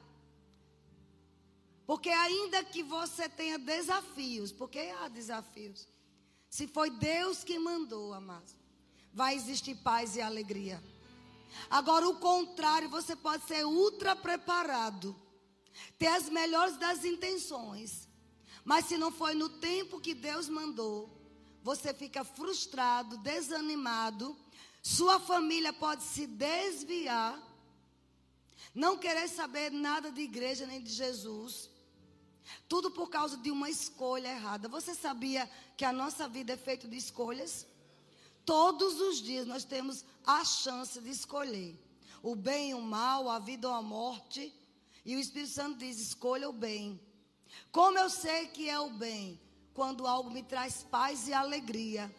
Porque 1.86 2.08
ainda 2.08 2.64
que 2.64 2.82
você 2.82 3.28
tenha 3.28 3.58
desafios, 3.58 4.50
porque 4.50 4.78
há 4.78 5.08
desafios. 5.08 5.86
Se 6.48 6.66
foi 6.66 6.88
Deus 6.90 7.44
que 7.44 7.58
mandou, 7.58 8.14
amados, 8.14 8.54
vai 9.12 9.34
existir 9.34 9.74
paz 9.76 10.16
e 10.16 10.20
alegria. 10.20 10.82
Agora, 11.68 12.08
o 12.08 12.18
contrário, 12.18 12.88
você 12.88 13.14
pode 13.14 13.44
ser 13.46 13.64
ultra 13.64 14.16
preparado, 14.16 15.14
ter 15.98 16.08
as 16.08 16.28
melhores 16.28 16.76
das 16.76 17.04
intenções, 17.04 18.08
mas 18.64 18.86
se 18.86 18.96
não 18.96 19.12
foi 19.12 19.34
no 19.34 19.48
tempo 19.48 20.00
que 20.00 20.14
Deus 20.14 20.48
mandou, 20.48 21.10
você 21.62 21.92
fica 21.92 22.24
frustrado, 22.24 23.18
desanimado, 23.18 24.36
sua 24.82 25.18
família 25.18 25.72
pode 25.72 26.02
se 26.02 26.26
desviar, 26.26 27.40
não 28.74 28.98
querer 28.98 29.28
saber 29.28 29.70
nada 29.70 30.10
de 30.10 30.20
igreja 30.20 30.66
nem 30.66 30.82
de 30.82 30.92
Jesus. 30.92 31.70
Tudo 32.68 32.90
por 32.90 33.08
causa 33.08 33.36
de 33.36 33.50
uma 33.50 33.70
escolha 33.70 34.28
errada. 34.28 34.68
Você 34.68 34.94
sabia 34.94 35.50
que 35.76 35.84
a 35.84 35.92
nossa 35.92 36.28
vida 36.28 36.52
é 36.52 36.56
feita 36.56 36.86
de 36.86 36.96
escolhas? 36.96 37.66
Todos 38.44 39.00
os 39.00 39.22
dias 39.22 39.46
nós 39.46 39.64
temos 39.64 40.04
a 40.26 40.44
chance 40.44 41.00
de 41.00 41.10
escolher 41.10 41.78
o 42.22 42.34
bem 42.34 42.70
e 42.70 42.74
o 42.74 42.80
mal, 42.80 43.28
a 43.28 43.38
vida 43.38 43.68
ou 43.68 43.74
a 43.74 43.82
morte. 43.82 44.52
E 45.04 45.14
o 45.14 45.18
Espírito 45.18 45.52
Santo 45.52 45.78
diz: 45.78 45.98
escolha 45.98 46.48
o 46.48 46.52
bem. 46.52 47.00
Como 47.70 47.98
eu 47.98 48.10
sei 48.10 48.46
que 48.48 48.68
é 48.68 48.78
o 48.78 48.90
bem? 48.90 49.40
Quando 49.72 50.06
algo 50.06 50.30
me 50.30 50.42
traz 50.42 50.82
paz 50.82 51.28
e 51.28 51.32
alegria. 51.32 52.14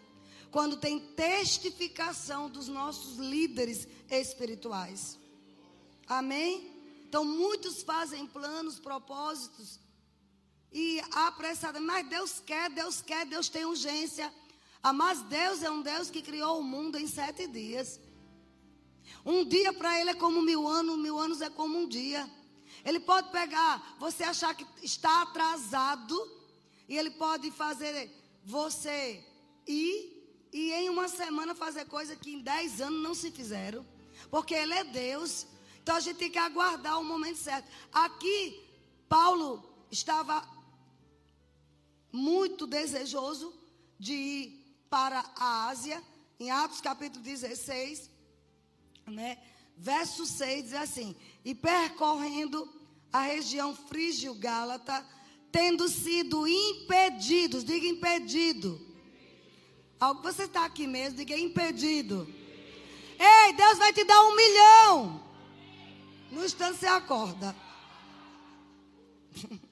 Quando 0.51 0.77
tem 0.77 0.99
testificação 0.99 2.49
dos 2.49 2.67
nossos 2.67 3.17
líderes 3.17 3.87
espirituais. 4.09 5.19
Amém? 6.07 6.71
Então, 7.07 7.25
muitos 7.25 7.81
fazem 7.81 8.25
planos, 8.27 8.79
propósitos 8.79 9.79
e 10.77 11.01
apressadamente, 11.09 11.87
mas 11.87 12.09
Deus 12.09 12.41
quer, 12.45 12.69
Deus 12.69 13.01
quer, 13.01 13.25
Deus 13.25 13.47
tem 13.47 13.63
urgência. 13.63 14.29
Ah, 14.83 14.91
mas 14.91 15.21
Deus 15.21 15.63
é 15.63 15.71
um 15.71 15.81
Deus 15.81 16.09
que 16.09 16.21
criou 16.21 16.59
o 16.59 16.63
mundo 16.63 16.97
em 16.97 17.07
sete 17.07 17.47
dias. 17.47 17.97
Um 19.25 19.45
dia 19.45 19.71
para 19.71 19.97
Ele 19.97 20.09
é 20.09 20.15
como 20.15 20.41
mil 20.41 20.67
anos, 20.67 20.97
mil 20.97 21.17
anos 21.17 21.39
é 21.39 21.49
como 21.49 21.77
um 21.77 21.87
dia. 21.87 22.29
Ele 22.83 22.99
pode 22.99 23.31
pegar, 23.31 23.95
você 23.97 24.25
achar 24.25 24.53
que 24.53 24.67
está 24.83 25.21
atrasado, 25.21 26.13
e 26.89 26.97
Ele 26.97 27.11
pode 27.11 27.51
fazer 27.51 28.11
você 28.43 29.23
ir 29.65 30.13
e 30.51 30.73
em 30.73 30.89
uma 30.89 31.07
semana 31.07 31.55
fazer 31.55 31.85
coisa 31.85 32.17
que 32.17 32.33
em 32.33 32.39
dez 32.39 32.81
anos 32.81 33.01
não 33.01 33.15
se 33.15 33.31
fizeram. 33.31 33.85
Porque 34.29 34.53
Ele 34.53 34.73
é 34.73 34.83
Deus. 34.83 35.47
Então 35.81 35.95
a 35.95 36.01
gente 36.01 36.17
tem 36.17 36.29
que 36.29 36.37
aguardar 36.37 36.99
o 36.99 37.05
momento 37.05 37.37
certo. 37.37 37.65
Aqui, 37.93 38.61
Paulo 39.07 39.63
estava 39.89 40.54
muito 42.15 42.65
desejoso 42.65 43.53
de 43.99 44.13
ir 44.13 44.65
para 44.89 45.23
a 45.35 45.67
Ásia, 45.67 46.01
em 46.39 46.49
Atos 46.49 46.79
capítulo 46.81 47.23
16, 47.23 48.09
né? 49.07 49.37
Verso 49.77 50.25
6 50.25 50.63
diz 50.63 50.73
assim: 50.73 51.15
E 51.43 51.53
percorrendo 51.53 52.67
a 53.11 53.21
região 53.21 53.75
frígio-gálata, 53.75 55.05
tendo 55.51 55.87
sido 55.89 56.47
impedidos, 56.47 57.63
diga 57.65 57.85
impedido. 57.85 58.79
Algo 59.99 60.21
você 60.21 60.43
está 60.43 60.65
aqui 60.65 60.87
mesmo, 60.87 61.17
diga 61.17 61.37
impedido. 61.37 62.27
Ei, 63.19 63.53
Deus 63.53 63.77
vai 63.77 63.93
te 63.93 64.03
dar 64.03 64.21
um 64.23 64.35
milhão. 64.35 65.23
No 66.31 66.45
instante 66.45 66.79
você 66.79 66.87
acorda. 66.87 67.55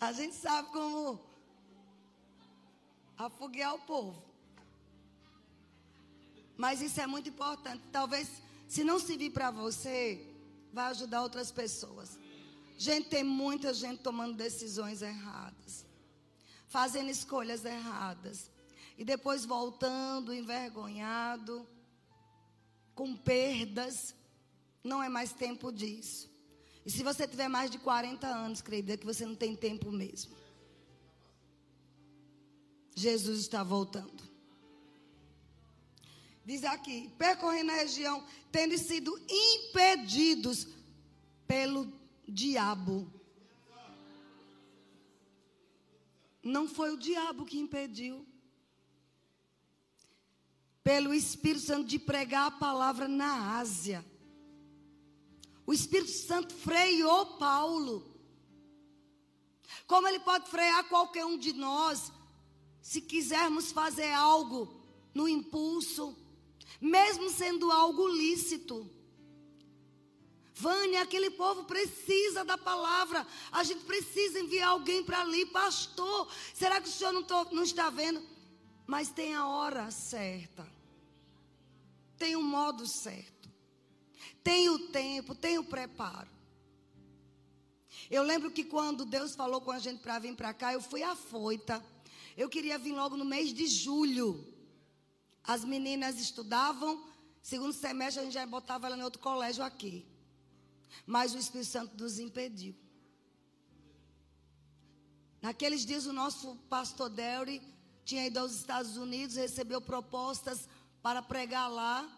A 0.00 0.12
gente 0.12 0.34
sabe 0.34 0.70
como 0.70 1.20
afoguear 3.18 3.74
o 3.74 3.80
povo. 3.80 4.22
Mas 6.56 6.80
isso 6.80 7.00
é 7.00 7.06
muito 7.06 7.28
importante. 7.28 7.82
Talvez, 7.92 8.42
se 8.66 8.82
não 8.82 8.98
servir 8.98 9.30
para 9.30 9.50
você, 9.50 10.26
vai 10.72 10.86
ajudar 10.86 11.22
outras 11.22 11.52
pessoas. 11.52 12.18
Gente, 12.78 13.10
tem 13.10 13.22
muita 13.22 13.74
gente 13.74 14.02
tomando 14.02 14.34
decisões 14.34 15.02
erradas, 15.02 15.84
fazendo 16.66 17.10
escolhas 17.10 17.62
erradas, 17.62 18.50
e 18.96 19.04
depois 19.04 19.44
voltando 19.44 20.32
envergonhado, 20.32 21.68
com 22.94 23.14
perdas. 23.14 24.14
Não 24.82 25.02
é 25.02 25.10
mais 25.10 25.32
tempo 25.32 25.70
disso. 25.70 26.29
E 26.84 26.90
se 26.90 27.02
você 27.02 27.26
tiver 27.26 27.48
mais 27.48 27.70
de 27.70 27.78
40 27.78 28.26
anos, 28.26 28.60
creio 28.60 28.84
que 28.84 29.04
você 29.04 29.26
não 29.26 29.34
tem 29.34 29.54
tempo 29.54 29.90
mesmo. 29.92 30.34
Jesus 32.94 33.40
está 33.40 33.62
voltando. 33.62 34.22
Diz 36.44 36.64
aqui: 36.64 37.10
percorrendo 37.18 37.70
a 37.70 37.76
região, 37.76 38.24
tendo 38.50 38.76
sido 38.78 39.16
impedidos 39.28 40.66
pelo 41.46 41.92
diabo. 42.26 43.12
Não 46.42 46.66
foi 46.68 46.92
o 46.92 46.98
diabo 46.98 47.44
que 47.44 47.58
impediu. 47.58 48.26
Pelo 50.82 51.12
Espírito 51.12 51.66
Santo 51.66 51.86
de 51.86 51.98
pregar 51.98 52.46
a 52.46 52.50
palavra 52.50 53.06
na 53.06 53.58
Ásia. 53.58 54.04
O 55.70 55.72
Espírito 55.72 56.10
Santo 56.10 56.52
freou 56.52 57.26
Paulo. 57.36 58.04
Como 59.86 60.08
ele 60.08 60.18
pode 60.18 60.50
frear 60.50 60.82
qualquer 60.88 61.24
um 61.24 61.38
de 61.38 61.52
nós, 61.52 62.10
se 62.82 63.00
quisermos 63.00 63.70
fazer 63.70 64.10
algo 64.10 64.68
no 65.14 65.28
impulso, 65.28 66.16
mesmo 66.80 67.30
sendo 67.30 67.70
algo 67.70 68.08
lícito. 68.08 68.90
Vânia, 70.54 71.02
aquele 71.02 71.30
povo 71.30 71.62
precisa 71.62 72.44
da 72.44 72.58
palavra. 72.58 73.24
A 73.52 73.62
gente 73.62 73.84
precisa 73.84 74.40
enviar 74.40 74.70
alguém 74.70 75.04
para 75.04 75.20
ali, 75.20 75.46
pastor. 75.46 76.28
Será 76.52 76.80
que 76.80 76.88
o 76.88 76.92
senhor 76.92 77.12
não, 77.12 77.22
tô, 77.22 77.44
não 77.52 77.62
está 77.62 77.90
vendo? 77.90 78.20
Mas 78.88 79.10
tem 79.12 79.36
a 79.36 79.46
hora 79.46 79.88
certa, 79.92 80.66
tem 82.18 82.34
o 82.34 82.42
modo 82.42 82.88
certo 82.88 83.39
tem 84.42 84.68
o 84.68 84.88
tempo, 84.88 85.34
tem 85.34 85.58
o 85.58 85.64
preparo. 85.64 86.28
Eu 88.10 88.22
lembro 88.22 88.50
que 88.50 88.64
quando 88.64 89.04
Deus 89.04 89.34
falou 89.34 89.60
com 89.60 89.70
a 89.70 89.78
gente 89.78 90.00
para 90.00 90.18
vir 90.18 90.34
para 90.34 90.52
cá, 90.54 90.72
eu 90.72 90.80
fui 90.80 91.02
afoita. 91.02 91.84
Eu 92.36 92.48
queria 92.48 92.78
vir 92.78 92.92
logo 92.92 93.16
no 93.16 93.24
mês 93.24 93.52
de 93.52 93.66
julho. 93.66 94.46
As 95.44 95.64
meninas 95.64 96.18
estudavam, 96.18 97.04
segundo 97.42 97.72
semestre 97.72 98.20
a 98.20 98.24
gente 98.24 98.34
já 98.34 98.46
botava 98.46 98.86
ela 98.86 98.96
em 98.96 99.02
outro 99.02 99.20
colégio 99.20 99.64
aqui. 99.64 100.06
Mas 101.06 101.34
o 101.34 101.38
Espírito 101.38 101.70
Santo 101.70 102.02
nos 102.02 102.18
impediu. 102.18 102.74
Naqueles 105.40 105.86
dias 105.86 106.06
o 106.06 106.12
nosso 106.12 106.56
pastor 106.68 107.08
Dery 107.08 107.62
tinha 108.04 108.26
ido 108.26 108.38
aos 108.38 108.52
Estados 108.52 108.96
Unidos, 108.96 109.36
recebeu 109.36 109.80
propostas 109.80 110.68
para 111.02 111.22
pregar 111.22 111.70
lá. 111.70 112.08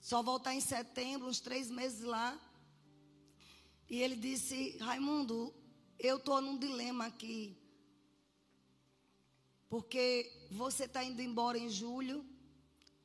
Só 0.00 0.22
voltar 0.22 0.54
em 0.54 0.60
setembro, 0.60 1.28
uns 1.28 1.40
três 1.40 1.70
meses 1.70 2.00
lá. 2.00 2.40
E 3.88 4.00
ele 4.00 4.16
disse: 4.16 4.76
Raimundo, 4.78 5.54
eu 5.98 6.16
estou 6.16 6.40
num 6.40 6.58
dilema 6.58 7.06
aqui. 7.06 7.56
Porque 9.68 10.30
você 10.50 10.84
está 10.84 11.04
indo 11.04 11.20
embora 11.20 11.58
em 11.58 11.68
julho. 11.68 12.24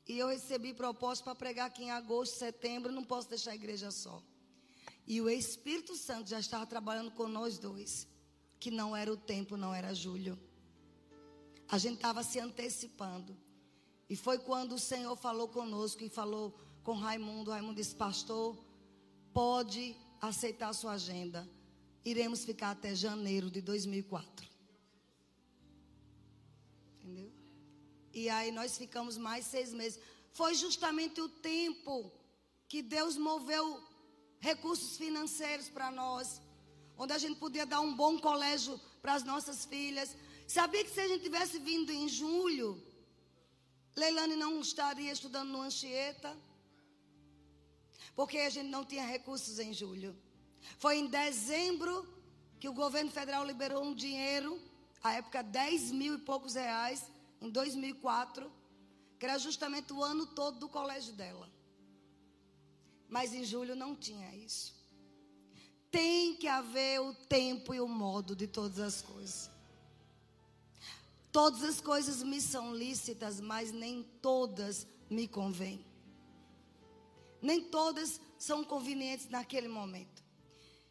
E 0.07 0.17
eu 0.17 0.27
recebi 0.27 0.73
proposta 0.73 1.23
para 1.23 1.35
pregar 1.35 1.67
aqui 1.67 1.83
em 1.83 1.91
agosto, 1.91 2.37
setembro. 2.37 2.91
Não 2.91 3.03
posso 3.03 3.27
deixar 3.27 3.51
a 3.51 3.55
igreja 3.55 3.91
só. 3.91 4.23
E 5.05 5.19
o 5.21 5.29
Espírito 5.29 5.95
Santo 5.95 6.29
já 6.29 6.39
estava 6.39 6.65
trabalhando 6.65 7.11
com 7.11 7.27
nós 7.27 7.59
dois. 7.59 8.07
Que 8.59 8.71
não 8.71 8.95
era 8.95 9.11
o 9.11 9.17
tempo, 9.17 9.57
não 9.57 9.73
era 9.73 9.93
julho. 9.93 10.39
A 11.67 11.77
gente 11.77 11.95
estava 11.95 12.23
se 12.23 12.39
antecipando. 12.39 13.37
E 14.09 14.15
foi 14.15 14.37
quando 14.39 14.73
o 14.73 14.79
Senhor 14.79 15.15
falou 15.15 15.47
conosco 15.47 16.03
e 16.03 16.09
falou: 16.09 16.57
com 16.85 16.93
Raimundo. 16.93 17.51
Raimundo 17.51 17.81
disse: 17.81 17.95
Pastor, 17.95 18.55
pode 19.33 19.97
aceitar 20.21 20.69
a 20.69 20.73
sua 20.81 20.93
agenda. 20.93 21.49
Iremos 22.05 22.45
ficar 22.45 22.71
até 22.71 22.93
janeiro 22.93 23.49
de 23.49 23.59
2004. 23.59 24.47
Entendeu? 26.93 27.31
E 28.13 28.29
aí 28.29 28.51
nós 28.51 28.77
ficamos 28.77 29.17
mais 29.17 29.45
seis 29.45 29.73
meses. 29.73 29.99
Foi 30.31 30.53
justamente 30.53 31.19
o 31.19 31.27
tempo 31.27 32.11
que 32.67 32.81
Deus 32.83 33.17
moveu 33.17 33.65
recursos 34.39 34.95
financeiros 34.95 35.67
para 35.69 35.89
nós, 35.89 36.39
onde 36.97 37.13
a 37.13 37.17
gente 37.17 37.39
podia 37.39 37.65
dar 37.65 37.81
um 37.81 37.95
bom 37.95 38.19
colégio 38.19 38.79
para 39.01 39.15
as 39.15 39.23
nossas 39.23 39.65
filhas. 39.65 40.15
Sabia 40.47 40.83
que 40.83 40.91
se 40.91 40.99
a 40.99 41.07
gente 41.07 41.23
tivesse 41.23 41.57
vindo 41.57 41.91
em 41.91 42.07
julho, 42.07 42.69
Leilane 43.95 44.35
não 44.35 44.59
estaria 44.61 45.11
estudando 45.11 45.49
no 45.49 45.61
Anchieta 45.61 46.37
porque 48.15 48.37
a 48.37 48.49
gente 48.49 48.69
não 48.69 48.85
tinha 48.85 49.05
recursos 49.05 49.59
em 49.59 49.73
julho. 49.73 50.15
Foi 50.77 50.97
em 50.97 51.07
dezembro 51.07 52.07
que 52.59 52.69
o 52.69 52.73
governo 52.73 53.11
federal 53.11 53.45
liberou 53.45 53.83
um 53.83 53.93
dinheiro, 53.93 54.59
à 55.03 55.13
época 55.13 55.43
10 55.43 55.91
mil 55.91 56.15
e 56.15 56.19
poucos 56.19 56.55
reais, 56.55 57.05
em 57.41 57.49
2004, 57.49 58.51
que 59.19 59.25
era 59.25 59.37
justamente 59.37 59.93
o 59.93 60.03
ano 60.03 60.25
todo 60.25 60.59
do 60.59 60.69
colégio 60.69 61.13
dela. 61.13 61.49
Mas 63.07 63.33
em 63.33 63.43
julho 63.43 63.75
não 63.75 63.95
tinha 63.95 64.35
isso. 64.35 64.73
Tem 65.91 66.35
que 66.35 66.47
haver 66.47 66.99
o 66.99 67.13
tempo 67.13 67.73
e 67.73 67.79
o 67.79 67.87
modo 67.87 68.35
de 68.35 68.47
todas 68.47 68.79
as 68.79 69.01
coisas. 69.01 69.49
Todas 71.31 71.63
as 71.63 71.81
coisas 71.81 72.23
me 72.23 72.41
são 72.41 72.73
lícitas, 72.73 73.39
mas 73.39 73.71
nem 73.71 74.03
todas 74.21 74.87
me 75.09 75.27
convêm. 75.27 75.85
Nem 77.45 77.61
todas 77.61 78.19
são 78.39 78.63
convenientes 78.63 79.29
naquele 79.29 79.67
momento. 79.67 80.23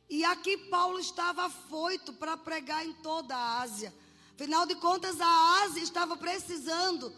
E 0.08 0.24
aqui 0.24 0.56
Paulo 0.56 1.00
estava 1.00 1.46
afoito 1.46 2.12
para 2.12 2.36
pregar 2.36 2.86
em 2.86 2.92
toda 2.94 3.34
a 3.34 3.60
Ásia. 3.60 3.92
Afinal 4.34 4.64
de 4.64 4.76
contas, 4.76 5.20
a 5.20 5.62
Ásia 5.64 5.82
estava 5.82 6.16
precisando 6.16 7.12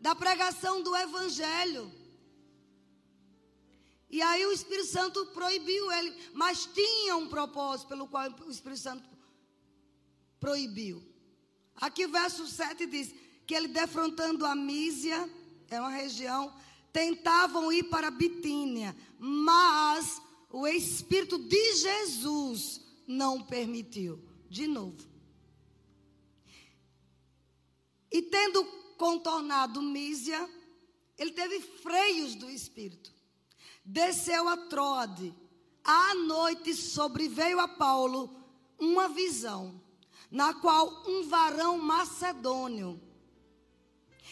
da 0.00 0.14
pregação 0.14 0.82
do 0.82 0.94
Evangelho. 0.94 1.90
E 4.08 4.22
aí 4.22 4.46
o 4.46 4.52
Espírito 4.52 4.86
Santo 4.86 5.26
proibiu 5.26 5.90
ele, 5.90 6.14
mas 6.32 6.66
tinha 6.66 7.16
um 7.16 7.28
propósito 7.28 7.88
pelo 7.88 8.06
qual 8.06 8.30
o 8.46 8.50
Espírito 8.50 8.80
Santo 8.80 9.02
proibiu. 10.38 11.02
Aqui 11.74 12.06
verso 12.06 12.46
7 12.46 12.86
diz 12.86 13.12
que 13.44 13.54
ele 13.54 13.66
defrontando 13.66 14.46
a 14.46 14.54
Mísia, 14.54 15.28
é 15.68 15.80
uma 15.80 15.90
região, 15.90 16.54
tentavam 16.94 17.72
ir 17.72 17.82
para 17.90 18.08
Bitínia, 18.08 18.96
mas 19.18 20.22
o 20.48 20.64
Espírito 20.64 21.36
de 21.36 21.74
Jesus 21.74 22.80
não 23.04 23.42
permitiu. 23.42 24.22
De 24.48 24.68
novo. 24.68 25.04
E 28.12 28.22
tendo 28.22 28.64
contornado 28.96 29.82
Mísia, 29.82 30.48
ele 31.18 31.32
teve 31.32 31.60
freios 31.60 32.36
do 32.36 32.48
Espírito. 32.48 33.12
Desceu 33.84 34.48
a 34.48 34.56
Troade. 34.56 35.34
À 35.82 36.14
noite 36.14 36.72
sobreveio 36.74 37.58
a 37.58 37.66
Paulo 37.66 38.30
uma 38.78 39.08
visão, 39.08 39.82
na 40.30 40.54
qual 40.54 41.02
um 41.08 41.28
varão 41.28 41.76
macedônio 41.76 43.00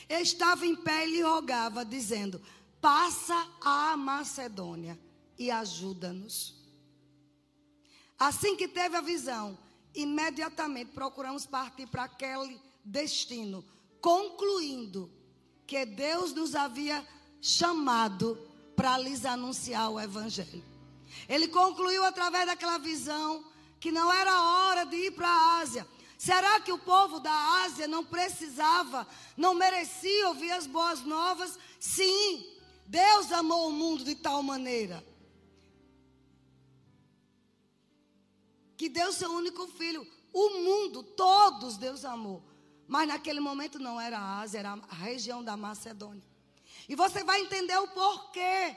estava 0.09 0.67
em 0.67 0.77
pé 0.77 1.07
e 1.07 1.11
lhe 1.11 1.23
rogava, 1.23 1.85
dizendo: 1.85 2.41
Passa 2.81 3.49
à 3.61 3.97
Macedônia 3.97 4.99
e 5.39 5.51
ajuda-nos. 5.51 6.55
Assim 8.19 8.57
que 8.57 8.69
teve 8.69 8.97
a 8.97 9.01
visão, 9.01 9.59
imediatamente 9.95 10.93
procuramos 10.93 11.47
partir 11.47 11.87
para 11.87 12.05
aquele 12.05 12.61
destino, 12.85 13.65
concluindo 14.01 15.11
que 15.67 15.85
Deus 15.85 16.33
nos 16.33 16.55
havia 16.55 17.07
chamado 17.41 18.39
para 18.77 18.99
lhes 18.99 19.25
anunciar 19.25 19.91
o 19.91 20.01
Evangelho. 20.01 20.65
Ele 21.29 21.49
concluiu 21.49 22.05
através 22.05 22.47
daquela 22.47 22.79
visão 22.79 23.45
que 23.79 23.91
não 23.91 24.13
era 24.13 24.43
hora 24.43 24.85
de 24.85 24.97
ir 24.97 25.11
para 25.13 25.29
a 25.29 25.59
Ásia. 25.59 25.87
Será 26.23 26.61
que 26.61 26.71
o 26.71 26.79
povo 26.79 27.19
da 27.19 27.37
Ásia 27.65 27.89
não 27.89 28.05
precisava, 28.05 29.05
não 29.37 29.55
merecia 29.55 30.29
ouvir 30.29 30.53
as 30.53 30.69
boas 30.69 31.01
novas? 31.01 31.59
Sim, 31.81 32.47
Deus 32.87 33.33
amou 33.33 33.69
o 33.69 33.73
mundo 33.73 34.05
de 34.05 34.15
tal 34.15 34.41
maneira 34.41 35.05
que 38.77 38.89
deu 38.89 39.13
seu 39.13 39.33
único 39.33 39.67
filho. 39.67 40.07
O 40.33 40.51
mundo, 40.61 41.03
todos 41.03 41.77
Deus 41.77 42.05
amou. 42.05 42.41
Mas 42.87 43.09
naquele 43.09 43.41
momento 43.41 43.81
não 43.81 44.01
era 44.01 44.17
a 44.17 44.41
Ásia, 44.43 44.61
era 44.61 44.75
a 44.75 44.95
região 44.95 45.43
da 45.43 45.57
Macedônia. 45.57 46.23
E 46.89 46.95
você 46.95 47.25
vai 47.25 47.41
entender 47.41 47.77
o 47.79 47.89
porquê 47.89 48.77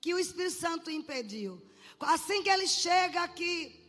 que 0.00 0.12
o 0.12 0.18
Espírito 0.18 0.56
Santo 0.56 0.90
impediu. 0.90 1.62
Assim 2.00 2.42
que 2.42 2.50
ele 2.50 2.66
chega 2.66 3.22
aqui 3.22 3.80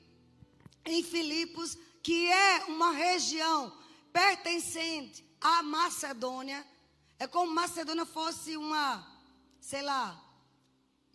em 0.85 1.01
Filipos, 1.03 1.75
que 2.03 2.27
é 2.27 2.65
uma 2.65 2.91
região 2.91 3.75
pertencente 4.11 5.25
à 5.39 5.63
Macedônia, 5.63 6.65
é 7.19 7.27
como 7.27 7.53
Macedônia 7.53 8.05
fosse 8.05 8.57
uma, 8.57 9.07
sei 9.59 9.81
lá, 9.81 10.19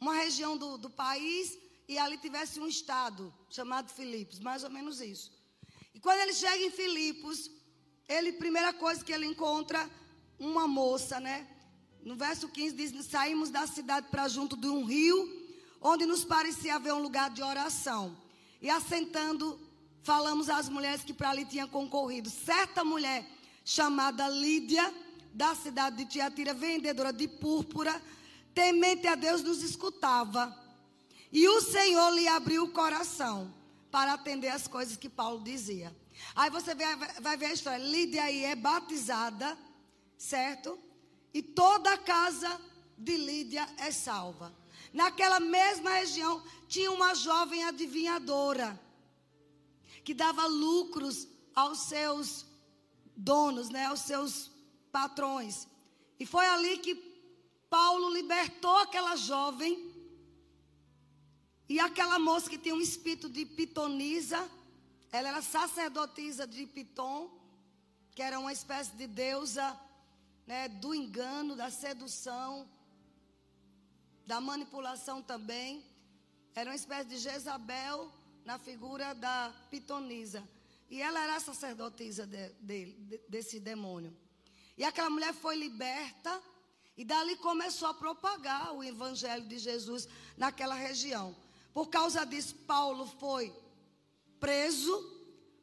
uma 0.00 0.14
região 0.14 0.56
do, 0.56 0.78
do 0.78 0.90
país 0.90 1.58
e 1.88 1.98
ali 1.98 2.16
tivesse 2.18 2.60
um 2.60 2.66
estado 2.66 3.32
chamado 3.50 3.92
Filipos, 3.92 4.38
mais 4.38 4.62
ou 4.64 4.70
menos 4.70 5.00
isso. 5.00 5.32
E 5.94 6.00
quando 6.00 6.20
ele 6.20 6.32
chega 6.32 6.64
em 6.64 6.70
Filipos, 6.70 7.50
ele, 8.08 8.32
primeira 8.32 8.72
coisa 8.72 9.04
que 9.04 9.12
ele 9.12 9.26
encontra, 9.26 9.90
uma 10.38 10.68
moça, 10.68 11.18
né? 11.18 11.48
No 12.04 12.14
verso 12.14 12.48
15 12.48 12.76
diz: 12.76 13.06
Saímos 13.06 13.50
da 13.50 13.66
cidade 13.66 14.08
para 14.10 14.28
junto 14.28 14.56
de 14.56 14.68
um 14.68 14.84
rio, 14.84 15.18
onde 15.80 16.06
nos 16.06 16.24
parecia 16.24 16.76
haver 16.76 16.92
um 16.92 17.02
lugar 17.02 17.30
de 17.30 17.42
oração. 17.42 18.16
E 18.60 18.70
assentando, 18.70 19.58
falamos 20.06 20.48
às 20.48 20.68
mulheres 20.68 21.02
que 21.02 21.12
para 21.12 21.30
ali 21.30 21.44
tinham 21.44 21.68
concorrido. 21.68 22.30
Certa 22.30 22.84
mulher 22.84 23.26
chamada 23.64 24.28
Lídia, 24.28 24.94
da 25.34 25.52
cidade 25.56 25.96
de 25.96 26.04
Tiatira, 26.06 26.54
vendedora 26.54 27.12
de 27.12 27.26
púrpura, 27.26 28.00
temente 28.54 29.08
a 29.08 29.16
Deus, 29.16 29.42
nos 29.42 29.64
escutava. 29.64 30.56
E 31.32 31.46
o 31.48 31.60
Senhor 31.60 32.10
lhe 32.10 32.28
abriu 32.28 32.62
o 32.64 32.70
coração 32.70 33.52
para 33.90 34.12
atender 34.12 34.48
as 34.48 34.68
coisas 34.68 34.96
que 34.96 35.08
Paulo 35.08 35.42
dizia. 35.42 35.94
Aí 36.36 36.50
você 36.50 36.72
vai 37.20 37.36
ver 37.36 37.46
a 37.46 37.52
história. 37.52 37.84
Lídia 37.84 38.22
aí 38.22 38.44
é 38.44 38.54
batizada, 38.54 39.58
certo? 40.16 40.78
E 41.34 41.42
toda 41.42 41.92
a 41.92 41.98
casa 41.98 42.60
de 42.96 43.16
Lídia 43.16 43.68
é 43.76 43.90
salva. 43.90 44.54
Naquela 44.92 45.40
mesma 45.40 45.90
região 45.90 46.40
tinha 46.68 46.92
uma 46.92 47.12
jovem 47.14 47.64
adivinhadora 47.64 48.85
que 50.06 50.14
dava 50.14 50.46
lucros 50.46 51.26
aos 51.52 51.78
seus 51.80 52.46
donos, 53.16 53.68
né, 53.70 53.86
aos 53.86 54.02
seus 54.02 54.52
patrões. 54.92 55.66
E 56.20 56.24
foi 56.24 56.46
ali 56.46 56.78
que 56.78 56.94
Paulo 57.68 58.10
libertou 58.10 58.76
aquela 58.78 59.16
jovem 59.16 59.72
e 61.68 61.80
aquela 61.80 62.20
moça 62.20 62.48
que 62.48 62.56
tinha 62.56 62.76
um 62.76 62.80
espírito 62.80 63.28
de 63.28 63.44
pitonisa, 63.44 64.48
ela 65.10 65.30
era 65.30 65.42
sacerdotisa 65.42 66.46
de 66.46 66.64
Piton, 66.66 67.28
que 68.14 68.22
era 68.22 68.38
uma 68.38 68.52
espécie 68.52 68.92
de 68.92 69.08
deusa 69.08 69.76
né, 70.46 70.68
do 70.68 70.94
engano, 70.94 71.56
da 71.56 71.68
sedução, 71.68 72.68
da 74.24 74.40
manipulação 74.40 75.20
também. 75.20 75.84
Era 76.54 76.70
uma 76.70 76.76
espécie 76.76 77.08
de 77.08 77.18
Jezabel 77.18 78.12
na 78.46 78.58
figura 78.60 79.12
da 79.12 79.52
pitonisa. 79.70 80.48
E 80.88 81.02
ela 81.02 81.20
era 81.20 81.40
sacerdotisa 81.40 82.24
de, 82.24 82.48
de, 82.60 82.92
de, 82.92 83.20
desse 83.28 83.58
demônio. 83.58 84.16
E 84.78 84.84
aquela 84.84 85.10
mulher 85.10 85.34
foi 85.34 85.56
liberta 85.56 86.40
e 86.96 87.04
dali 87.04 87.34
começou 87.36 87.88
a 87.88 87.94
propagar 87.94 88.72
o 88.72 88.84
evangelho 88.84 89.44
de 89.48 89.58
Jesus 89.58 90.08
naquela 90.36 90.76
região. 90.76 91.34
Por 91.74 91.88
causa 91.88 92.24
disso, 92.24 92.54
Paulo 92.54 93.04
foi 93.18 93.52
preso, 94.38 94.94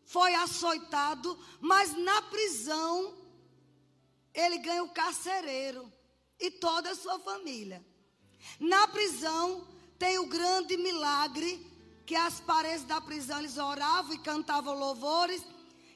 foi 0.06 0.36
açoitado, 0.36 1.40
mas 1.62 1.96
na 1.98 2.22
prisão 2.24 3.18
ele 4.34 4.58
ganha 4.58 4.84
o 4.84 4.90
carcereiro 4.90 5.90
e 6.38 6.52
toda 6.52 6.92
a 6.92 6.96
sua 6.96 7.18
família. 7.20 7.84
Na 8.60 8.90
prisão 8.90 9.66
tem 9.98 10.20
o 10.20 10.28
grande 10.28 10.76
milagre 10.76 11.73
que 12.06 12.16
as 12.16 12.40
paredes 12.42 12.84
da 12.84 13.00
prisão 13.00 13.40
eles 13.40 13.58
oravam 13.58 14.14
e 14.14 14.20
cantavam 14.20 14.78
louvores 14.78 15.44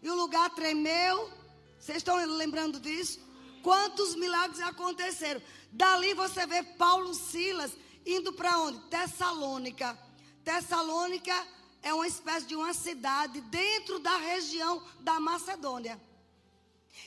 e 0.02 0.10
o 0.10 0.16
lugar 0.16 0.50
tremeu. 0.52 1.32
Vocês 1.80 1.98
estão 1.98 2.16
lembrando 2.16 2.80
disso? 2.80 3.20
Quantos 3.62 4.16
milagres 4.16 4.62
aconteceram? 4.62 5.42
Dali 5.72 6.14
você 6.14 6.46
vê 6.46 6.64
Paulo 6.64 7.14
Silas 7.14 7.72
indo 8.06 8.32
para 8.34 8.60
onde? 8.60 8.80
Tessalônica. 8.90 9.98
Tessalônica 10.44 11.36
é 11.82 11.94
uma 11.94 12.08
espécie 12.08 12.46
de 12.46 12.56
uma 12.56 12.74
cidade 12.74 13.42
dentro 13.42 14.00
da 14.00 14.16
região 14.18 14.82
da 15.02 15.20
Macedônia. 15.20 16.02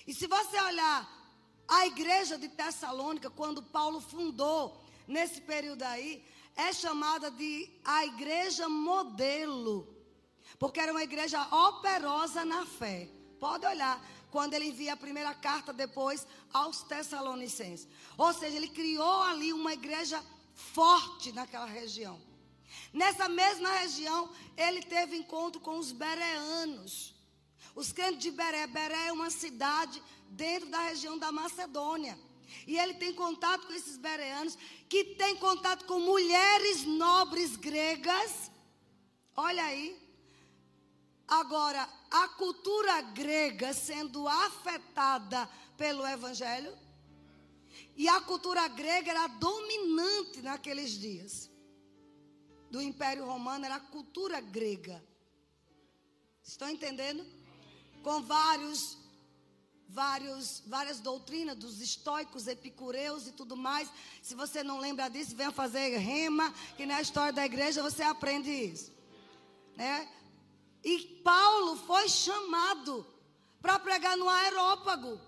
E 0.06 0.14
se 0.14 0.26
você 0.26 0.60
olhar 0.60 1.08
a 1.66 1.86
igreja 1.86 2.36
de 2.36 2.48
Tessalônica, 2.48 3.30
quando 3.30 3.62
Paulo 3.62 4.00
fundou, 4.00 4.84
nesse 5.06 5.40
período 5.40 5.82
aí, 5.82 6.24
é 6.56 6.72
chamada 6.72 7.30
de 7.30 7.70
a 7.84 8.04
igreja 8.06 8.68
modelo. 8.68 9.88
Porque 10.58 10.80
era 10.80 10.92
uma 10.92 11.02
igreja 11.02 11.40
operosa 11.54 12.44
na 12.44 12.66
fé. 12.66 13.08
Pode 13.38 13.64
olhar, 13.64 14.04
quando 14.30 14.54
ele 14.54 14.66
envia 14.66 14.92
a 14.92 14.96
primeira 14.96 15.34
carta 15.34 15.72
depois 15.72 16.26
aos 16.52 16.82
Tessalonicenses. 16.82 17.88
Ou 18.16 18.32
seja, 18.32 18.56
ele 18.56 18.68
criou 18.68 19.22
ali 19.22 19.52
uma 19.52 19.72
igreja 19.72 20.22
forte 20.54 21.32
naquela 21.32 21.66
região. 21.66 22.20
Nessa 22.92 23.28
mesma 23.28 23.70
região, 23.70 24.30
ele 24.56 24.82
teve 24.82 25.16
encontro 25.16 25.60
com 25.60 25.78
os 25.78 25.92
bereanos. 25.92 27.14
Os 27.74 27.92
crentes 27.92 28.20
de 28.20 28.30
Beré. 28.30 28.66
Beré 28.66 29.06
é 29.06 29.12
uma 29.12 29.30
cidade 29.30 30.02
dentro 30.28 30.68
da 30.68 30.80
região 30.80 31.18
da 31.18 31.30
Macedônia. 31.32 32.18
E 32.66 32.78
ele 32.78 32.94
tem 32.94 33.12
contato 33.12 33.66
com 33.66 33.72
esses 33.72 33.96
bereanos, 33.96 34.56
que 34.88 35.04
tem 35.04 35.36
contato 35.36 35.84
com 35.84 35.98
mulheres 36.00 36.84
nobres 36.84 37.56
gregas. 37.56 38.50
Olha 39.36 39.64
aí. 39.64 39.98
Agora, 41.26 41.88
a 42.10 42.28
cultura 42.28 43.00
grega 43.02 43.72
sendo 43.72 44.26
afetada 44.26 45.48
pelo 45.76 46.06
evangelho, 46.06 46.76
e 47.96 48.08
a 48.08 48.20
cultura 48.20 48.66
grega 48.66 49.10
era 49.10 49.26
dominante 49.26 50.42
naqueles 50.42 50.90
dias. 50.90 51.50
do 52.70 52.80
Império 52.80 53.24
Romano 53.24 53.64
era 53.64 53.76
a 53.76 53.80
cultura 53.80 54.40
grega. 54.40 55.04
Estão 56.42 56.68
entendendo? 56.70 57.26
Com 58.02 58.22
vários 58.22 58.96
vários, 59.92 60.62
várias 60.66 61.00
doutrinas 61.00 61.56
dos 61.56 61.80
estoicos, 61.80 62.46
epicureus 62.46 63.26
e 63.26 63.32
tudo 63.32 63.56
mais. 63.56 63.90
Se 64.22 64.34
você 64.34 64.62
não 64.62 64.78
lembra 64.78 65.08
disso, 65.08 65.36
venha 65.36 65.50
fazer 65.50 65.96
rema, 65.98 66.52
que 66.76 66.86
na 66.86 67.00
história 67.00 67.32
da 67.32 67.44
igreja 67.44 67.82
você 67.82 68.02
aprende 68.02 68.50
isso. 68.50 68.92
Né? 69.76 70.08
E 70.84 70.98
Paulo 71.24 71.76
foi 71.76 72.08
chamado 72.08 73.06
para 73.60 73.78
pregar 73.78 74.16
no 74.16 74.28
aerópago. 74.28 75.20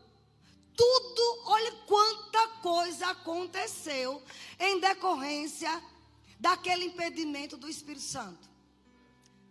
Tudo, 0.74 1.42
olha 1.46 1.72
quanta 1.86 2.48
coisa 2.62 3.08
aconteceu 3.08 4.22
em 4.58 4.80
decorrência 4.80 5.82
daquele 6.40 6.86
impedimento 6.86 7.56
do 7.56 7.68
Espírito 7.68 8.04
Santo. 8.04 8.50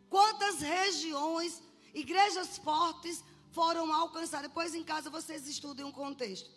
Quantas 0.09 0.61
regiões, 0.61 1.61
igrejas 1.93 2.57
fortes 2.57 3.23
foram 3.51 3.91
alcançadas. 3.93 4.47
Depois 4.47 4.73
em 4.73 4.83
casa 4.83 5.09
vocês 5.09 5.47
estudem 5.47 5.85
um 5.85 5.91
contexto. 5.91 6.49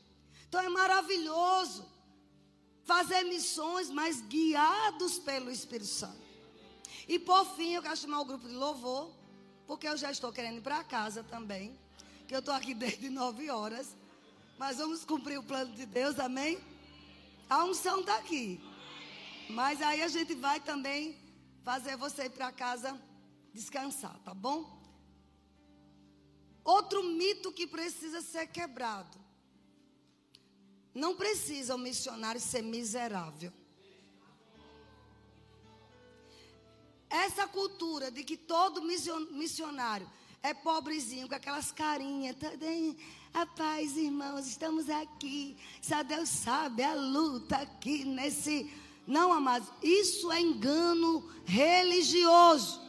Então 0.49 0.61
é 0.61 0.69
maravilhoso 0.69 1.85
fazer 2.85 3.25
missões, 3.25 3.91
mas 3.91 4.21
guiados 4.23 5.19
pelo 5.19 5.51
Espírito 5.51 5.91
Santo. 5.91 6.23
E 7.09 7.19
por 7.19 7.45
fim, 7.57 7.73
eu 7.73 7.83
quero 7.83 7.97
chamar 7.97 8.21
o 8.21 8.25
grupo 8.25 8.49
de 8.49 8.55
louvor, 8.55 9.11
porque 9.67 9.89
eu 9.89 9.97
já 9.97 10.11
estou 10.11 10.33
querendo 10.33 10.59
ir 10.59 10.63
para 10.63 10.85
casa 10.85 11.23
também, 11.25 11.79
que 12.27 12.35
eu 12.35 12.39
estou 12.39 12.55
aqui 12.55 12.73
desde 12.75 13.11
nove 13.11 13.51
horas. 13.51 13.97
Mas 14.59 14.79
vamos 14.79 15.05
cumprir 15.05 15.39
o 15.39 15.43
plano 15.43 15.75
de 15.75 15.85
Deus, 15.85 16.19
amém? 16.19 16.59
A 17.51 17.65
unção 17.65 18.01
está 18.01 18.17
aqui. 18.17 18.61
Mas 19.51 19.83
aí 19.83 20.03
a 20.03 20.09
gente 20.09 20.35
vai 20.35 20.61
também 20.61 21.19
fazer 21.63 21.97
você 21.97 22.25
ir 22.25 22.31
para 22.31 22.53
casa 22.53 22.99
descansar, 23.53 24.19
tá 24.25 24.33
bom? 24.33 24.74
Mito 27.05 27.53
que 27.53 27.67
precisa 27.67 28.21
ser 28.21 28.47
quebrado. 28.49 29.19
Não 30.95 31.15
precisa 31.17 31.75
o 31.75 31.79
missionário 31.79 32.41
ser 32.41 32.63
miserável. 32.63 33.53
Essa 37.11 37.47
cultura 37.47 38.11
de 38.11 38.25
que 38.25 38.37
todo 38.37 38.83
missionário 38.83 40.11
é 40.43 40.53
pobrezinho, 40.53 41.29
com 41.29 41.35
aquelas 41.35 41.73
carinhas, 41.73 42.37
a 43.33 43.47
paz, 43.47 43.97
irmãos, 43.97 44.47
estamos 44.47 44.91
aqui. 44.91 45.57
Só 45.81 46.03
Deus 46.03 46.29
sabe 46.29 46.83
a 46.83 46.95
luta 46.95 47.57
aqui 47.57 48.05
nesse. 48.05 48.71
Não, 49.07 49.33
amados, 49.33 49.69
isso 49.83 50.31
é 50.31 50.41
engano 50.41 51.29
religioso. 51.45 52.84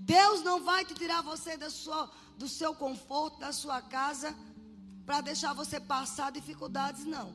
Deus 0.00 0.42
não 0.42 0.62
vai 0.64 0.84
te 0.84 0.94
tirar 0.94 1.22
você 1.22 1.56
da 1.56 1.68
sua, 1.68 2.10
do 2.36 2.48
seu 2.48 2.74
conforto, 2.74 3.38
da 3.38 3.52
sua 3.52 3.82
casa, 3.82 4.34
para 5.04 5.20
deixar 5.20 5.52
você 5.52 5.78
passar 5.78 6.32
dificuldades, 6.32 7.04
não. 7.04 7.34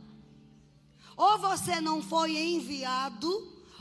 Ou 1.16 1.38
você 1.38 1.80
não 1.80 2.02
foi 2.02 2.36
enviado, 2.36 3.30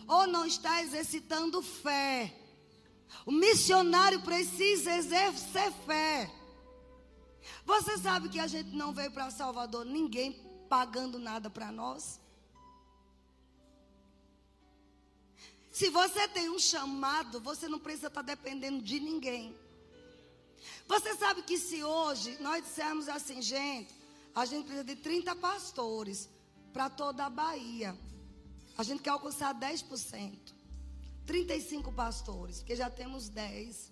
ou 0.06 0.26
não 0.26 0.44
está 0.44 0.82
exercitando 0.82 1.62
fé. 1.62 2.34
O 3.24 3.32
missionário 3.32 4.20
precisa 4.20 4.94
exercer 4.96 5.72
fé. 5.86 6.30
Você 7.64 7.96
sabe 7.98 8.28
que 8.28 8.38
a 8.38 8.46
gente 8.46 8.76
não 8.76 8.92
veio 8.92 9.10
para 9.10 9.30
Salvador, 9.30 9.84
ninguém 9.84 10.32
pagando 10.68 11.18
nada 11.18 11.48
para 11.48 11.72
nós. 11.72 12.20
Se 15.74 15.90
você 15.90 16.28
tem 16.28 16.48
um 16.48 16.58
chamado, 16.58 17.40
você 17.40 17.66
não 17.66 17.80
precisa 17.80 18.06
estar 18.06 18.22
dependendo 18.22 18.80
de 18.80 19.00
ninguém. 19.00 19.58
Você 20.86 21.16
sabe 21.16 21.42
que 21.42 21.58
se 21.58 21.82
hoje 21.82 22.40
nós 22.40 22.62
dissermos 22.62 23.08
assim, 23.08 23.42
gente, 23.42 23.92
a 24.32 24.46
gente 24.46 24.66
precisa 24.66 24.84
de 24.84 24.94
30 24.94 25.34
pastores 25.34 26.28
para 26.72 26.88
toda 26.88 27.26
a 27.26 27.28
Bahia. 27.28 27.98
A 28.78 28.84
gente 28.84 29.02
quer 29.02 29.10
alcançar 29.10 29.52
10%. 29.52 30.54
35 31.26 31.90
pastores, 31.90 32.58
porque 32.58 32.76
já 32.76 32.88
temos 32.88 33.28
10. 33.28 33.90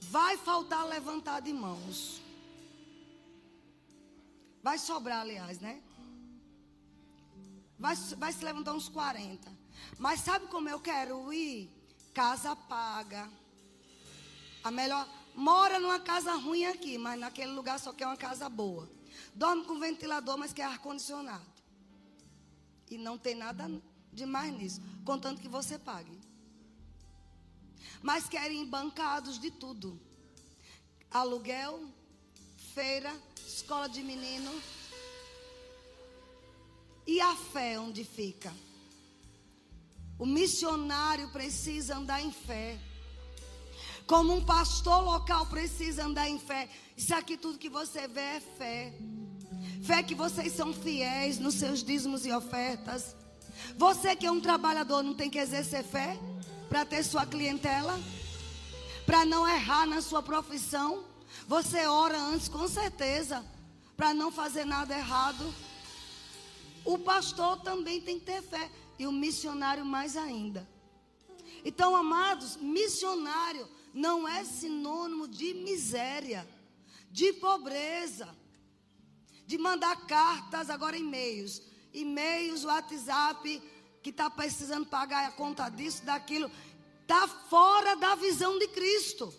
Vai 0.00 0.38
faltar 0.38 0.86
levantar 0.86 1.40
de 1.40 1.52
mãos. 1.52 2.22
Vai 4.62 4.78
sobrar, 4.78 5.20
aliás, 5.20 5.60
né? 5.60 5.82
Vai, 7.78 7.94
vai 7.94 8.32
se 8.32 8.42
levantar 8.42 8.72
uns 8.72 8.88
40. 8.88 9.57
Mas 9.98 10.20
sabe 10.20 10.46
como 10.46 10.68
eu 10.68 10.80
quero 10.80 11.32
ir? 11.32 11.70
Casa 12.14 12.54
paga. 12.54 13.30
A 14.62 14.70
melhor. 14.70 15.08
Mora 15.34 15.78
numa 15.78 16.00
casa 16.00 16.34
ruim 16.34 16.64
aqui, 16.64 16.98
mas 16.98 17.18
naquele 17.18 17.52
lugar 17.52 17.78
só 17.78 17.92
quer 17.92 18.06
uma 18.06 18.16
casa 18.16 18.48
boa. 18.48 18.88
Dorme 19.34 19.64
com 19.64 19.78
ventilador, 19.78 20.36
mas 20.36 20.52
quer 20.52 20.64
ar-condicionado. 20.64 21.46
E 22.90 22.98
não 22.98 23.16
tem 23.16 23.34
nada 23.34 23.70
demais 24.12 24.52
nisso. 24.52 24.80
Contanto 25.04 25.40
que 25.40 25.48
você 25.48 25.78
pague. 25.78 26.18
Mas 28.02 28.28
querem 28.28 28.64
bancados 28.64 29.38
de 29.38 29.50
tudo: 29.50 30.00
aluguel, 31.10 31.88
feira, 32.74 33.14
escola 33.46 33.88
de 33.88 34.02
menino. 34.02 34.50
E 37.06 37.20
a 37.20 37.34
fé 37.34 37.78
onde 37.78 38.04
fica? 38.04 38.52
O 40.18 40.26
missionário 40.26 41.28
precisa 41.28 41.96
andar 41.96 42.20
em 42.20 42.32
fé. 42.32 42.76
Como 44.04 44.34
um 44.34 44.44
pastor 44.44 45.04
local 45.04 45.46
precisa 45.46 46.04
andar 46.04 46.28
em 46.28 46.38
fé. 46.38 46.68
Isso 46.96 47.14
aqui 47.14 47.36
tudo 47.36 47.58
que 47.58 47.68
você 47.68 48.08
vê 48.08 48.20
é 48.20 48.40
fé. 48.40 48.92
Fé 49.82 50.02
que 50.02 50.14
vocês 50.14 50.52
são 50.52 50.72
fiéis 50.72 51.38
nos 51.38 51.54
seus 51.54 51.84
dízimos 51.84 52.26
e 52.26 52.32
ofertas. 52.32 53.14
Você 53.76 54.16
que 54.16 54.26
é 54.26 54.30
um 54.30 54.40
trabalhador 54.40 55.02
não 55.02 55.14
tem 55.14 55.30
que 55.30 55.38
exercer 55.38 55.84
fé 55.84 56.18
para 56.68 56.84
ter 56.84 57.04
sua 57.04 57.24
clientela, 57.24 57.98
para 59.06 59.24
não 59.24 59.46
errar 59.48 59.86
na 59.86 60.02
sua 60.02 60.22
profissão. 60.22 61.04
Você 61.46 61.86
ora 61.86 62.18
antes 62.18 62.48
com 62.48 62.66
certeza 62.66 63.44
para 63.96 64.12
não 64.12 64.32
fazer 64.32 64.64
nada 64.64 64.96
errado. 64.96 65.54
O 66.84 66.98
pastor 66.98 67.60
também 67.60 68.00
tem 68.00 68.18
que 68.18 68.26
ter 68.26 68.42
fé 68.42 68.68
e 68.98 69.06
o 69.06 69.12
missionário 69.12 69.84
mais 69.84 70.16
ainda. 70.16 70.68
Então, 71.64 71.94
amados, 71.94 72.56
missionário 72.56 73.68
não 73.92 74.28
é 74.28 74.44
sinônimo 74.44 75.26
de 75.26 75.54
miséria, 75.54 76.48
de 77.10 77.32
pobreza, 77.34 78.36
de 79.46 79.56
mandar 79.56 80.06
cartas, 80.06 80.68
agora 80.68 80.96
e-mails, 80.96 81.62
e-mails, 81.92 82.64
WhatsApp, 82.64 83.62
que 84.02 84.10
está 84.10 84.28
precisando 84.28 84.86
pagar 84.86 85.26
a 85.26 85.32
conta 85.32 85.68
disso, 85.68 86.04
daquilo, 86.04 86.50
está 87.02 87.26
fora 87.26 87.96
da 87.96 88.14
visão 88.14 88.58
de 88.58 88.68
Cristo. 88.68 89.34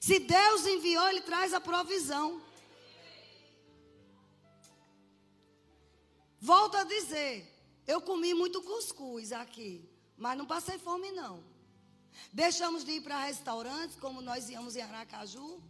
Se 0.00 0.20
Deus 0.20 0.66
enviou, 0.66 1.08
Ele 1.08 1.20
traz 1.20 1.52
a 1.52 1.60
provisão. 1.60 2.40
Volto 6.40 6.76
a 6.76 6.84
dizer, 6.84 7.55
eu 7.86 8.00
comi 8.00 8.34
muito 8.34 8.62
cuscuz 8.62 9.32
aqui, 9.32 9.88
mas 10.16 10.36
não 10.36 10.46
passei 10.46 10.78
fome 10.78 11.10
não. 11.12 11.42
Deixamos 12.32 12.84
de 12.84 12.92
ir 12.92 13.02
para 13.02 13.24
restaurantes, 13.24 13.96
como 13.96 14.20
nós 14.20 14.48
íamos 14.48 14.74
em 14.74 14.80
Aracaju. 14.80 15.62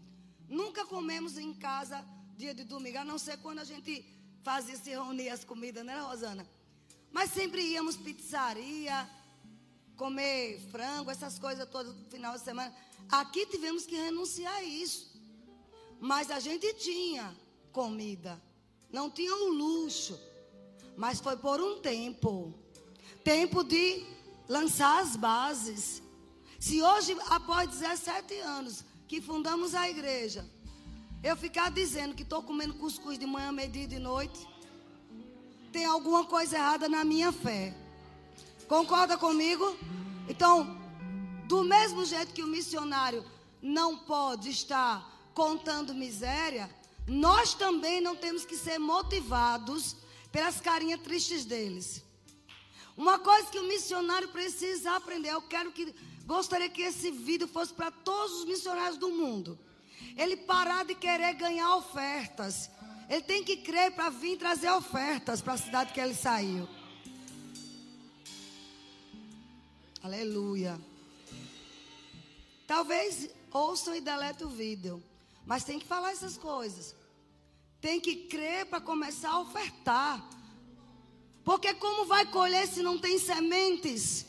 Nunca 0.49 0.87
comemos 0.87 1.37
em 1.37 1.53
casa 1.53 2.05
dia 2.37 2.55
de 2.55 2.65
domingo, 2.65 2.99
a 2.99 3.05
não 3.05 3.19
ser 3.19 3.39
quando 3.39 3.59
a 3.59 3.65
gente 3.65 4.05
fazia 4.43 4.77
se 4.77 4.91
reunir 4.91 5.29
as 5.31 5.45
comidas, 5.45 5.85
né, 5.85 5.99
Rosana? 6.01 6.47
Mas 7.11 7.31
sempre 7.33 7.63
íamos 7.63 7.97
pizzaria, 7.97 9.09
comer 9.97 10.61
frango, 10.71 11.11
essas 11.11 11.39
coisas 11.39 11.69
todas 11.69 11.95
no 11.95 12.05
final 12.07 12.35
de 12.35 12.45
semana. 12.45 12.75
Aqui 13.11 13.47
tivemos 13.47 13.87
que 13.87 13.97
renunciar 13.97 14.55
a 14.55 14.63
isso. 14.63 15.17
Mas 15.99 16.31
a 16.31 16.39
gente 16.39 16.75
tinha 16.75 17.35
comida, 17.73 18.41
não 18.91 19.11
tinha 19.11 19.35
o 19.35 19.49
luxo. 19.49 20.19
Mas 20.97 21.21
foi 21.21 21.37
por 21.37 21.61
um 21.61 21.79
tempo 21.81 22.55
tempo 23.27 23.65
de 23.65 24.05
lançar 24.49 25.03
as 25.03 25.17
bases. 25.17 26.01
Se 26.61 26.81
hoje, 26.81 27.17
após 27.29 27.69
17 27.71 28.35
anos 28.39 28.85
que 29.09 29.21
fundamos 29.21 29.75
a 29.75 29.91
igreja, 29.91 30.49
eu 31.25 31.37
ficar 31.37 31.73
dizendo 31.73 32.15
que 32.15 32.23
estou 32.23 32.41
comendo 32.41 32.75
cuscuz 32.75 33.19
de 33.19 33.27
manhã, 33.27 33.51
meio-dia 33.51 33.83
e 33.83 33.89
de 33.89 33.99
noite, 33.99 34.47
tem 35.73 35.85
alguma 35.85 36.25
coisa 36.25 36.55
errada 36.55 36.89
na 36.89 37.05
minha 37.05 37.33
fé. 37.33 37.75
Concorda 38.69 39.19
comigo? 39.19 39.77
Então, 40.29 40.79
do 41.49 41.65
mesmo 41.65 42.05
jeito 42.05 42.33
que 42.33 42.45
o 42.45 42.47
missionário 42.47 43.25
não 43.61 43.99
pode 43.99 44.51
estar 44.51 45.31
contando 45.35 45.93
miséria, 45.93 46.71
nós 47.09 47.55
também 47.55 48.01
não 48.01 48.15
temos 48.15 48.45
que 48.45 48.57
ser 48.57 48.79
motivados 48.79 49.97
pelas 50.37 50.61
carinhas 50.61 51.01
tristes 51.01 51.47
deles. 51.47 52.05
Uma 52.95 53.19
coisa 53.19 53.51
que 53.51 53.59
o 53.59 53.67
missionário 53.67 54.29
precisa 54.29 54.95
aprender, 54.95 55.31
eu 55.31 55.41
quero 55.41 55.73
que 55.73 55.95
gostaria 56.27 56.69
que 56.69 56.83
esse 56.83 57.11
vídeo 57.11 57.49
fosse 57.49 57.73
para 57.73 57.91
todos 57.91 58.41
os 58.41 58.45
missionários 58.45 58.99
do 58.99 59.09
mundo. 59.09 59.59
Ele 60.15 60.37
parar 60.37 60.85
de 60.85 60.95
querer 60.95 61.33
ganhar 61.33 61.75
ofertas. 61.77 62.69
Ele 63.09 63.23
tem 63.23 63.43
que 63.43 63.57
crer 63.57 63.93
para 63.93 64.11
vir 64.11 64.37
trazer 64.37 64.71
ofertas 64.73 65.41
para 65.41 65.55
a 65.55 65.57
cidade 65.57 65.95
que 65.95 66.01
ele 66.01 66.15
saiu. 66.15 66.69
Aleluia. 70.03 70.79
Talvez 72.67 73.31
ouçam 73.51 73.95
e 73.95 74.03
deletem 74.03 74.47
o 74.47 74.51
vídeo. 74.51 75.03
Mas 75.47 75.65
tem 75.65 75.79
que 75.79 75.87
falar 75.87 76.11
essas 76.11 76.37
coisas. 76.37 76.95
Tem 77.87 78.01
que 78.01 78.17
crer 78.17 78.67
para 78.67 78.81
começar 78.81 79.31
a 79.31 79.39
ofertar. 79.39 80.21
Porque 81.45 81.73
como 81.75 82.05
vai 82.05 82.27
colher 82.27 82.67
se 82.67 82.83
não 82.83 82.99
tem 82.99 83.17
sementes? 83.17 84.27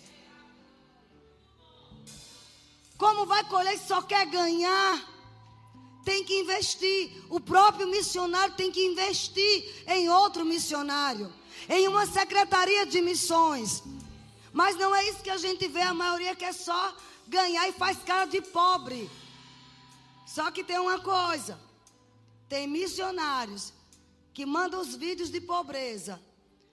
Como 2.99 3.25
vai 3.25 3.43
colher 3.45 3.75
se 3.79 3.87
só 3.87 3.99
quer 4.03 4.27
ganhar? 4.27 5.03
Tem 6.05 6.23
que 6.23 6.39
investir. 6.39 7.11
O 7.31 7.39
próprio 7.39 7.87
missionário 7.87 8.53
tem 8.53 8.71
que 8.71 8.85
investir 8.85 9.83
em 9.87 10.07
outro 10.07 10.45
missionário, 10.45 11.33
em 11.67 11.87
uma 11.87 12.05
secretaria 12.05 12.85
de 12.85 13.01
missões. 13.01 13.81
Mas 14.53 14.75
não 14.75 14.93
é 14.93 15.09
isso 15.09 15.23
que 15.23 15.31
a 15.31 15.37
gente 15.37 15.67
vê, 15.67 15.81
a 15.81 15.95
maioria 15.95 16.35
quer 16.35 16.53
só 16.53 16.95
ganhar 17.27 17.67
e 17.67 17.71
faz 17.71 17.97
cara 18.03 18.25
de 18.25 18.39
pobre. 18.39 19.09
Só 20.27 20.51
que 20.51 20.63
tem 20.63 20.77
uma 20.77 20.99
coisa: 20.99 21.66
tem 22.47 22.67
missionários 22.67 23.73
que 24.33 24.45
mandam 24.45 24.79
os 24.79 24.95
vídeos 24.95 25.29
de 25.29 25.41
pobreza, 25.41 26.21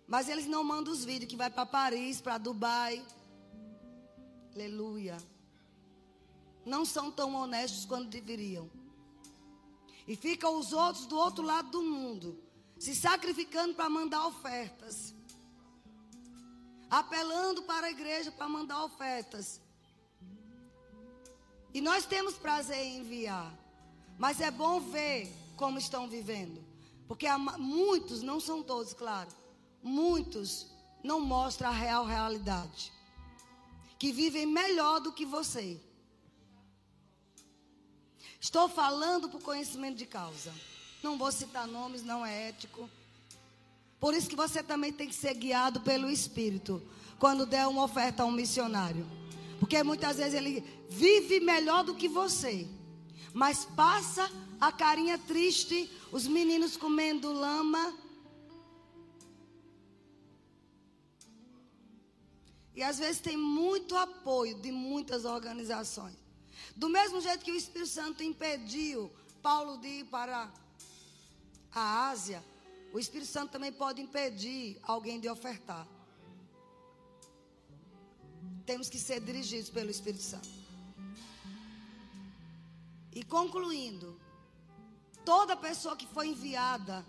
mas 0.07 0.29
eles 0.29 0.47
não 0.47 0.63
mandam 0.63 0.93
os 0.93 1.05
vídeos 1.05 1.31
que 1.31 1.37
vai 1.37 1.51
para 1.51 1.67
Paris, 1.67 2.21
para 2.21 2.39
Dubai. 2.39 3.05
Aleluia. 4.55 5.17
Não 6.65 6.85
são 6.85 7.11
tão 7.11 7.35
honestos 7.35 7.85
quanto 7.85 8.09
deveriam. 8.09 8.71
E 10.07 10.15
ficam 10.15 10.59
os 10.59 10.73
outros 10.73 11.07
do 11.07 11.17
outro 11.17 11.43
lado 11.43 11.71
do 11.71 11.83
mundo, 11.83 12.39
se 12.79 12.95
sacrificando 12.95 13.75
para 13.75 13.89
mandar 13.89 14.27
ofertas. 14.27 15.15
Apelando 16.91 17.63
para 17.63 17.87
a 17.87 17.91
igreja 17.91 18.31
para 18.31 18.49
mandar 18.49 18.85
ofertas. 18.85 19.61
E 21.73 21.81
nós 21.81 22.07
temos 22.07 22.35
prazer 22.35 22.77
em 22.77 22.99
enviar. 22.99 23.53
Mas 24.17 24.41
é 24.41 24.51
bom 24.51 24.79
ver 24.79 25.44
como 25.57 25.79
estão 25.79 26.09
vivendo. 26.09 26.63
Porque 27.07 27.27
muitos, 27.59 28.23
não 28.23 28.41
são 28.41 28.63
todos, 28.63 28.93
claro. 28.93 29.31
Muitos 29.83 30.67
não 31.03 31.21
mostram 31.21 31.69
a 31.69 31.73
real 31.73 32.05
realidade. 32.05 32.93
Que 33.99 34.13
vivem 34.13 34.47
melhor 34.47 35.01
do 35.01 35.13
que 35.13 35.25
você. 35.25 35.81
Estou 38.41 38.69
falando 38.69 39.29
por 39.29 39.41
conhecimento 39.41 39.97
de 39.97 40.07
causa. 40.07 40.53
Não 41.03 41.17
vou 41.19 41.31
citar 41.31 41.67
nomes, 41.67 42.03
não 42.03 42.25
é 42.25 42.49
ético. 42.49 42.89
Por 44.01 44.15
isso 44.15 44.29
que 44.29 44.37
você 44.37 44.63
também 44.63 44.93
tem 44.93 45.09
que 45.09 45.15
ser 45.15 45.35
guiado 45.35 45.81
pelo 45.81 46.11
Espírito 46.11 46.83
quando 47.19 47.47
der 47.47 47.67
uma 47.67 47.85
oferta 47.85 48.23
a 48.23 48.27
um 48.27 48.31
missionário. 48.31 49.07
Porque 49.59 49.83
muitas 49.83 50.19
vezes 50.19 50.35
ele 50.35 50.63
vive 50.91 51.41
melhor 51.41 51.85
do 51.85 51.95
que 51.95 52.09
você. 52.09 52.69
Mas 53.33 53.65
passa 53.65 54.31
a 54.69 54.73
carinha 54.73 55.19
triste, 55.19 55.91
os 56.11 56.27
meninos 56.27 56.77
comendo 56.77 57.33
lama. 57.33 57.85
E 62.75 62.83
às 62.83 62.99
vezes 62.99 63.21
tem 63.21 63.37
muito 63.37 63.97
apoio 63.97 64.55
de 64.61 64.73
muitas 64.73 65.25
organizações. 65.25 66.17
Do 66.75 66.89
mesmo 66.89 67.21
jeito 67.21 67.45
que 67.45 67.53
o 67.53 67.57
Espírito 67.57 67.91
Santo 67.91 68.23
impediu 68.23 69.13
Paulo 69.43 69.77
de 69.79 69.89
ir 70.01 70.05
para 70.07 70.53
a 71.73 72.09
Ásia, 72.09 72.43
o 72.93 72.99
Espírito 72.99 73.31
Santo 73.31 73.53
também 73.53 73.73
pode 73.73 74.01
impedir 74.01 74.79
alguém 74.83 75.21
de 75.21 75.29
ofertar 75.29 75.87
temos 78.65 78.89
que 78.89 78.99
ser 78.99 79.21
dirigidos 79.21 79.71
pelo 79.71 79.91
Espírito 79.91 80.23
Santo. 80.23 80.49
E 83.13 83.23
concluindo, 83.23 84.19
toda 85.25 85.57
pessoa 85.57 85.97
que 85.97 86.07
foi 86.07 86.29
enviada, 86.29 87.05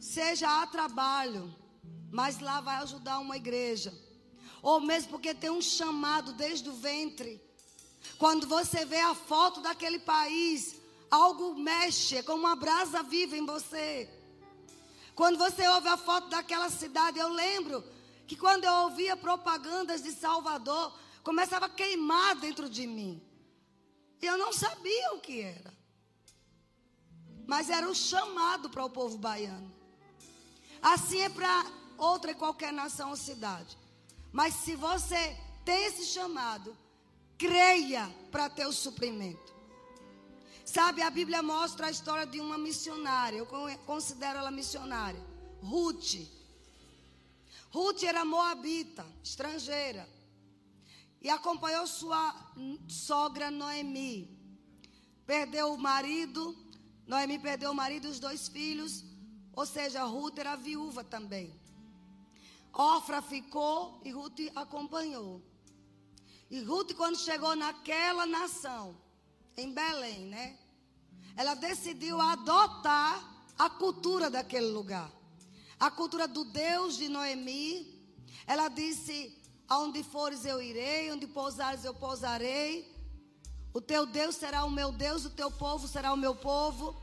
seja 0.00 0.62
a 0.62 0.66
trabalho, 0.66 1.54
mas 2.10 2.40
lá 2.40 2.60
vai 2.60 2.76
ajudar 2.76 3.18
uma 3.18 3.36
igreja, 3.36 3.92
ou 4.62 4.80
mesmo 4.80 5.10
porque 5.10 5.34
tem 5.34 5.50
um 5.50 5.60
chamado 5.60 6.32
desde 6.32 6.68
o 6.68 6.74
ventre. 6.74 7.40
Quando 8.18 8.46
você 8.46 8.84
vê 8.84 9.00
a 9.00 9.14
foto 9.14 9.60
daquele 9.60 9.98
país, 9.98 10.76
algo 11.10 11.54
mexe, 11.54 12.16
é 12.16 12.22
como 12.22 12.44
uma 12.44 12.56
brasa 12.56 13.02
viva 13.02 13.36
em 13.36 13.44
você. 13.44 14.08
Quando 15.14 15.38
você 15.38 15.66
ouve 15.68 15.88
a 15.88 15.96
foto 15.96 16.28
daquela 16.28 16.70
cidade, 16.70 17.18
eu 17.18 17.28
lembro 17.28 17.84
que 18.26 18.36
quando 18.36 18.64
eu 18.64 18.72
ouvia 18.84 19.16
propagandas 19.16 20.02
de 20.02 20.12
Salvador, 20.12 20.98
começava 21.22 21.66
a 21.66 21.68
queimar 21.68 22.36
dentro 22.36 22.68
de 22.68 22.86
mim. 22.86 23.22
E 24.20 24.26
eu 24.26 24.38
não 24.38 24.52
sabia 24.52 25.12
o 25.12 25.20
que 25.20 25.40
era. 25.40 25.73
Mas 27.46 27.70
era 27.70 27.88
o 27.88 27.94
chamado 27.94 28.70
para 28.70 28.84
o 28.84 28.90
povo 28.90 29.18
baiano. 29.18 29.72
Assim 30.82 31.20
é 31.20 31.28
para 31.28 31.64
outra 31.96 32.34
qualquer 32.34 32.72
nação 32.72 33.10
ou 33.10 33.16
cidade. 33.16 33.76
Mas 34.32 34.54
se 34.54 34.74
você 34.74 35.36
tem 35.64 35.86
esse 35.86 36.06
chamado, 36.06 36.76
creia 37.38 38.12
para 38.30 38.50
ter 38.50 38.66
o 38.66 38.72
suprimento. 38.72 39.54
Sabe, 40.64 41.02
a 41.02 41.10
Bíblia 41.10 41.42
mostra 41.42 41.86
a 41.86 41.90
história 41.90 42.26
de 42.26 42.40
uma 42.40 42.56
missionária. 42.56 43.38
Eu 43.38 43.46
considero 43.86 44.38
ela 44.38 44.50
missionária. 44.50 45.22
Ruth. 45.62 46.16
Ruth 47.70 48.02
era 48.02 48.24
moabita, 48.24 49.06
estrangeira. 49.22 50.08
E 51.20 51.28
acompanhou 51.28 51.86
sua 51.86 52.34
sogra 52.88 53.50
Noemi. 53.50 54.28
Perdeu 55.26 55.72
o 55.72 55.78
marido. 55.78 56.56
Noemi 57.06 57.38
perdeu 57.38 57.70
o 57.70 57.74
marido 57.74 58.06
e 58.06 58.10
os 58.10 58.20
dois 58.20 58.48
filhos. 58.48 59.04
Ou 59.52 59.66
seja, 59.66 60.04
Ruth 60.04 60.38
era 60.38 60.56
viúva 60.56 61.04
também. 61.04 61.54
Ofra 62.72 63.22
ficou 63.22 64.00
e 64.04 64.10
Ruth 64.10 64.40
acompanhou. 64.54 65.42
E 66.50 66.60
Ruth, 66.60 66.94
quando 66.94 67.18
chegou 67.18 67.54
naquela 67.54 68.26
nação, 68.26 68.96
em 69.56 69.72
Belém, 69.72 70.26
né? 70.26 70.58
Ela 71.36 71.54
decidiu 71.54 72.20
adotar 72.20 73.46
a 73.58 73.70
cultura 73.70 74.28
daquele 74.28 74.66
lugar 74.66 75.10
a 75.78 75.90
cultura 75.90 76.26
do 76.26 76.44
Deus 76.44 76.96
de 76.96 77.08
Noemi. 77.08 78.02
Ela 78.46 78.68
disse: 78.68 79.36
Aonde 79.68 80.02
fores 80.02 80.44
eu 80.44 80.62
irei, 80.62 81.12
onde 81.12 81.26
pousares 81.26 81.84
eu 81.84 81.94
pousarei. 81.94 82.93
O 83.74 83.80
teu 83.80 84.06
Deus 84.06 84.36
será 84.36 84.64
o 84.64 84.70
meu 84.70 84.92
Deus, 84.92 85.24
o 85.24 85.30
teu 85.30 85.50
povo 85.50 85.88
será 85.88 86.12
o 86.12 86.16
meu 86.16 86.34
povo. 86.36 86.96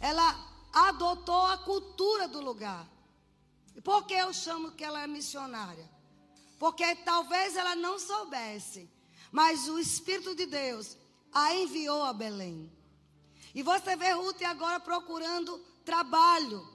Ela 0.00 0.36
adotou 0.72 1.46
a 1.46 1.56
cultura 1.58 2.26
do 2.26 2.40
lugar. 2.40 2.84
E 3.76 3.80
por 3.80 4.04
que 4.04 4.14
eu 4.14 4.32
chamo 4.32 4.72
que 4.72 4.82
ela 4.82 5.00
é 5.00 5.06
missionária? 5.06 5.88
Porque 6.58 6.96
talvez 6.96 7.56
ela 7.56 7.76
não 7.76 7.96
soubesse, 7.96 8.90
mas 9.30 9.68
o 9.68 9.78
Espírito 9.78 10.34
de 10.34 10.46
Deus 10.46 10.96
a 11.32 11.54
enviou 11.54 12.02
a 12.02 12.12
Belém. 12.12 12.70
E 13.54 13.62
você 13.62 13.94
vê 13.94 14.10
Ruth 14.10 14.42
agora 14.42 14.80
procurando 14.80 15.58
trabalho 15.84 16.68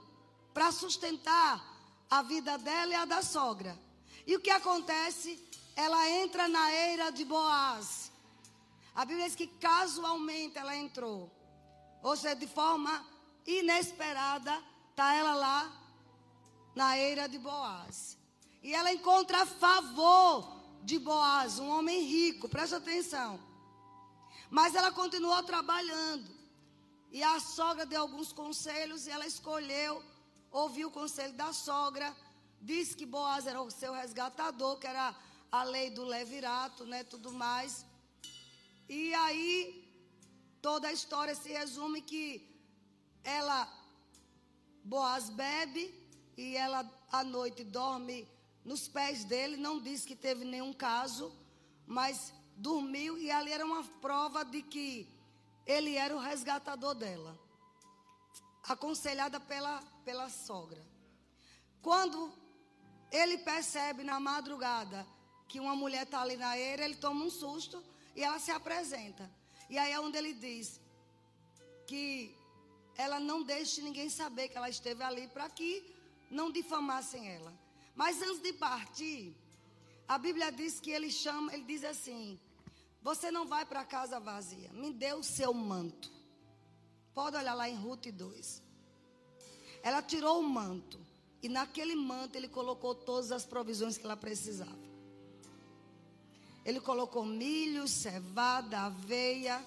para 0.53 0.71
sustentar 0.71 1.61
a 2.09 2.21
vida 2.21 2.57
dela 2.57 2.93
e 2.93 2.95
a 2.95 3.03
da 3.03 3.21
sogra. 3.21 3.77
E 4.25 4.33
o 4.33 4.39
que 4.39 4.49
acontece? 4.49 5.45
Ela 5.75 6.09
entra 6.09 6.47
na 6.47 6.71
eira 6.71 7.11
de 7.11 7.25
Boaz. 7.25 8.04
A 8.95 9.03
Bíblia 9.05 9.25
diz 9.25 9.35
que 9.35 9.47
casualmente 9.47 10.57
ela 10.57 10.75
entrou. 10.75 11.31
Ou 12.01 12.15
seja, 12.15 12.35
de 12.35 12.47
forma 12.47 13.05
inesperada, 13.45 14.63
está 14.89 15.13
ela 15.13 15.35
lá 15.35 15.71
na 16.73 16.97
eira 16.97 17.27
de 17.27 17.37
Boaz. 17.37 18.17
E 18.63 18.73
ela 18.73 18.93
encontra 18.93 19.45
favor 19.45 20.55
de 20.83 20.97
Boaz, 20.97 21.59
um 21.59 21.69
homem 21.69 22.01
rico, 22.01 22.47
presta 22.47 22.77
atenção. 22.77 23.39
Mas 24.49 24.73
ela 24.73 24.91
continuou 24.91 25.43
trabalhando. 25.43 26.33
E 27.11 27.21
a 27.23 27.39
sogra 27.39 27.85
deu 27.85 28.01
alguns 28.01 28.31
conselhos 28.31 29.05
e 29.05 29.11
ela 29.11 29.27
escolheu 29.27 30.01
ouviu 30.55 30.87
o 30.87 30.91
conselho 30.91 31.33
da 31.33 31.51
sogra, 31.51 32.15
disse 32.61 32.95
que 32.95 33.05
Boaz 33.05 33.45
era 33.45 33.61
o 33.61 33.69
seu 33.69 33.91
resgatador, 33.93 34.77
que 34.77 34.87
era 34.87 35.13
a 35.51 35.63
lei 35.63 35.89
do 35.89 36.03
levirato, 36.03 36.85
né, 36.85 37.03
tudo 37.03 37.31
mais. 37.31 37.85
E 38.87 39.13
aí 39.13 39.83
toda 40.61 40.87
a 40.87 40.93
história 40.93 41.35
se 41.35 41.49
resume 41.49 42.01
que 42.01 42.27
ela 43.23 43.71
Boaz 44.83 45.29
bebe 45.29 45.93
e 46.37 46.55
ela 46.55 46.87
à 47.11 47.23
noite 47.23 47.63
dorme 47.63 48.27
nos 48.63 48.87
pés 48.87 49.23
dele, 49.23 49.57
não 49.57 49.79
diz 49.79 50.05
que 50.05 50.15
teve 50.15 50.45
nenhum 50.45 50.73
caso, 50.73 51.35
mas 51.87 52.31
dormiu 52.55 53.17
e 53.17 53.31
ali 53.31 53.51
era 53.51 53.65
uma 53.65 53.83
prova 53.83 54.45
de 54.45 54.61
que 54.61 55.07
ele 55.65 55.95
era 55.95 56.15
o 56.15 56.19
resgatador 56.19 56.93
dela, 56.93 57.39
aconselhada 58.63 59.39
pela, 59.39 59.81
pela 60.03 60.29
sogra. 60.29 60.83
Quando 61.81 62.31
ele 63.11 63.39
percebe 63.39 64.03
na 64.03 64.19
madrugada 64.19 65.05
que 65.47 65.59
uma 65.59 65.75
mulher 65.75 66.03
está 66.03 66.21
ali 66.21 66.37
na 66.37 66.57
eira, 66.57 66.85
ele 66.85 66.95
toma 66.95 67.25
um 67.25 67.29
susto 67.29 67.83
e 68.15 68.23
ela 68.23 68.39
se 68.39 68.51
apresenta. 68.51 69.29
E 69.69 69.77
aí 69.77 69.91
é 69.91 69.99
onde 69.99 70.17
ele 70.17 70.33
diz 70.33 70.79
que 71.87 72.35
ela 72.97 73.19
não 73.19 73.43
deixe 73.43 73.81
ninguém 73.81 74.09
saber 74.09 74.49
que 74.49 74.57
ela 74.57 74.69
esteve 74.69 75.03
ali 75.03 75.27
para 75.27 75.49
que 75.49 75.93
não 76.29 76.51
difamassem 76.51 77.27
ela. 77.29 77.53
Mas 77.95 78.21
antes 78.21 78.41
de 78.41 78.53
partir, 78.53 79.35
a 80.07 80.17
Bíblia 80.17 80.51
diz 80.51 80.79
que 80.79 80.91
ele 80.91 81.11
chama, 81.11 81.53
ele 81.53 81.63
diz 81.63 81.83
assim: 81.83 82.39
Você 83.01 83.31
não 83.31 83.45
vai 83.45 83.65
para 83.65 83.83
casa 83.83 84.19
vazia, 84.19 84.71
me 84.73 84.91
dê 84.93 85.13
o 85.13 85.23
seu 85.23 85.53
manto. 85.53 86.11
Pode 87.13 87.37
olhar 87.37 87.53
lá 87.53 87.69
em 87.69 87.75
Ruth 87.75 88.07
2. 88.07 88.61
Ela 89.81 90.01
tirou 90.01 90.39
o 90.39 90.43
manto. 90.43 90.99
E 91.41 91.47
naquele 91.47 91.95
manto 91.95 92.35
ele 92.35 92.47
colocou 92.47 92.95
todas 92.95 93.31
as 93.31 93.45
provisões 93.45 93.97
que 93.97 94.03
ela 94.03 94.17
precisava. 94.17 94.84
Ele 96.65 96.79
colocou 96.79 97.23
milho, 97.23 97.87
cevada, 97.87 98.79
aveia, 98.79 99.63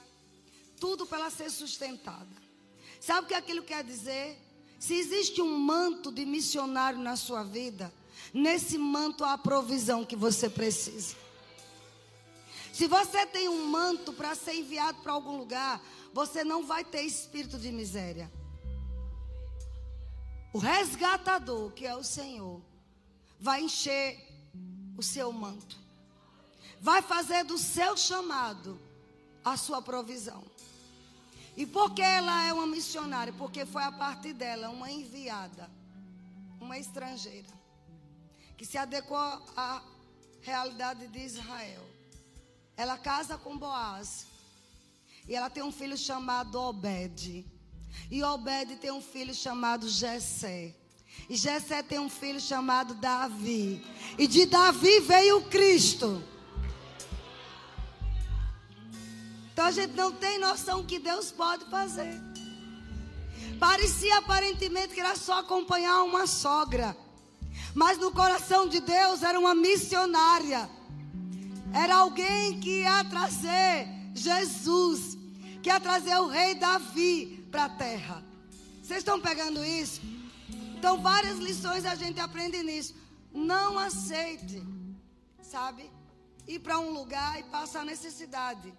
tudo 0.81 1.07
para 1.07 1.19
ela 1.19 1.31
ser 1.31 1.51
sustentada. 1.51 2.27
Sabe 3.01 3.27
o 3.27 3.29
que 3.29 3.35
aquilo 3.35 3.63
quer 3.63 3.85
dizer? 3.85 4.37
Se 4.81 4.95
existe 4.95 5.41
um 5.41 5.59
manto 5.59 6.11
de 6.11 6.25
missionário 6.25 6.99
na 6.99 7.17
sua 7.17 7.45
vida, 7.45 7.93
nesse 8.35 8.77
manto 8.77 9.25
há 9.25 9.35
a 9.35 9.39
provisão 9.39 10.05
que 10.05 10.17
você 10.17 10.51
precisa. 10.51 11.15
Se 12.73 12.87
você 12.87 13.27
tem 13.27 13.49
um 13.49 13.67
manto 13.67 14.13
para 14.13 14.35
ser 14.35 14.55
enviado 14.55 15.01
para 15.01 15.13
algum 15.13 15.37
lugar, 15.37 15.81
você 16.13 16.45
não 16.45 16.65
vai 16.67 16.85
ter 16.85 17.03
espírito 17.03 17.59
de 17.59 17.71
miséria. 17.73 18.31
O 20.53 20.59
resgatador, 20.59 21.71
que 21.73 21.87
é 21.87 21.95
o 21.95 22.05
Senhor, 22.05 22.61
vai 23.39 23.63
encher 23.63 24.19
o 24.97 25.03
seu 25.03 25.33
manto. 25.33 25.88
Vai 26.81 27.03
fazer 27.03 27.45
do 27.45 27.59
seu 27.59 27.97
chamado 27.97 28.79
a 29.45 29.57
sua 29.57 29.83
provisão. 29.83 30.43
E 31.57 31.67
por 31.67 31.93
que 31.93 32.03
ela 32.03 32.45
é 32.45 32.53
uma 32.53 32.67
missionária? 32.67 33.33
Porque 33.33 33.67
foi 33.67 33.83
a 33.83 33.91
partir 33.91 34.33
dela 34.33 34.71
uma 34.71 34.91
enviada, 34.91 35.69
uma 36.61 36.79
estrangeira, 36.79 37.49
que 38.57 38.65
se 38.65 38.79
adequou 38.79 39.19
à 39.57 39.83
realidade 40.41 41.09
de 41.09 41.19
Israel. 41.19 41.85
Ela 42.77 42.97
casa 42.97 43.37
com 43.37 43.59
Boaz. 43.59 44.27
E 45.27 45.35
ela 45.35 45.51
tem 45.51 45.63
um 45.63 45.73
filho 45.73 45.97
chamado 45.97 46.61
Obed. 46.61 47.45
E 48.11 48.23
Obed 48.23 48.77
tem 48.77 48.93
um 48.93 49.03
filho 49.03 49.35
chamado 49.35 49.89
Jessé. 49.89 50.75
E 51.29 51.37
Jessé 51.37 51.83
tem 51.83 51.99
um 51.99 52.09
filho 52.09 52.41
chamado 52.41 52.95
Davi. 52.95 53.85
E 54.17 54.27
de 54.27 54.47
Davi 54.47 55.01
veio 55.01 55.43
Cristo. 55.49 56.23
Então 59.59 59.67
a 59.67 59.73
gente 59.73 59.97
não 59.97 60.13
tem 60.13 60.39
noção 60.39 60.87
que 60.87 61.01
Deus 61.01 61.33
pode 61.33 61.65
fazer. 61.65 62.23
Parecia 63.59 64.19
aparentemente 64.19 64.95
que 64.95 65.01
era 65.01 65.17
só 65.17 65.41
acompanhar 65.41 66.05
uma 66.05 66.29
sogra. 66.29 66.97
Mas 67.75 67.99
no 67.99 68.13
coração 68.13 68.69
de 68.69 68.79
Deus 68.79 69.25
era 69.25 69.37
uma 69.37 69.57
missionária. 69.57 70.71
Era 71.75 71.97
alguém 71.97 72.61
que 72.61 72.83
ia 72.83 73.03
trazer 73.07 73.89
Jesus, 74.15 75.19
que 75.61 75.69
ia 75.69 75.81
trazer 75.81 76.17
o 76.19 76.29
rei 76.29 76.55
Davi 76.55 77.45
para 77.51 77.65
a 77.65 77.69
terra. 77.69 78.23
Vocês 78.81 79.01
estão 79.01 79.21
pegando 79.21 79.65
isso? 79.65 80.01
Então, 80.77 81.03
várias 81.03 81.41
lições 81.41 81.85
a 81.85 81.97
gente 81.97 82.21
aprende 82.21 82.63
nisso. 82.63 82.95
Não 83.35 83.77
aceite, 83.77 84.63
sabe? 85.43 85.91
Ir 86.47 86.61
para 86.61 86.79
um 86.79 86.93
lugar 86.93 87.41
e 87.41 87.43
passar 87.43 87.85
necessidade. 87.85 88.73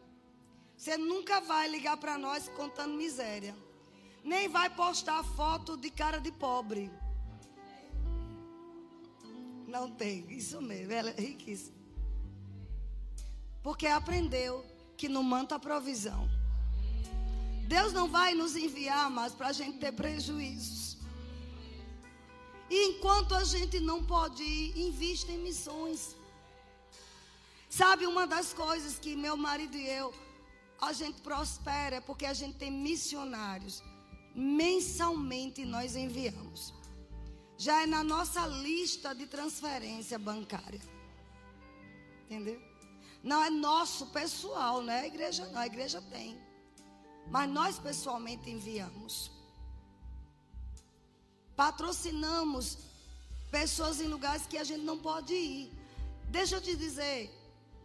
Você 0.80 0.96
nunca 0.98 1.42
vai 1.42 1.68
ligar 1.68 1.98
para 1.98 2.18
nós 2.18 2.48
contando 2.48 2.94
miséria. 2.94 3.54
Nem 4.24 4.48
vai 4.48 4.70
postar 4.70 5.22
foto 5.36 5.76
de 5.76 5.90
cara 5.90 6.20
de 6.20 6.32
pobre. 6.32 6.90
Não 9.68 9.92
tem, 9.92 10.26
isso 10.32 10.62
mesmo, 10.62 10.94
ela 10.94 11.10
é 11.10 11.20
riquíssima. 11.20 11.78
Porque 13.62 13.88
aprendeu 13.88 14.66
que 14.96 15.10
no 15.10 15.22
manto 15.22 15.54
a 15.54 15.60
provisão. 15.60 16.30
Deus 17.68 17.92
não 17.92 18.08
vai 18.08 18.34
nos 18.34 18.56
enviar 18.56 19.12
mais 19.12 19.34
para 19.34 19.50
a 19.50 19.52
gente 19.52 19.80
ter 19.80 19.92
prejuízos. 19.92 20.98
E 22.70 22.86
enquanto 22.88 23.36
a 23.36 23.44
gente 23.44 23.82
não 23.82 24.02
pode 24.06 24.42
ir, 24.42 24.80
invista 24.80 25.30
em 25.30 25.40
missões. 25.40 26.16
Sabe 27.70 28.08
uma 28.08 28.26
das 28.26 28.54
coisas 28.54 28.98
que 28.98 29.14
meu 29.18 29.36
marido 29.36 29.76
e 29.76 29.86
eu 29.86 30.14
a 30.82 30.94
gente 30.94 31.22
prospera 31.22 32.02
porque 32.02 32.26
a 32.26 32.34
gente 32.34 32.58
tem 32.58 32.72
missionários. 32.72 33.84
Mensalmente 34.34 35.66
nós 35.66 35.96
enviamos. 35.96 36.74
Já 37.58 37.84
é 37.84 37.86
na 37.86 38.04
nossa 38.04 38.48
lista 38.48 39.14
de 39.14 39.28
transferência 39.28 40.18
bancária. 40.18 40.82
Entendeu? 42.26 42.62
Não 43.22 43.44
é 43.44 43.50
nosso 43.50 44.08
pessoal, 44.08 44.82
não 44.82 44.94
é 44.94 45.02
a 45.02 45.08
igreja, 45.08 45.46
não. 45.48 45.60
A 45.60 45.68
igreja 45.68 46.02
tem. 46.04 46.40
Mas 47.30 47.50
nós 47.50 47.78
pessoalmente 47.78 48.50
enviamos. 48.50 49.30
Patrocinamos 51.56 52.78
pessoas 53.52 54.00
em 54.00 54.08
lugares 54.08 54.48
que 54.48 54.58
a 54.58 54.64
gente 54.64 54.84
não 54.84 54.98
pode 54.98 55.34
ir. 55.34 55.72
Deixa 56.30 56.56
eu 56.56 56.62
te 56.62 56.76
dizer, 56.76 57.30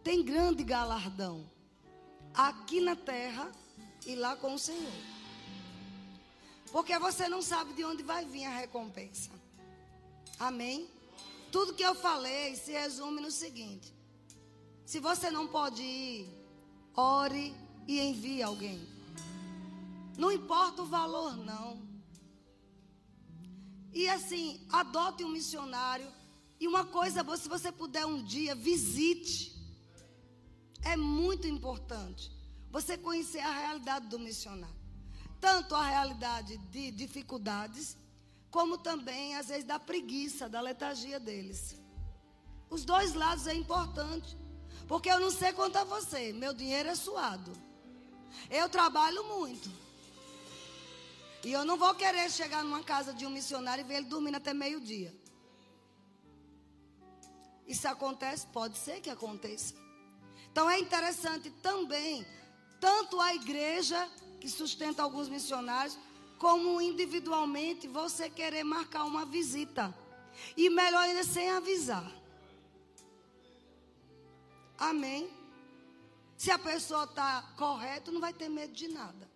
tem 0.04 0.22
grande 0.22 0.62
galardão 0.62 1.50
aqui 2.34 2.80
na 2.80 2.96
terra 2.96 3.50
e 4.06 4.14
lá 4.14 4.36
com 4.36 4.54
o 4.54 4.58
Senhor. 4.58 4.92
Porque 6.72 6.98
você 6.98 7.28
não 7.28 7.40
sabe 7.40 7.72
de 7.74 7.84
onde 7.84 8.02
vai 8.02 8.24
vir 8.24 8.44
a 8.44 8.50
recompensa. 8.50 9.30
Amém? 10.38 10.88
Tudo 11.52 11.74
que 11.74 11.84
eu 11.84 11.94
falei 11.94 12.56
se 12.56 12.72
resume 12.72 13.20
no 13.20 13.30
seguinte: 13.30 13.94
se 14.84 14.98
você 14.98 15.30
não 15.30 15.46
pode 15.46 15.82
ir, 15.82 16.28
ore 16.96 17.54
e 17.86 18.00
envie 18.00 18.42
alguém. 18.42 18.86
Não 20.18 20.32
importa 20.32 20.82
o 20.82 20.86
valor, 20.86 21.36
não. 21.36 21.80
E 23.92 24.08
assim, 24.08 24.66
adote 24.70 25.24
um 25.24 25.28
missionário. 25.28 26.12
E 26.58 26.66
uma 26.66 26.84
coisa, 26.84 27.24
se 27.36 27.48
você 27.48 27.70
puder 27.70 28.04
um 28.04 28.22
dia, 28.22 28.54
visite. 28.54 29.53
É 30.84 30.96
muito 30.96 31.46
importante 31.46 32.30
você 32.70 32.96
conhecer 32.96 33.40
a 33.40 33.58
realidade 33.60 34.08
do 34.08 34.18
missionário. 34.18 34.76
Tanto 35.40 35.74
a 35.74 35.86
realidade 35.86 36.56
de 36.56 36.90
dificuldades, 36.90 37.96
como 38.50 38.78
também, 38.78 39.36
às 39.36 39.48
vezes, 39.48 39.64
da 39.64 39.78
preguiça, 39.78 40.48
da 40.48 40.60
letargia 40.60 41.18
deles. 41.18 41.76
Os 42.70 42.84
dois 42.84 43.14
lados 43.14 43.46
é 43.46 43.54
importante. 43.54 44.36
Porque 44.86 45.08
eu 45.10 45.20
não 45.20 45.30
sei 45.30 45.52
quanto 45.52 45.76
a 45.76 45.84
você, 45.84 46.32
meu 46.32 46.52
dinheiro 46.52 46.88
é 46.88 46.94
suado. 46.94 47.52
Eu 48.50 48.68
trabalho 48.68 49.24
muito. 49.24 49.70
E 51.42 51.52
eu 51.52 51.64
não 51.64 51.76
vou 51.76 51.94
querer 51.94 52.30
chegar 52.30 52.64
numa 52.64 52.82
casa 52.82 53.12
de 53.12 53.26
um 53.26 53.30
missionário 53.30 53.82
e 53.84 53.88
ver 53.88 53.96
ele 53.96 54.06
dormindo 54.06 54.36
até 54.36 54.52
meio-dia. 54.52 55.14
Isso 57.66 57.86
acontece? 57.88 58.46
Pode 58.46 58.76
ser 58.76 59.00
que 59.00 59.10
aconteça. 59.10 59.83
Então 60.54 60.70
é 60.70 60.78
interessante 60.78 61.50
também, 61.50 62.24
tanto 62.78 63.20
a 63.20 63.34
igreja 63.34 64.08
que 64.40 64.48
sustenta 64.48 65.02
alguns 65.02 65.28
missionários, 65.28 65.98
como 66.38 66.80
individualmente 66.80 67.88
você 67.88 68.30
querer 68.30 68.62
marcar 68.62 69.02
uma 69.02 69.26
visita. 69.26 69.92
E 70.56 70.70
melhor 70.70 71.00
ainda 71.00 71.24
sem 71.24 71.50
avisar. 71.50 72.08
Amém? 74.78 75.28
Se 76.36 76.52
a 76.52 76.58
pessoa 76.58 77.02
está 77.02 77.42
correta, 77.56 78.12
não 78.12 78.20
vai 78.20 78.32
ter 78.32 78.48
medo 78.48 78.72
de 78.72 78.86
nada. 78.86 79.28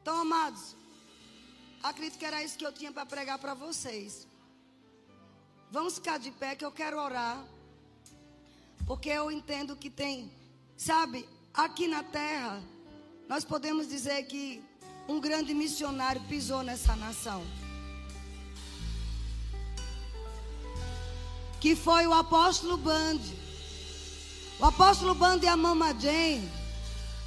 Então, 0.00 0.18
amados, 0.18 0.74
acredito 1.82 2.18
que 2.18 2.24
era 2.24 2.42
isso 2.42 2.56
que 2.56 2.64
eu 2.64 2.72
tinha 2.72 2.90
para 2.90 3.04
pregar 3.04 3.38
para 3.38 3.52
vocês. 3.52 4.26
Vamos 5.70 5.96
ficar 5.96 6.18
de 6.18 6.30
pé 6.30 6.56
que 6.56 6.64
eu 6.64 6.72
quero 6.72 6.98
orar. 6.98 7.44
Porque 8.86 9.08
eu 9.08 9.30
entendo 9.30 9.76
que 9.76 9.90
tem, 9.90 10.30
sabe, 10.76 11.28
aqui 11.52 11.88
na 11.88 12.02
terra, 12.02 12.62
nós 13.28 13.44
podemos 13.44 13.88
dizer 13.88 14.24
que 14.24 14.62
um 15.08 15.20
grande 15.20 15.54
missionário 15.54 16.20
pisou 16.28 16.62
nessa 16.62 16.94
nação. 16.96 17.42
que 21.64 21.74
foi 21.74 22.06
o 22.06 22.12
apóstolo 22.12 22.76
Band. 22.76 23.20
O 24.60 24.66
apóstolo 24.66 25.14
Band 25.14 25.38
e 25.42 25.46
a 25.46 25.56
Mama 25.56 25.98
Jane 25.98 26.46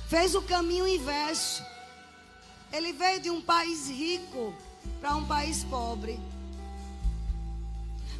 fez 0.07 0.35
o 0.35 0.43
caminho 0.43 0.87
inverso. 0.87 1.65
Ele 2.71 2.93
veio 2.93 3.19
de 3.19 3.31
um 3.31 3.41
país 3.41 3.89
rico 3.89 4.53
para 5.01 5.15
um 5.15 5.25
país 5.25 5.63
pobre. 5.63 6.19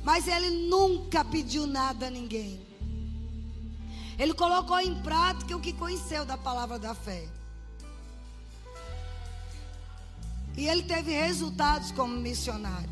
Mas 0.04 0.28
ele 0.28 0.50
nunca 0.68 1.24
pediu 1.24 1.68
nada 1.68 2.08
a 2.08 2.10
ninguém. 2.10 2.67
Ele 4.18 4.34
colocou 4.34 4.80
em 4.80 4.96
prática 5.02 5.56
o 5.56 5.62
que 5.62 5.74
conheceu 5.74 6.26
da 6.26 6.38
palavra 6.38 6.80
da 6.80 6.96
fé. 6.96 7.28
E 10.56 10.68
ele 10.68 10.84
teve 10.84 11.12
resultados 11.12 11.92
como 11.92 12.16
missionário. 12.16 12.90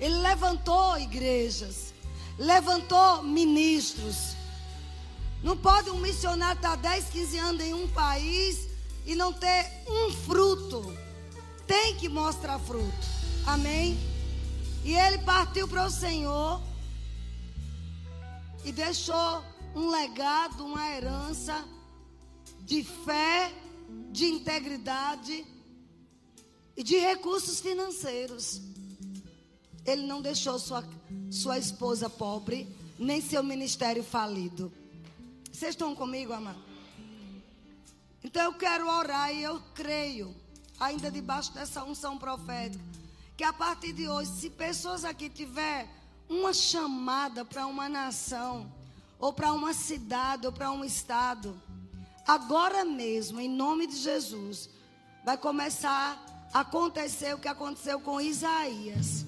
Ele 0.00 0.14
levantou 0.14 0.98
igrejas, 0.98 1.92
levantou 2.38 3.22
ministros. 3.22 4.34
Não 5.42 5.56
pode 5.56 5.90
um 5.90 5.98
missionário 5.98 6.56
estar 6.56 6.76
10, 6.76 7.10
15 7.10 7.38
anos 7.38 7.62
em 7.62 7.74
um 7.74 7.88
país 7.88 8.68
e 9.04 9.14
não 9.14 9.32
ter 9.32 9.66
um 9.86 10.10
fruto. 10.10 10.96
Tem 11.66 11.94
que 11.96 12.08
mostrar 12.08 12.58
fruto. 12.58 13.06
Amém? 13.46 13.98
E 14.82 14.94
ele 14.94 15.18
partiu 15.18 15.68
para 15.68 15.84
o 15.84 15.90
Senhor 15.90 16.62
e 18.64 18.72
deixou 18.72 19.42
um 19.74 19.88
legado, 19.90 20.64
uma 20.64 20.88
herança 20.90 21.64
de 22.60 22.84
fé, 22.84 23.52
de 24.10 24.26
integridade 24.26 25.46
e 26.76 26.82
de 26.82 26.96
recursos 26.96 27.60
financeiros. 27.60 28.60
Ele 29.84 30.06
não 30.06 30.20
deixou 30.20 30.58
sua, 30.58 30.84
sua 31.30 31.58
esposa 31.58 32.10
pobre, 32.10 32.68
nem 32.98 33.20
seu 33.20 33.42
ministério 33.42 34.04
falido. 34.04 34.72
Vocês 35.50 35.70
estão 35.70 35.94
comigo, 35.94 36.32
amado? 36.32 36.58
Então 38.22 38.42
eu 38.44 38.54
quero 38.54 38.88
orar 38.88 39.32
e 39.34 39.42
eu 39.42 39.60
creio, 39.74 40.34
ainda 40.78 41.10
debaixo 41.10 41.52
dessa 41.52 41.84
unção 41.84 42.18
profética, 42.18 42.84
que 43.36 43.44
a 43.44 43.52
partir 43.52 43.92
de 43.92 44.08
hoje, 44.08 44.30
se 44.32 44.50
pessoas 44.50 45.04
aqui 45.04 45.30
tiver 45.30 45.88
uma 46.28 46.52
chamada 46.52 47.44
para 47.44 47.66
uma 47.66 47.88
nação, 47.88 48.70
ou 49.18 49.32
para 49.32 49.52
uma 49.52 49.72
cidade, 49.72 50.46
ou 50.46 50.52
para 50.52 50.70
um 50.70 50.84
estado, 50.84 51.60
agora 52.26 52.84
mesmo, 52.84 53.40
em 53.40 53.48
nome 53.48 53.86
de 53.86 53.96
Jesus, 53.96 54.70
vai 55.24 55.36
começar 55.36 56.24
acontecer 56.52 57.34
o 57.34 57.38
que 57.38 57.48
aconteceu 57.48 58.00
com 58.00 58.20
Isaías. 58.20 59.24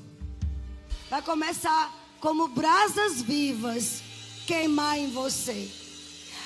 Vai 1.08 1.22
começar 1.22 1.92
como 2.20 2.48
brasas 2.48 3.20
vivas 3.20 4.02
queimar 4.46 4.98
em 4.98 5.10
você. 5.10 5.70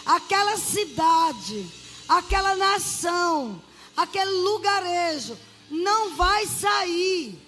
Aquela 0.04 0.56
cidade, 0.56 1.66
aquela 2.08 2.54
nação, 2.56 3.62
aquele 3.96 4.30
lugarejo 4.30 5.36
não 5.70 6.14
vai 6.16 6.46
sair 6.46 7.38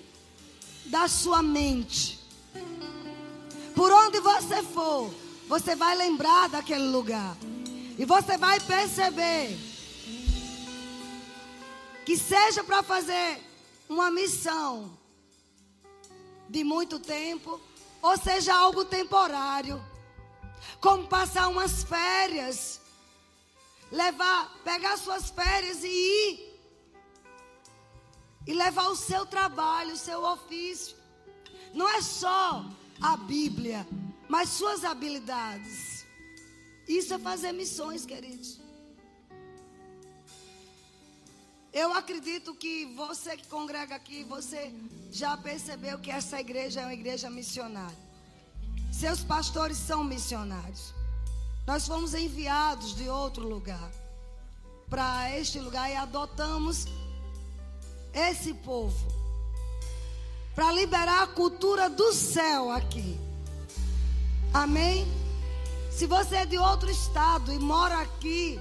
da 0.86 1.08
sua 1.08 1.42
mente. 1.42 2.18
Por 3.74 3.92
onde 3.92 4.20
você 4.20 4.62
for, 4.62 5.12
você 5.46 5.74
vai 5.74 5.96
lembrar 5.96 6.48
daquele 6.48 6.88
lugar. 6.88 7.36
E 7.98 8.04
você 8.04 8.36
vai 8.36 8.60
perceber 8.60 9.56
que 12.04 12.16
seja 12.16 12.62
para 12.62 12.82
fazer 12.82 13.40
uma 13.88 14.10
missão 14.10 14.96
de 16.48 16.62
muito 16.62 16.98
tempo, 16.98 17.60
ou 18.02 18.16
seja 18.16 18.54
algo 18.54 18.84
temporário, 18.84 19.82
como 20.80 21.06
passar 21.08 21.48
umas 21.48 21.82
férias, 21.84 22.80
levar, 23.90 24.52
pegar 24.62 24.96
suas 24.98 25.30
férias 25.30 25.82
e 25.82 25.88
ir 25.88 26.60
e 28.46 28.54
levar 28.54 28.88
o 28.88 28.96
seu 28.96 29.26
trabalho, 29.26 29.94
o 29.94 29.98
seu 29.98 30.22
ofício. 30.22 30.96
Não 31.74 31.88
é 31.88 32.00
só 32.00 32.64
a 33.00 33.16
Bíblia, 33.16 33.86
mas 34.28 34.50
suas 34.50 34.84
habilidades. 34.84 36.04
Isso 36.88 37.14
é 37.14 37.18
fazer 37.18 37.52
missões, 37.52 38.06
queridos. 38.06 38.60
Eu 41.72 41.92
acredito 41.92 42.54
que 42.54 42.86
você 42.94 43.36
que 43.36 43.46
congrega 43.48 43.94
aqui, 43.94 44.24
você 44.24 44.72
já 45.10 45.36
percebeu 45.36 45.98
que 45.98 46.10
essa 46.10 46.40
igreja 46.40 46.80
é 46.80 46.84
uma 46.84 46.94
igreja 46.94 47.28
missionária. 47.28 47.98
Seus 48.92 49.22
pastores 49.22 49.76
são 49.76 50.02
missionários. 50.02 50.94
Nós 51.66 51.86
fomos 51.86 52.14
enviados 52.14 52.94
de 52.94 53.08
outro 53.08 53.46
lugar 53.46 53.90
para 54.88 55.36
este 55.38 55.58
lugar 55.58 55.90
e 55.90 55.96
adotamos 55.96 56.86
esse 58.14 58.54
povo 58.54 59.06
para 60.54 60.72
liberar 60.72 61.24
a 61.24 61.26
cultura 61.26 61.90
do 61.90 62.12
céu 62.12 62.70
aqui. 62.70 63.25
Amém? 64.56 65.06
Se 65.90 66.06
você 66.06 66.36
é 66.36 66.46
de 66.46 66.56
outro 66.56 66.90
estado 66.90 67.52
e 67.52 67.58
mora 67.58 68.00
aqui, 68.00 68.58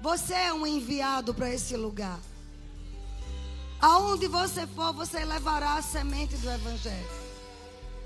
você 0.00 0.32
é 0.32 0.54
um 0.54 0.66
enviado 0.66 1.34
para 1.34 1.52
esse 1.52 1.76
lugar. 1.76 2.18
Aonde 3.78 4.26
você 4.26 4.66
for, 4.68 4.94
você 4.94 5.22
levará 5.26 5.74
a 5.74 5.82
semente 5.82 6.34
do 6.38 6.50
Evangelho. 6.50 7.10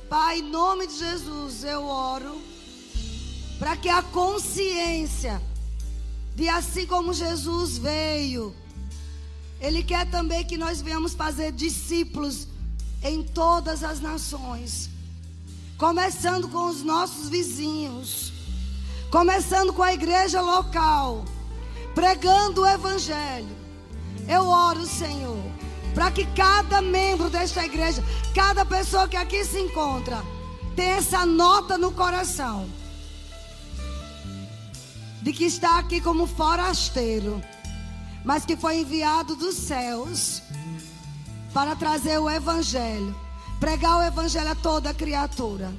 Pai, 0.09 0.41
em 0.41 0.51
nome 0.51 0.89
de 0.89 0.99
Jesus, 0.99 1.63
eu 1.63 1.85
oro 1.85 2.43
para 3.57 3.77
que 3.77 3.89
a 3.89 4.03
consciência 4.03 5.41
de 6.35 6.49
assim 6.49 6.87
como 6.87 7.15
Jesus 7.15 7.79
veio, 7.79 8.53
Ele 9.61 9.85
quer 9.85 10.11
também 10.11 10.45
que 10.45 10.59
nós 10.59 10.83
venhamos 10.83 11.15
fazer 11.15 11.53
discípulos 11.53 12.49
em 13.01 13.23
todas 13.23 13.85
as 13.85 14.01
nações, 14.01 14.91
começando 15.83 16.49
com 16.49 16.69
os 16.69 16.85
nossos 16.85 17.29
vizinhos, 17.29 18.33
começando 19.11 19.73
com 19.73 19.83
a 19.83 19.93
igreja 19.93 20.41
local, 20.41 21.25
pregando 21.93 22.61
o 22.61 22.67
Evangelho. 22.67 23.51
Eu 24.29 24.47
oro, 24.47 24.87
Senhor 24.87 25.43
para 25.93 26.11
que 26.11 26.25
cada 26.25 26.81
membro 26.81 27.29
desta 27.29 27.67
igreja, 27.67 28.03
cada 28.35 28.65
pessoa 28.65 29.07
que 29.07 29.17
aqui 29.17 29.45
se 29.45 29.61
encontra, 29.61 30.23
tenha 30.75 30.95
essa 30.95 31.27
nota 31.27 31.77
no 31.77 31.93
coração. 31.93 32.67
De 35.21 35.35
que 35.35 35.45
está 35.45 35.79
aqui 35.79 36.01
como 36.01 36.27
forasteiro, 36.27 37.43
mas 38.25 38.47
que 38.47 38.57
foi 38.57 38.79
enviado 38.79 39.37
dos 39.37 39.55
céus 39.55 40.41
para 41.53 41.77
trazer 41.77 42.17
o 42.19 42.31
evangelho, 42.31 43.15
pregar 43.63 43.99
o 43.99 44.03
evangelho 44.03 44.51
a 44.51 44.57
toda 44.57 44.93
criatura. 44.93 45.73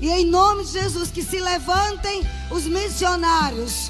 E 0.00 0.10
em 0.10 0.26
nome 0.26 0.64
de 0.64 0.72
Jesus, 0.72 1.12
que 1.12 1.22
se 1.22 1.38
levantem 1.38 2.22
os 2.50 2.64
missionários, 2.64 3.88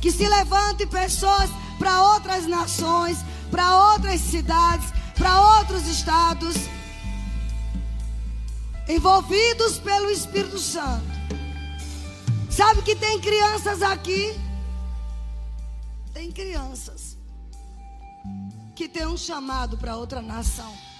que 0.00 0.10
se 0.10 0.28
levantem 0.28 0.84
pessoas 0.88 1.48
para 1.78 2.02
outras 2.14 2.44
nações, 2.48 3.18
para 3.52 3.92
outras 3.92 4.20
cidades, 4.20 4.92
para 5.16 5.60
outros 5.60 5.86
estados, 5.86 6.56
envolvidos 8.88 9.78
pelo 9.78 10.10
Espírito 10.10 10.58
Santo. 10.58 11.06
Sabe 12.50 12.82
que 12.82 12.96
tem 12.96 13.20
crianças 13.20 13.80
aqui? 13.80 14.36
Tem 16.12 16.32
crianças 16.32 17.16
que 18.74 18.88
tem 18.88 19.06
um 19.06 19.16
chamado 19.16 19.78
para 19.78 19.96
outra 19.96 20.20
nação. 20.20 20.91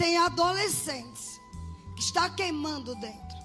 Tem 0.00 0.16
adolescentes 0.16 1.38
que 1.94 2.00
está 2.00 2.30
queimando 2.30 2.94
dentro. 2.94 3.36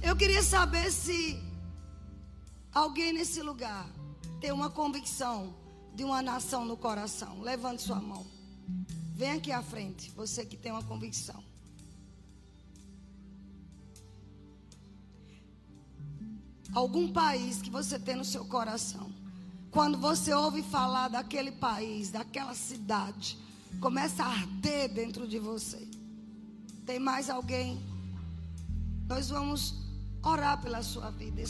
Eu 0.00 0.14
queria 0.14 0.44
saber 0.44 0.92
se 0.92 1.42
alguém 2.72 3.12
nesse 3.12 3.42
lugar 3.42 3.90
tem 4.40 4.52
uma 4.52 4.70
convicção 4.70 5.52
de 5.92 6.04
uma 6.04 6.22
nação 6.22 6.64
no 6.64 6.76
coração, 6.76 7.40
levante 7.40 7.82
sua 7.82 8.00
mão. 8.00 8.24
Vem 9.16 9.32
aqui 9.32 9.50
à 9.50 9.60
frente, 9.60 10.12
você 10.12 10.46
que 10.46 10.56
tem 10.56 10.70
uma 10.70 10.84
convicção. 10.84 11.42
Algum 16.72 17.12
país 17.12 17.60
que 17.60 17.70
você 17.70 17.98
tem 17.98 18.14
no 18.14 18.24
seu 18.24 18.44
coração. 18.44 19.12
Quando 19.72 19.98
você 19.98 20.32
ouve 20.32 20.62
falar 20.62 21.08
daquele 21.08 21.50
país, 21.50 22.12
daquela 22.12 22.54
cidade, 22.54 23.36
começa 23.78 24.24
a 24.24 24.28
arder 24.28 24.92
dentro 24.92 25.28
de 25.28 25.38
você. 25.38 25.86
Tem 26.86 26.98
mais 26.98 27.30
alguém? 27.30 27.80
Nós 29.08 29.28
vamos 29.28 29.74
orar 30.22 30.60
pela 30.60 30.82
sua 30.82 31.10
vida. 31.10 31.42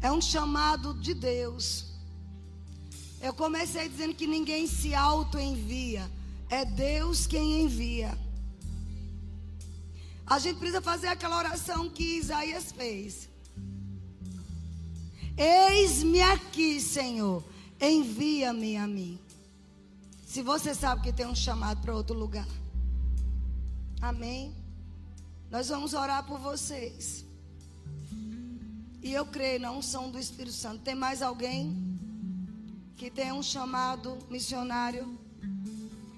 É 0.00 0.12
um 0.12 0.20
chamado 0.20 0.94
de 0.94 1.14
Deus. 1.14 1.86
Eu 3.20 3.34
comecei 3.34 3.88
dizendo 3.88 4.14
que 4.14 4.26
ninguém 4.26 4.66
se 4.66 4.94
auto-envia. 4.94 6.08
É 6.48 6.64
Deus 6.64 7.26
quem 7.26 7.62
envia. 7.62 8.16
A 10.26 10.38
gente 10.38 10.58
precisa 10.58 10.80
fazer 10.80 11.08
aquela 11.08 11.38
oração 11.38 11.88
que 11.88 12.18
Isaías 12.18 12.70
fez. 12.70 13.28
Eis-me 15.36 16.20
aqui, 16.20 16.80
Senhor. 16.80 17.42
Envia-me 17.80 18.76
a 18.76 18.86
mim. 18.86 19.18
Se 20.26 20.42
você 20.42 20.74
sabe 20.74 21.02
que 21.02 21.12
tem 21.12 21.26
um 21.26 21.34
chamado 21.34 21.80
para 21.80 21.94
outro 21.94 22.16
lugar. 22.16 22.46
Amém. 24.00 24.54
Nós 25.50 25.68
vamos 25.68 25.94
orar 25.94 26.24
por 26.26 26.38
vocês. 26.38 27.24
E 29.02 29.12
eu 29.12 29.24
creio 29.24 29.60
na 29.60 29.72
unção 29.72 30.10
do 30.10 30.18
Espírito 30.18 30.54
Santo. 30.54 30.82
Tem 30.82 30.94
mais 30.94 31.22
alguém 31.22 31.74
que 32.96 33.10
tem 33.10 33.32
um 33.32 33.42
chamado 33.42 34.18
missionário? 34.28 35.18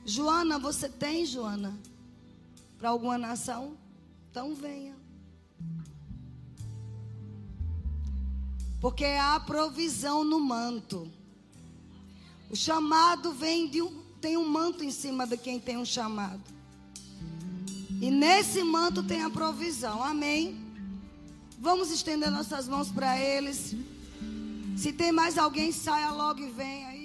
Joana, 0.05 0.59
você 0.59 0.89
tem, 0.89 1.24
Joana? 1.27 1.78
Para 2.78 2.89
alguma 2.89 3.19
nação? 3.19 3.77
Então 4.31 4.55
venha. 4.55 4.97
Porque 8.81 9.05
há 9.05 9.39
provisão 9.39 10.24
no 10.24 10.41
manto. 10.41 11.11
O 12.51 12.56
chamado 12.56 13.32
vem 13.32 13.68
de 13.68 13.81
um, 13.81 14.02
tem 14.20 14.36
um 14.36 14.48
manto 14.48 14.82
em 14.82 14.90
cima 14.90 15.27
de 15.27 15.36
quem 15.36 15.60
tem 15.60 15.77
um 15.77 15.85
chamado. 15.85 16.43
E 18.01 18.10
nesse 18.10 18.64
manto 18.64 19.02
tem 19.02 19.22
a 19.22 19.31
provisão. 19.31 20.02
Amém. 20.02 20.59
Vamos 21.59 21.90
estender 21.90 22.31
nossas 22.31 22.66
mãos 22.66 22.90
para 22.90 23.18
eles. 23.18 23.74
Se 24.77 24.93
tem 24.93 25.12
mais 25.12 25.36
alguém, 25.36 25.70
saia 25.70 26.10
logo 26.10 26.40
e 26.40 26.51
venha. 26.51 26.99